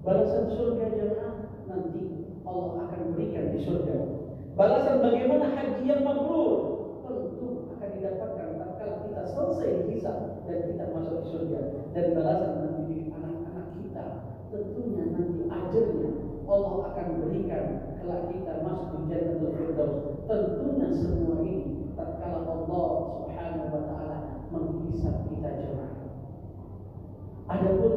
Balasan 0.00 0.50
surga 0.50 0.86
jemaah 0.96 1.34
nanti 1.70 2.02
Allah 2.46 2.88
akan 2.88 3.00
berikan 3.14 3.54
di 3.54 3.58
surga. 3.62 4.19
Balasan 4.58 4.98
bagaimana 4.98 5.46
haji 5.54 5.82
yang 5.86 6.02
mabrur 6.02 6.58
tentu 7.06 7.70
akan 7.74 7.88
didapatkan 7.96 8.48
tatkala 8.58 8.94
kita 9.06 9.22
selesai 9.30 9.72
hisab 9.90 10.42
dan 10.46 10.58
kita 10.66 10.84
masuk 10.90 11.22
di 11.22 11.26
surga 11.30 11.60
dan 11.94 12.06
balasan 12.18 12.52
mendidik 12.58 13.14
anak-anak 13.14 13.66
kita 13.78 14.04
tentunya 14.50 15.04
nanti 15.14 15.46
ajarnya 15.46 16.10
Allah 16.50 16.76
akan 16.90 17.06
berikan 17.22 17.64
kelak 18.02 18.22
kita 18.34 18.52
masuk 18.66 18.90
di 18.90 19.02
Jannatul 19.06 19.54
Firdaus. 19.54 19.96
Tentunya 20.26 20.88
semua 20.98 21.36
ini 21.46 21.94
tatkala 21.94 22.42
Allah 22.42 22.88
Subhanahu 23.06 23.70
wa 23.70 23.82
taala 23.86 24.18
menghisap 24.50 25.30
kita 25.30 25.50
jemaah. 25.62 25.94
Adapun 27.46 27.94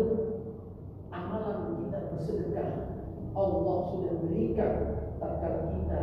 amalan 1.10 1.82
kita 1.82 2.00
bersedekah 2.14 2.70
Allah 3.34 3.78
sudah 3.90 4.14
berikan 4.22 4.74
tatkala 5.18 5.74
kita 5.74 6.02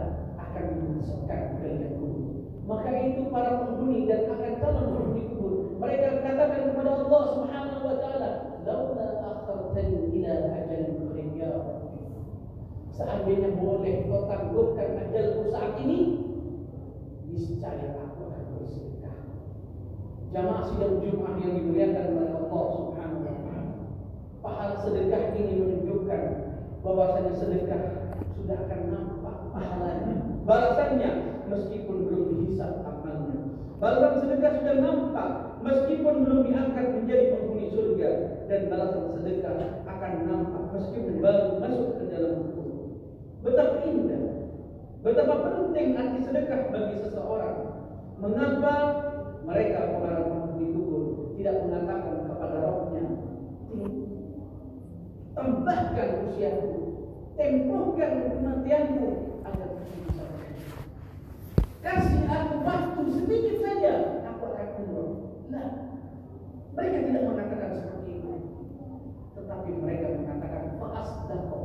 ke 1.05 1.67
liang 1.69 1.97
kubur. 1.97 2.27
Maka 2.69 2.91
itu 3.03 3.23
para 3.33 3.51
penghuni 3.65 4.07
dan 4.07 4.31
akan 4.31 4.53
calon 4.61 4.87
penghuni 4.95 5.23
kubur. 5.33 5.53
Mereka 5.81 6.07
katakan 6.23 6.63
kepada 6.71 6.91
Allah 7.05 7.23
Subhanahu 7.35 7.83
wa 7.83 7.97
taala, 7.99 8.31
"Laula 8.69 9.09
akhartani 9.25 10.01
ila 10.21 10.33
ajalin 10.61 10.93
qarib 11.01 11.31
ya 11.35 11.49
Rabbi." 11.57 11.89
Seandainya 12.93 13.51
boleh 13.57 13.95
kau 14.05 14.29
tangguhkan 14.29 14.89
ajalku 15.09 15.43
saat 15.49 15.73
ini, 15.81 15.99
niscaya 17.33 17.97
aku 17.97 18.29
akan 18.29 18.45
bersedekah. 18.61 19.17
Jamaah 20.31 20.65
sidang 20.69 21.01
Jumat 21.01 21.35
yang 21.41 21.53
dimuliakan 21.57 22.07
oleh 22.13 22.31
Allah 22.39 22.67
Subhanahu 22.77 23.25
wa 23.25 23.35
taala. 23.41 23.65
Pahala 24.41 24.75
sedekah 24.85 25.33
ini 25.37 25.53
menunjukkan 25.65 26.23
bahwasanya 26.85 27.33
sedekah 27.37 27.83
sudah 28.37 28.57
akan 28.69 28.81
nampak 28.89 29.37
pahalanya. 29.53 30.30
Balasannya 30.51 31.11
meskipun 31.47 32.11
belum 32.11 32.25
dihisab 32.35 32.83
amalnya. 32.83 33.55
Balasan 33.79 34.19
sedekah 34.19 34.59
sudah 34.59 34.77
nampak 34.83 35.31
meskipun 35.63 36.27
belum 36.27 36.41
diangkat 36.51 36.91
menjadi 36.91 37.39
penghuni 37.39 37.71
surga 37.71 38.11
dan 38.51 38.67
balasan 38.67 39.15
sedekah 39.15 39.79
akan 39.87 40.13
nampak 40.27 40.63
meskipun 40.75 41.23
baru 41.23 41.63
masuk 41.63 42.03
ke 42.03 42.05
dalam 42.11 42.51
kubur. 42.51 42.99
Betapa 43.47 43.79
indah, 43.87 44.25
betapa 45.07 45.35
penting 45.39 45.95
arti 45.95 46.19
sedekah 46.27 46.61
bagi 46.75 46.99
seseorang. 46.99 47.59
Mengapa 48.19 48.75
mereka 49.47 50.03
para 50.03 50.19
penghuni 50.27 50.67
kubur 50.75 51.31
tidak 51.39 51.63
mengatakan 51.63 52.27
kepada 52.27 52.59
rohnya, 52.67 53.07
tambahkan 55.39 56.09
usiaku, 56.27 56.75
tempuhkan 57.39 58.13
kematianku 58.35 59.09
agar 59.47 59.71
bisa 59.79 60.25
Kasih 61.81 62.29
aku 62.29 62.61
waktu 62.61 63.03
sedikit 63.09 63.57
saja, 63.65 64.21
aku 64.29 64.53
akan 64.53 64.69
umroh. 64.85 65.11
Nah, 65.49 65.97
mereka 66.77 67.09
tidak 67.09 67.25
mengatakan 67.25 67.71
seperti 67.73 68.21
itu. 68.21 68.33
Tetapi 69.33 69.71
mereka 69.81 70.07
mengatakan, 70.21 70.77
Fa'asdaqa. 70.77 71.61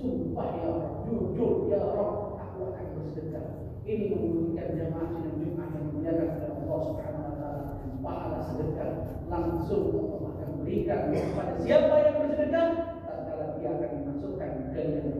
Sumpah 0.00 0.48
ya 0.56 0.64
Allah, 0.64 0.92
jujur 1.04 1.68
ya 1.68 1.76
Allah, 1.76 2.40
aku 2.40 2.72
akan 2.72 2.86
bersedekah. 2.96 3.68
Ini 3.84 4.16
membuktikan 4.16 4.68
jamaah 4.80 5.08
sidang 5.12 5.36
Jumat 5.36 5.68
yang 5.76 5.84
dimuliakan 5.92 6.28
oleh 6.40 6.50
Allah 6.64 6.80
Subhanahu 6.88 7.24
wa 7.28 7.34
taala. 7.36 7.62
Pahala 8.00 8.38
sedekah 8.48 8.90
langsung 9.28 9.84
Allah 9.92 10.30
akan 10.40 10.50
berikan 10.64 11.00
kepada 11.12 11.52
siapa 11.60 11.94
yang 12.00 12.16
bersedekah, 12.24 12.68
tatkala 13.04 13.46
dia 13.60 13.68
akan 13.76 13.90
dimasukkan 13.92 14.50
ke 14.72 14.80
dalam 14.88 15.16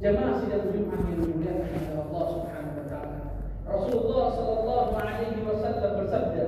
Jamaah 0.00 0.34
sidang 0.40 0.64
Jumat 0.72 1.00
yang 1.08 1.18
dimuliakan 1.20 1.68
oleh 1.68 1.92
Allah 1.96 2.24
Subhanahu. 2.28 2.79
Rasulullah 3.70 4.24
sallallahu 4.34 4.90
alaihi 4.98 5.46
wasallam 5.46 5.92
bersabda, 6.02 6.44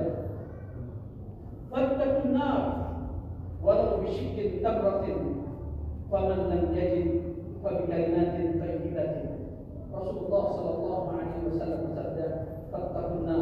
"Fattaqun 1.71 2.35
walau 3.63 4.03
bisyikkin 4.03 4.59
tamratin 4.59 5.47
faman 6.11 6.51
lam 6.51 6.63
yajid 6.75 7.31
fa 7.63 7.71
bi 7.79 8.11
Rasulullah 9.93 10.43
sallallahu 10.51 11.05
alaihi 11.15 11.47
wasallam 11.47 11.79
bersabda 11.87 12.27
fattaqunna 12.73 13.37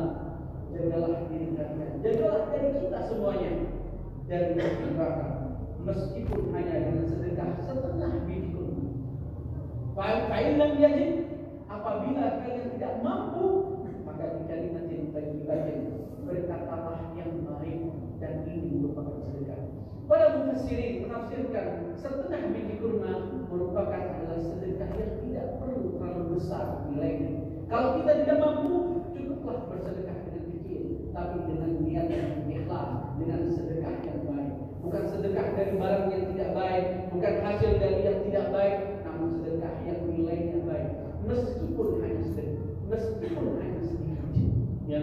jagalah 0.70 1.26
diri 1.32 1.58
kalian 1.58 1.92
jagalah 2.06 2.54
diri 2.54 2.70
kita 2.86 3.00
semuanya 3.10 3.52
dari 4.30 4.54
neraka 4.60 5.28
meskipun 5.82 6.54
hanya 6.54 6.76
dengan 6.86 7.06
sedekah 7.10 7.50
setengah 7.66 8.30
biji 8.30 8.54
kurma 8.54 8.94
apabila 11.82 12.46
kalian 12.46 12.78
tidak 12.78 12.94
mampu 13.02 13.46
maka 14.06 14.38
di 14.38 14.42
kalimatin 14.46 15.10
thayyibatin 15.10 15.80
berkatalah 16.30 17.10
yang 17.18 17.42
baik 17.42 17.90
dan 18.22 18.46
ini 18.46 18.78
merupakan 18.78 19.18
sedekah 19.26 19.58
Para 20.06 20.38
mufassirin 20.38 21.10
menafsirkan 21.10 21.98
setengah 21.98 22.54
biji 22.54 22.78
kurma 22.78 23.34
merupakan 23.50 23.98
adalah 24.14 24.38
sedekah 24.38 24.92
yang 24.94 25.14
tidak 25.26 25.46
perlu 25.58 25.98
terlalu 25.98 26.24
besar 26.38 26.86
nilainya. 26.92 27.64
Kalau 27.72 27.96
kita 27.96 28.20
tidak 28.20 28.38
mampu, 28.44 29.08
cukuplah 29.16 29.72
bersedekah 29.72 30.18
dengan 30.28 30.44
kecil, 30.52 30.84
tapi 31.16 31.38
dengan 31.48 31.72
niat 31.80 32.08
yang 32.12 32.44
ikhlas, 32.44 32.92
dengan 33.24 33.42
sedekah 33.56 33.96
yang 34.04 34.20
baik. 34.28 34.54
Bukan 34.84 35.04
sedekah 35.16 35.48
dari 35.56 35.74
barang 35.80 36.06
yang 36.12 36.26
tidak 36.36 36.50
baik, 36.60 36.86
bukan 37.16 37.34
hasil 37.48 37.72
dari 37.80 38.00
yang 38.04 38.20
tidak 38.28 38.46
baik, 38.52 38.78
namun 39.08 39.28
sedekah 39.40 39.76
yang 39.88 40.00
nilainya. 40.12 40.61
Meskipun 41.22 42.01
hanya 42.01 42.24
sedikit, 42.26 42.82
meskipun 42.89 43.61
hanya 43.61 43.82
sedikit. 43.86 44.26
Ya, 44.89 44.99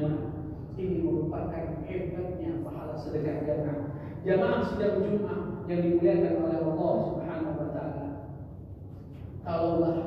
ini 0.79 1.03
merupakan 1.03 1.83
hebatnya 1.87 2.63
pahala 2.63 2.95
sedekah 2.99 3.43
jamaah. 3.47 3.89
Jamaah 4.27 4.63
sidang 4.67 5.03
Jumat 5.03 5.67
yang 5.71 5.81
dimuliakan 5.83 6.35
oleh 6.43 6.59
Allah 6.63 6.95
Subhanahu 7.07 7.59
wa 7.59 7.69
taala. 7.71 8.09
Kalaulah 9.47 9.99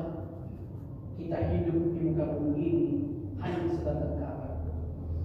kita 1.16 1.38
hidup 1.48 1.78
di 1.96 2.00
muka 2.06 2.24
bumi 2.38 2.60
ini 2.60 2.88
hanya 3.40 3.72
sebatas 3.72 4.12
kabar. 4.20 4.52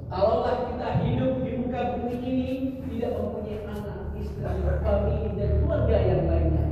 Kalaulah 0.08 0.56
kita 0.72 0.88
hidup 1.04 1.34
di 1.44 1.52
muka 1.62 1.82
bumi 2.00 2.16
ini 2.24 2.50
tidak 2.88 3.12
mempunyai 3.20 3.60
anak, 3.70 4.00
istri, 4.18 4.42
suami 4.42 5.18
dan 5.36 5.50
keluarga 5.62 5.98
yang 6.00 6.24
lainnya, 6.32 6.68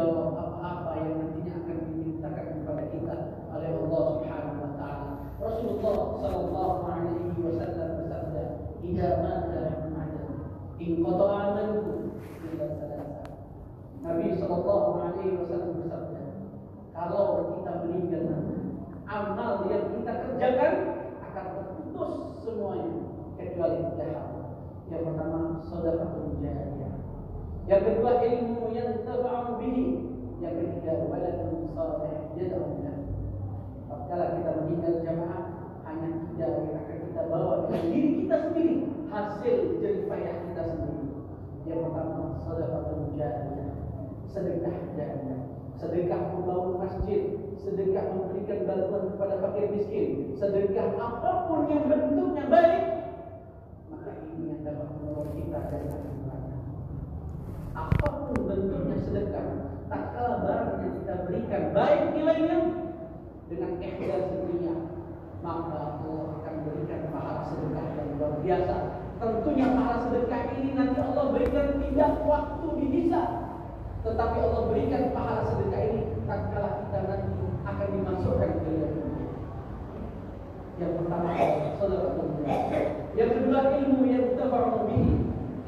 menjawab 0.00 0.32
apa-apa 0.32 0.90
yang 0.96 1.14
nantinya 1.20 1.52
akan 1.60 1.76
dimintakan 1.92 2.46
kepada 2.56 2.84
kita 2.88 3.16
oleh 3.52 3.68
Allah 3.68 4.02
Subhanahu 4.16 4.60
wa 4.64 4.72
taala. 4.80 5.10
Rasulullah 5.36 5.96
sallallahu 6.24 6.78
alaihi 6.88 7.36
wasallam 7.44 7.90
bersabda, 8.00 8.42
"Idza 8.80 9.08
mata 9.20 9.60
Muhammad, 9.92 10.24
in 10.80 11.04
qata'a 11.04 11.36
amaluhu 11.52 11.92
illa 12.48 12.66
salasa." 12.80 13.22
Nabi 14.00 14.26
sallallahu 14.40 14.90
alaihi 15.04 15.36
wasallam 15.36 15.70
bersabda, 15.84 16.22
kalau 16.96 17.24
kita 17.60 17.72
meninggal 17.84 18.22
nanti, 18.24 18.56
amal 19.04 19.52
yang 19.68 19.84
kita 20.00 20.12
kerjakan 20.16 20.74
akan 21.28 21.44
terputus 21.60 22.12
semuanya 22.40 23.04
kecuali 23.36 23.84
tiga 23.92 24.06
hal. 24.16 24.28
Yang 24.88 25.02
pertama, 25.12 25.60
sedekah 25.68 26.08
jariyah. 26.40 26.79
Yang 27.68 27.82
kedua, 27.84 28.12
ilmu 28.22 28.64
yang 28.72 29.02
tabau 29.04 29.60
bihi. 29.60 29.86
Yang 30.40 30.54
ketiga, 30.56 31.04
waladun 31.08 31.68
saleh 31.74 32.32
yad'u 32.38 32.80
lahu. 32.80 33.02
Tatkala 33.90 34.40
kita 34.40 34.50
meninggal 34.62 34.94
jamaah 35.04 35.44
hanya 35.84 36.08
tiga 36.30 36.46
yang 36.46 36.78
akan 36.78 36.98
kita 37.10 37.22
bawa 37.26 37.54
dengan 37.66 37.82
diri 37.90 38.10
kita 38.24 38.36
sendiri 38.48 38.74
hasil 39.10 39.56
jerih 39.82 40.06
payah 40.06 40.34
kita 40.48 40.62
sendiri. 40.70 41.06
Yang 41.66 41.80
pertama 41.90 42.40
sedekah 42.40 42.82
jariyah, 43.18 43.70
sedekah 44.30 44.76
jariyah, 44.96 45.40
sedekah 45.76 46.20
membangun 46.32 46.74
masjid, 46.80 47.22
sedekah 47.58 48.04
memberikan 48.16 48.58
bantuan 48.64 49.04
kepada 49.12 49.34
fakir 49.44 49.66
miskin, 49.74 50.08
sedekah 50.38 50.88
apa 50.96 51.50
pun 51.50 51.68
yang 51.68 51.84
bentuknya 51.90 52.44
baik, 52.48 52.82
maka 53.92 54.10
ini 54.24 54.56
yang 54.56 54.60
dapat 54.64 54.88
kita 55.36 55.58
dari 55.68 55.86
neraka. 55.90 56.29
Apa 57.80 58.08
pun 58.28 58.38
bentuknya 58.44 58.96
sedekah, 59.00 59.46
tak 59.88 60.02
kalah 60.12 60.36
barang 60.44 60.72
yang 60.84 60.92
kita 61.00 61.14
berikan 61.24 61.62
baik 61.72 62.02
nilainya 62.12 62.58
dengan 63.48 63.72
ikhlas 63.80 64.24
dunia 64.36 65.00
maka 65.40 65.76
Allah 65.96 66.24
akan 66.40 66.54
berikan 66.68 67.08
pahala 67.08 67.42
sedekah 67.48 67.84
yang 67.96 68.08
luar 68.20 68.32
biasa. 68.44 68.76
Tentunya 69.20 69.66
pahala 69.76 69.96
sedekah 70.08 70.42
ini 70.56 70.70
nanti 70.76 70.98
Allah 71.00 71.24
berikan 71.32 71.66
tidak 71.80 72.12
waktu 72.28 72.68
dihisab, 72.80 73.30
tetapi 74.04 74.36
Allah 74.40 74.62
berikan 74.68 75.02
pahala 75.16 75.42
sedekah 75.48 75.80
ini 75.92 76.00
tatkala 76.28 76.70
kita 76.84 76.98
nanti 77.08 77.32
akan 77.64 77.88
dimasukkan 77.88 78.50
ke 78.52 78.60
dalam 78.68 78.92
dunia. 78.96 79.28
Yang 80.80 80.92
pertama 81.00 81.30
sedekah 81.80 82.12
dunia. 82.16 82.56
Yang 83.16 83.30
kedua 83.40 83.60
ilmu 83.80 84.02
yang 84.08 84.26
bihi, 84.88 85.14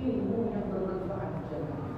ilmu 0.00 0.36
yang 0.52 0.64
bermanfaat 0.68 1.30
jemaah. 1.48 1.91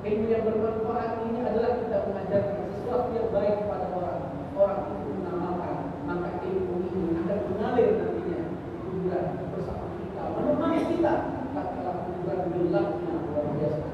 Ilmu 0.00 0.32
yang 0.32 0.48
bermanfaat 0.48 1.28
ini 1.28 1.44
adalah 1.44 1.76
kita 1.76 2.08
mengajarkan 2.08 2.72
sesuatu 2.72 3.12
yang 3.12 3.28
baik 3.36 3.54
kepada 3.60 3.86
orang. 3.92 4.20
Orang 4.56 4.80
itu 4.96 5.08
mengamalkan, 5.12 5.76
maka 6.08 6.40
ilmu 6.40 6.74
ini 6.88 7.20
akan 7.20 7.38
mengalir 7.52 7.88
nantinya 8.00 8.40
di 8.48 8.76
kuburan 8.80 9.24
bersama 9.52 9.86
kita, 10.00 10.22
menemani 10.40 10.80
kita 10.88 11.14
tatkala 11.52 11.92
kuburan 12.08 12.40
gelapnya 12.48 13.12
luar 13.28 13.46
biasa. 13.60 13.84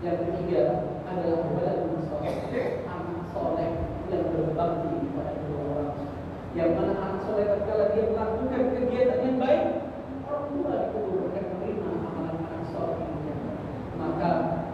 Yang 0.00 0.16
ketiga 0.24 0.62
adalah 1.04 1.40
waladun 1.52 2.00
soleh, 2.08 2.36
anak 2.88 3.20
soleh 3.36 3.68
yang 4.08 4.24
berbakti 4.32 5.04
kepada 5.04 5.32
kedua 5.36 5.62
orang. 5.68 5.92
Yang 6.56 6.70
mana 6.80 6.92
anak 6.96 7.20
soleh 7.28 7.44
tatkala 7.44 7.84
dia 7.92 8.08
melakukan 8.08 8.62
kegiatan 8.72 9.20
yang 9.20 9.36
baik, 9.36 9.64
orang 10.24 10.46
tua 10.48 10.72
dikubur 10.88 11.28
akan 11.28 11.44
menerima 11.44 11.88
amalan 12.08 12.36
anak 12.40 12.64
soleh 12.72 12.96
ini. 13.04 13.32
Maka 14.00 14.30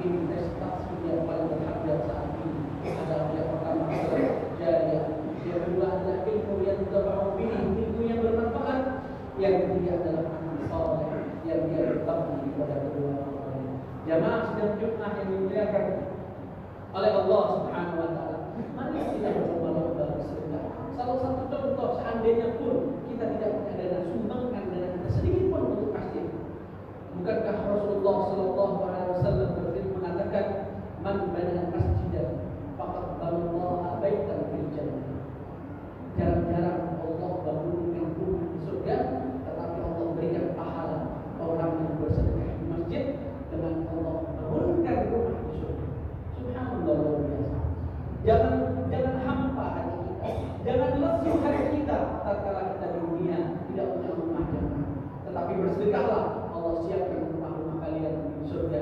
investasi 0.06 0.94
yang 1.02 1.26
paling 1.26 1.50
berharga 1.50 1.94
saat 2.06 2.30
ini 2.38 2.54
adalah 2.94 3.26
yang 3.34 3.48
pertama 3.50 3.82
adalah 3.90 4.22
jariah, 4.54 5.04
yang 5.42 5.60
kedua 5.66 5.86
adalah 5.98 6.18
ilmu 6.22 6.54
yang 6.62 6.80
tabahu 6.94 7.34
bihi, 7.34 7.58
ilmu 7.74 8.00
yang 8.06 8.22
bermanfaat, 8.22 8.82
yang 9.42 9.54
ketiga 9.66 9.92
adalah 9.98 10.24
anak 10.30 10.62
soleh 10.70 11.10
yang 11.42 11.60
dia 11.66 11.82
berbakti 11.90 12.54
kepada 12.54 12.76
kedua 12.86 13.10
orang. 13.26 13.66
Jamaah 14.06 14.42
sedang 14.54 14.74
Jumat 14.78 15.12
yang 15.18 15.28
dimuliakan 15.34 15.84
oleh 16.94 17.10
Allah 17.10 17.42
Subhanahu 17.50 17.98
wa 17.98 18.10
taala. 18.14 18.38
Mari 18.78 19.00
kita 19.18 19.28
berlomba-lomba 19.34 20.04
bersedekah. 20.14 20.64
Salah 20.94 21.16
satu 21.18 21.42
contoh 21.50 21.98
seandainya 21.98 22.54
pun 22.62 23.02
kita 23.10 23.26
tidak 23.34 23.50
punya 23.58 23.74
dana 23.74 23.98
sumbangkan 24.06 24.62
dana 24.70 24.86
kita 24.94 25.08
sedikit 25.18 25.50
pun 25.50 25.62
untuk 25.74 25.90
masjid. 25.90 26.30
Bukankah 27.18 27.56
Rasulullah 27.74 28.16
sallallahu 28.30 28.78
alaihi 28.86 29.10
wasallam 29.18 29.48
berfirman 29.58 29.92
mengatakan 29.96 30.46
man 31.02 31.16
bana 31.34 31.62
masjidan 31.74 32.28
faqad 32.78 33.06
banallahu 33.18 33.98
baitan 33.98 34.40
fil 34.54 34.68
jannah. 34.70 35.18
Jarang-jarang 36.14 37.02
Allah 37.02 37.32
bangunkan 37.42 38.06
rumah 38.14 38.44
di 38.54 38.58
surga, 38.62 38.96
tetapi 39.42 39.78
Allah 39.82 40.06
berikan 40.14 40.46
pahala 40.54 40.98
orang 41.42 41.72
yang 41.82 41.94
bersedekah 41.98 42.50
di 42.60 42.64
masjid 42.70 43.04
dengan 43.48 43.88
Allah 43.88 44.16
bangunkan 44.36 44.98
rumah 45.08 45.36
di 45.40 45.52
surga. 45.56 45.86
Subhanallah 46.36 46.94
luar 47.00 47.20
biasa. 47.24 47.58
Jangan 48.26 48.54
jangan 48.92 49.16
hampa 49.24 49.64
hati 49.72 49.96
kita, 50.04 50.28
jangan 50.68 50.90
lesu 51.00 51.30
hati 51.40 51.64
kita 51.80 51.98
tatkala 52.26 52.62
kita 52.76 52.86
di 52.92 52.98
dunia 53.08 53.38
tidak 53.72 53.86
punya 53.96 54.10
rumah 54.12 54.42
jemaah. 54.52 54.84
Tetapi 55.24 55.52
bersedekahlah 55.64 56.22
Allah 56.50 56.72
siapkan 56.82 57.22
rumah-rumah 57.30 57.76
kalian 57.84 58.14
di 58.34 58.44
surga 58.50 58.80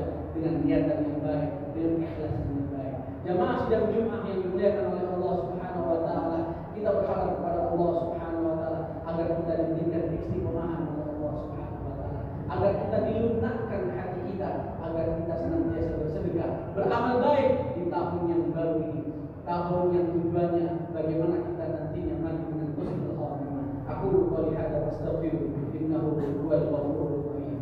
niat 0.65 0.89
yang 0.89 1.21
baik 1.21 1.53
dengan 1.77 1.95
ikhlas 2.01 2.33
yang 2.41 2.67
baik. 2.73 2.97
Jamaah 3.29 3.57
sidang 3.65 3.87
Jumat 3.93 4.21
yang 4.25 4.39
dimuliakan 4.41 4.85
oleh 4.97 5.05
Allah 5.13 5.35
Subhanahu 5.45 5.85
wa 5.93 6.01
taala 6.09 6.41
kita 6.73 6.89
berharap 6.89 7.29
kepada 7.37 7.61
Allah 7.69 7.93
Subhanahu 8.01 8.45
wa 8.49 8.55
taala 8.57 8.81
agar 9.05 9.27
kita 9.37 9.53
diberikan 9.61 10.05
istiqomah 10.17 10.69
oleh 10.89 11.05
Allah 11.21 11.33
Subhanahu 11.45 11.85
wa 11.85 11.95
taala. 12.01 12.21
Agar 12.49 12.71
kita 12.81 12.99
dilunakkan 13.05 13.83
hati 13.93 14.21
kita 14.33 14.51
agar 14.81 15.07
kita 15.21 15.35
senantiasa 15.37 15.93
bersedekah 16.01 16.51
beramal 16.73 17.15
baik 17.21 17.51
di 17.77 17.83
tahun 17.93 18.23
yang 18.33 18.43
baru 18.57 18.77
ini. 18.89 19.03
Tahun 19.45 19.87
yang 19.93 20.07
tujuannya 20.17 20.69
bagaimana 20.97 21.37
kita 21.45 21.65
nantinya 21.69 22.17
mati 22.25 22.45
dengan 22.49 22.73
husnul 22.81 23.13
khotimah 23.13 23.67
aku 23.93 24.33
qouli 24.33 24.57
hadza 24.57 24.81
wastaghfiru 24.89 25.69
innahu 25.77 26.17
huwal 26.17 26.65
ghafurur 26.73 27.13
rahim. 27.29 27.61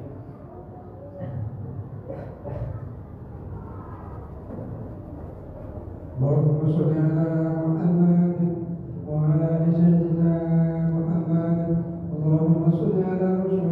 Thank 2.43 2.75
you. 2.77 2.82
اللهم 12.23 12.71
صل 12.71 13.03
على 13.11 13.27
رسولنا 13.35 13.72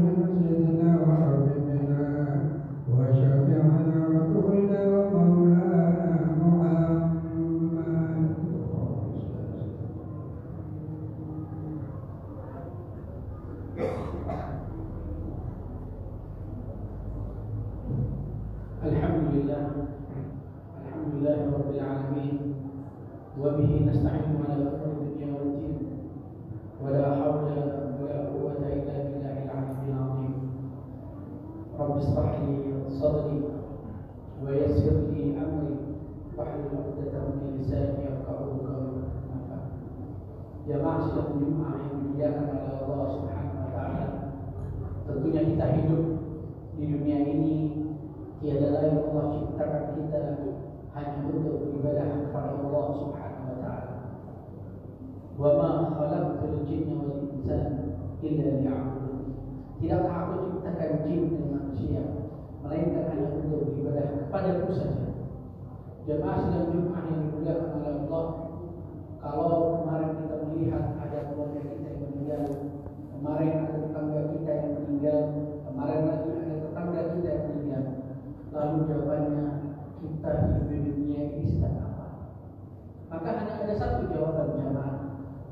satu 84.00 84.16
jawabannya 84.16 84.72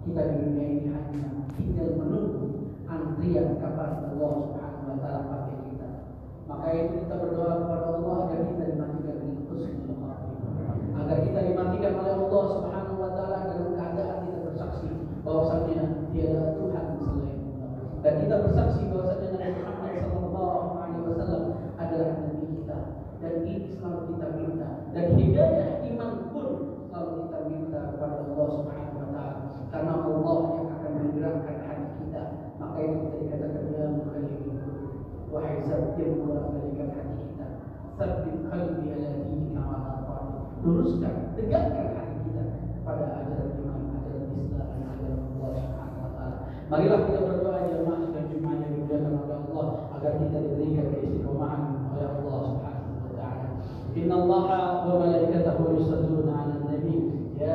kita 0.09 0.22
di 0.24 0.36
dunia 0.40 0.66
ini 0.72 0.88
hanya 0.88 1.24
tinggal 1.53 2.01
menunggu 2.01 2.49
antrian 2.88 3.61
kapan 3.61 3.76
yang 35.99 36.11
membolak-balikkan 36.18 36.88
hati 36.94 37.14
kita. 37.26 37.46
Sabit 37.99 38.36
qalbi 38.46 38.86
ala 38.94 39.09
dihina 39.18 39.62
wa 39.66 39.78
taqwani. 39.82 40.36
Luruskan, 40.62 41.14
tegakkan 41.34 41.86
hati 41.99 42.16
kita 42.26 42.42
pada 42.86 43.05
ajaran 43.22 43.51
iman, 43.59 43.80
ajaran 43.99 44.30
Islam, 44.38 44.68
ajaran 44.86 45.20
Allah 45.26 45.51
Subhanahu 45.59 46.01
wa 46.03 46.11
taala. 46.14 46.36
Marilah 46.70 47.01
kita 47.07 47.20
berdoa 47.26 47.61
jemaah 47.66 48.01
dan 48.14 48.24
Jumat 48.30 48.57
yang 48.62 48.72
dimuliakan 48.76 49.12
oleh 49.18 49.36
Allah 49.49 49.68
agar 49.99 50.12
kita 50.22 50.38
diberikan 50.46 50.86
keistiqomahan 50.94 51.62
oleh 51.94 52.07
Allah 52.07 52.38
Subhanahu 52.46 52.99
wa 53.03 53.12
taala. 53.18 53.46
Inna 53.99 54.14
Allah 54.14 54.46
wa 54.86 54.94
malaikatahu 55.03 55.62
yusalluna 55.74 56.32
'alan 56.32 56.61
nabi. 56.66 56.96
Ya 57.38 57.55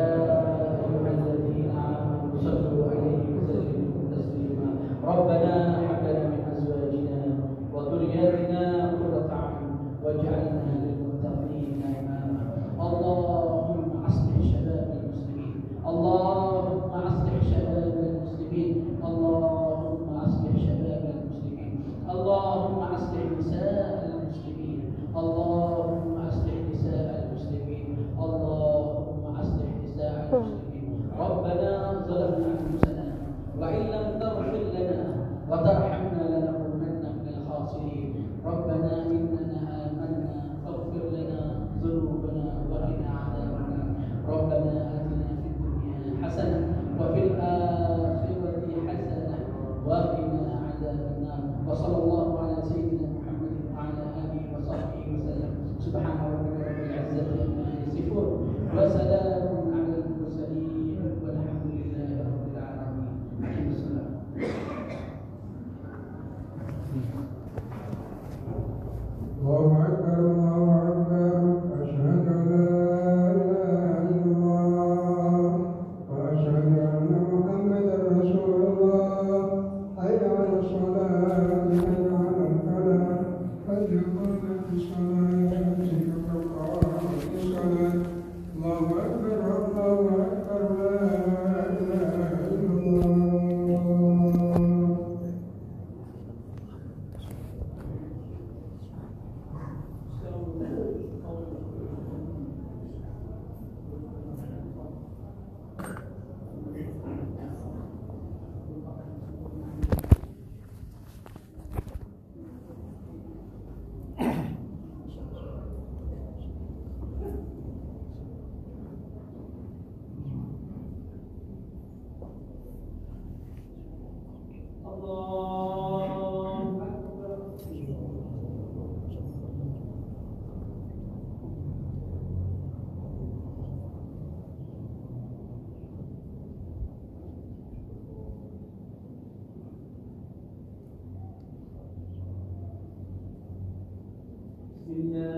إلا 144.99 145.32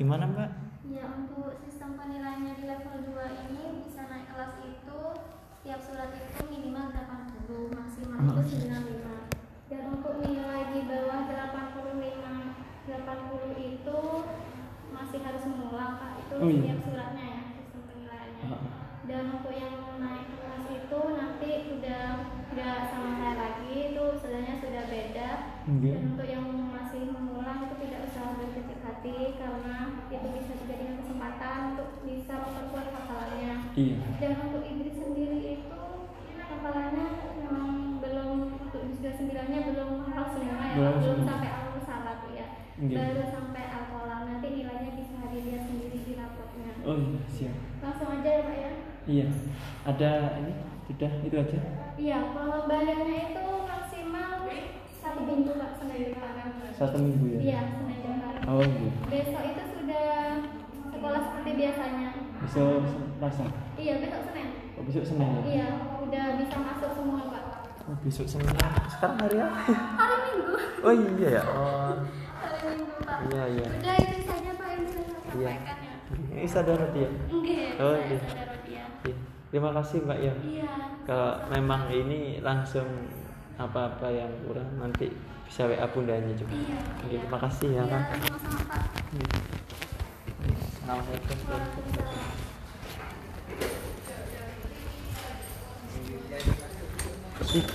gimana 0.00 0.24
mbak 0.26 0.50
Ya 0.88 1.04
untuk 1.06 1.60
sistem 1.60 1.94
penilaiannya 1.94 2.56
di 2.56 2.64
level 2.64 2.96
2 3.12 3.20
ini 3.46 3.84
bisa 3.84 4.08
naik 4.08 4.32
kelas 4.32 4.56
itu 4.58 5.00
tiap 5.60 5.78
surat 5.78 6.10
itu 6.10 6.40
minimal 6.48 6.88
80 6.88 7.68
maksimal 7.70 8.18
Oh. 8.20 8.40
itu 8.40 8.64
95 8.64 9.28
dan 9.68 9.82
untuk 9.86 10.18
nilai 10.18 10.72
di 10.72 10.80
bawah 10.82 11.20
85 11.28 12.56
80 12.88 12.96
itu 13.70 14.00
masih 14.90 15.20
harus 15.20 15.44
mengulang 15.46 15.94
kak 15.94 16.12
itu 16.18 16.34
Oh, 16.34 16.48
iya. 16.48 16.58
setiap 16.74 16.80
suratnya 16.82 17.24
ya 17.28 17.42
sistem 17.54 17.80
penilaiannya 17.86 18.44
Oh. 18.48 18.60
dan 19.04 19.22
untuk 19.30 19.52
yang 19.54 19.74
naik 20.00 20.26
kelas 20.32 20.64
itu 20.66 20.98
nanti 21.14 21.50
udah 21.70 22.04
udah 22.50 22.74
sama 22.88 23.10
saya 23.14 23.34
lagi 23.36 23.70
itu 23.92 24.04
sebenarnya 24.18 24.54
sudah 24.58 24.84
beda 24.86 25.30
Iya. 25.70 25.92
dan 25.94 26.02
untuk 26.10 26.26
yang 26.26 26.44
masih 26.72 26.89
usah 28.20 28.36
berkecil 28.36 28.78
hati 28.84 29.16
karena 29.40 29.76
itu 30.12 30.28
bisa 30.36 30.52
dijadikan 30.60 31.00
kesempatan 31.00 31.56
untuk 31.72 32.04
bisa 32.04 32.34
memperkuat 32.36 32.86
hafalannya. 32.92 33.52
Iya. 33.72 33.96
Dan 34.20 34.32
untuk 34.44 34.62
Idris 34.68 34.96
sendiri 35.00 35.40
itu 35.56 35.82
hafalannya 36.36 37.06
memang 37.40 37.68
belum 38.04 38.60
untuk 38.60 38.80
wisuda 38.84 39.16
sembilannya 39.16 39.60
belum 39.72 39.90
hafal 40.04 40.26
semua 40.36 40.64
ya 40.68 40.76
Belum 40.76 40.94
belum 41.00 41.20
sampai 41.24 41.48
al 41.48 41.80
salat 41.80 42.20
ya. 42.28 42.46
Iya. 42.80 42.96
baru 43.00 43.24
sampai 43.32 43.64
al 43.72 43.84
nanti 44.28 44.46
nilainya 44.52 44.92
bisa 45.00 45.16
dilihat 45.32 45.62
sendiri 45.64 45.96
di 45.96 46.12
rapotnya 46.20 46.72
oh 46.84 46.96
iya 47.00 47.20
siap. 47.24 47.56
Langsung 47.80 48.08
aja 48.20 48.28
ya 48.28 48.42
pak 48.44 48.56
ya? 48.60 48.72
Iya. 49.08 49.26
Ada 49.88 50.10
ini 50.44 50.52
sudah 50.84 51.12
itu 51.24 51.36
aja. 51.40 51.58
Iya 51.96 52.18
pengembaliannya 52.36 53.16
itu 53.32 53.44
maksimal 53.64 54.44
satu 55.00 55.20
minggu 55.24 55.50
pak 55.56 55.70
senin 55.76 56.12
depan 56.12 56.32
satu 56.76 56.96
minggu 56.96 57.26
ya? 57.30 57.40
Iya 57.40 57.60
senin 57.72 57.98
depan 58.04 58.32
oh 58.46 58.60
iya 58.62 58.92
besok 59.08 59.42
itu 59.42 59.62
sudah 59.74 60.06
sekolah 60.90 61.20
seperti 61.24 61.50
biasanya. 61.56 62.08
Besok 62.40 62.80
Selasa 63.16 63.44
iya 63.76 63.94
besok 63.98 64.20
senin. 64.28 64.46
Oh, 64.76 64.82
besok 64.82 65.04
Senin 65.04 65.28
ya? 65.28 65.42
Iya 65.44 65.66
udah 66.00 66.24
bisa 66.36 66.56
masuk 66.56 66.90
semua 66.92 67.20
pak 67.28 67.44
oh, 67.84 67.96
besok 68.00 68.26
Senin. 68.26 68.48
Sekarang 68.88 69.16
hari 69.18 69.36
apa? 69.38 69.58
Hari 69.96 70.16
minggu. 70.24 70.54
Oh 70.80 70.92
iya 70.92 71.28
ya? 71.30 71.42
Oh. 71.52 71.94
Hari 72.40 72.56
minggu 72.76 72.94
pak. 73.04 73.16
Iya 73.28 73.42
iya. 73.50 73.66
Udah 73.70 73.94
itu 73.98 74.16
saja 74.24 74.50
pak 74.54 74.66
yang 74.68 74.82
bisa 74.84 75.00
saya 75.00 75.20
Iya. 75.30 75.50
sampaikan 75.52 75.76
ya. 75.78 75.94
Ini 76.10 76.48
sadar 76.48 76.80
dia 76.90 77.08
enggak 77.28 77.72
Oh, 77.78 77.94
iya. 77.96 78.18
sadar 78.24 78.48
dia 78.64 78.84
Iya. 79.04 79.16
terima 79.50 79.70
kasih 79.76 79.98
mbak 80.02 80.18
ya. 80.18 80.32
Iya. 80.40 80.70
Kalau 81.04 81.30
memang 81.48 81.82
ini 81.90 82.20
langsung 82.40 82.88
apa-apa 83.60 84.08
yang 84.08 84.32
kurang 84.48 84.70
nanti 84.80 85.12
bisa 85.44 85.68
WA 85.68 85.86
bundanya 85.92 86.32
juga. 86.38 86.54
Iya. 86.56 86.78
Oke, 87.04 87.16
terima 87.20 87.38
kasih 87.42 87.68
ya 87.74 87.84
iya 87.84 87.90
Kak. 87.90 88.02
sama-sama 88.16 88.60
pak 88.64 88.84
Assalamualaikum. 90.80 91.36
Waalaikumsalam. 91.46 92.48
Ih, 97.50 97.66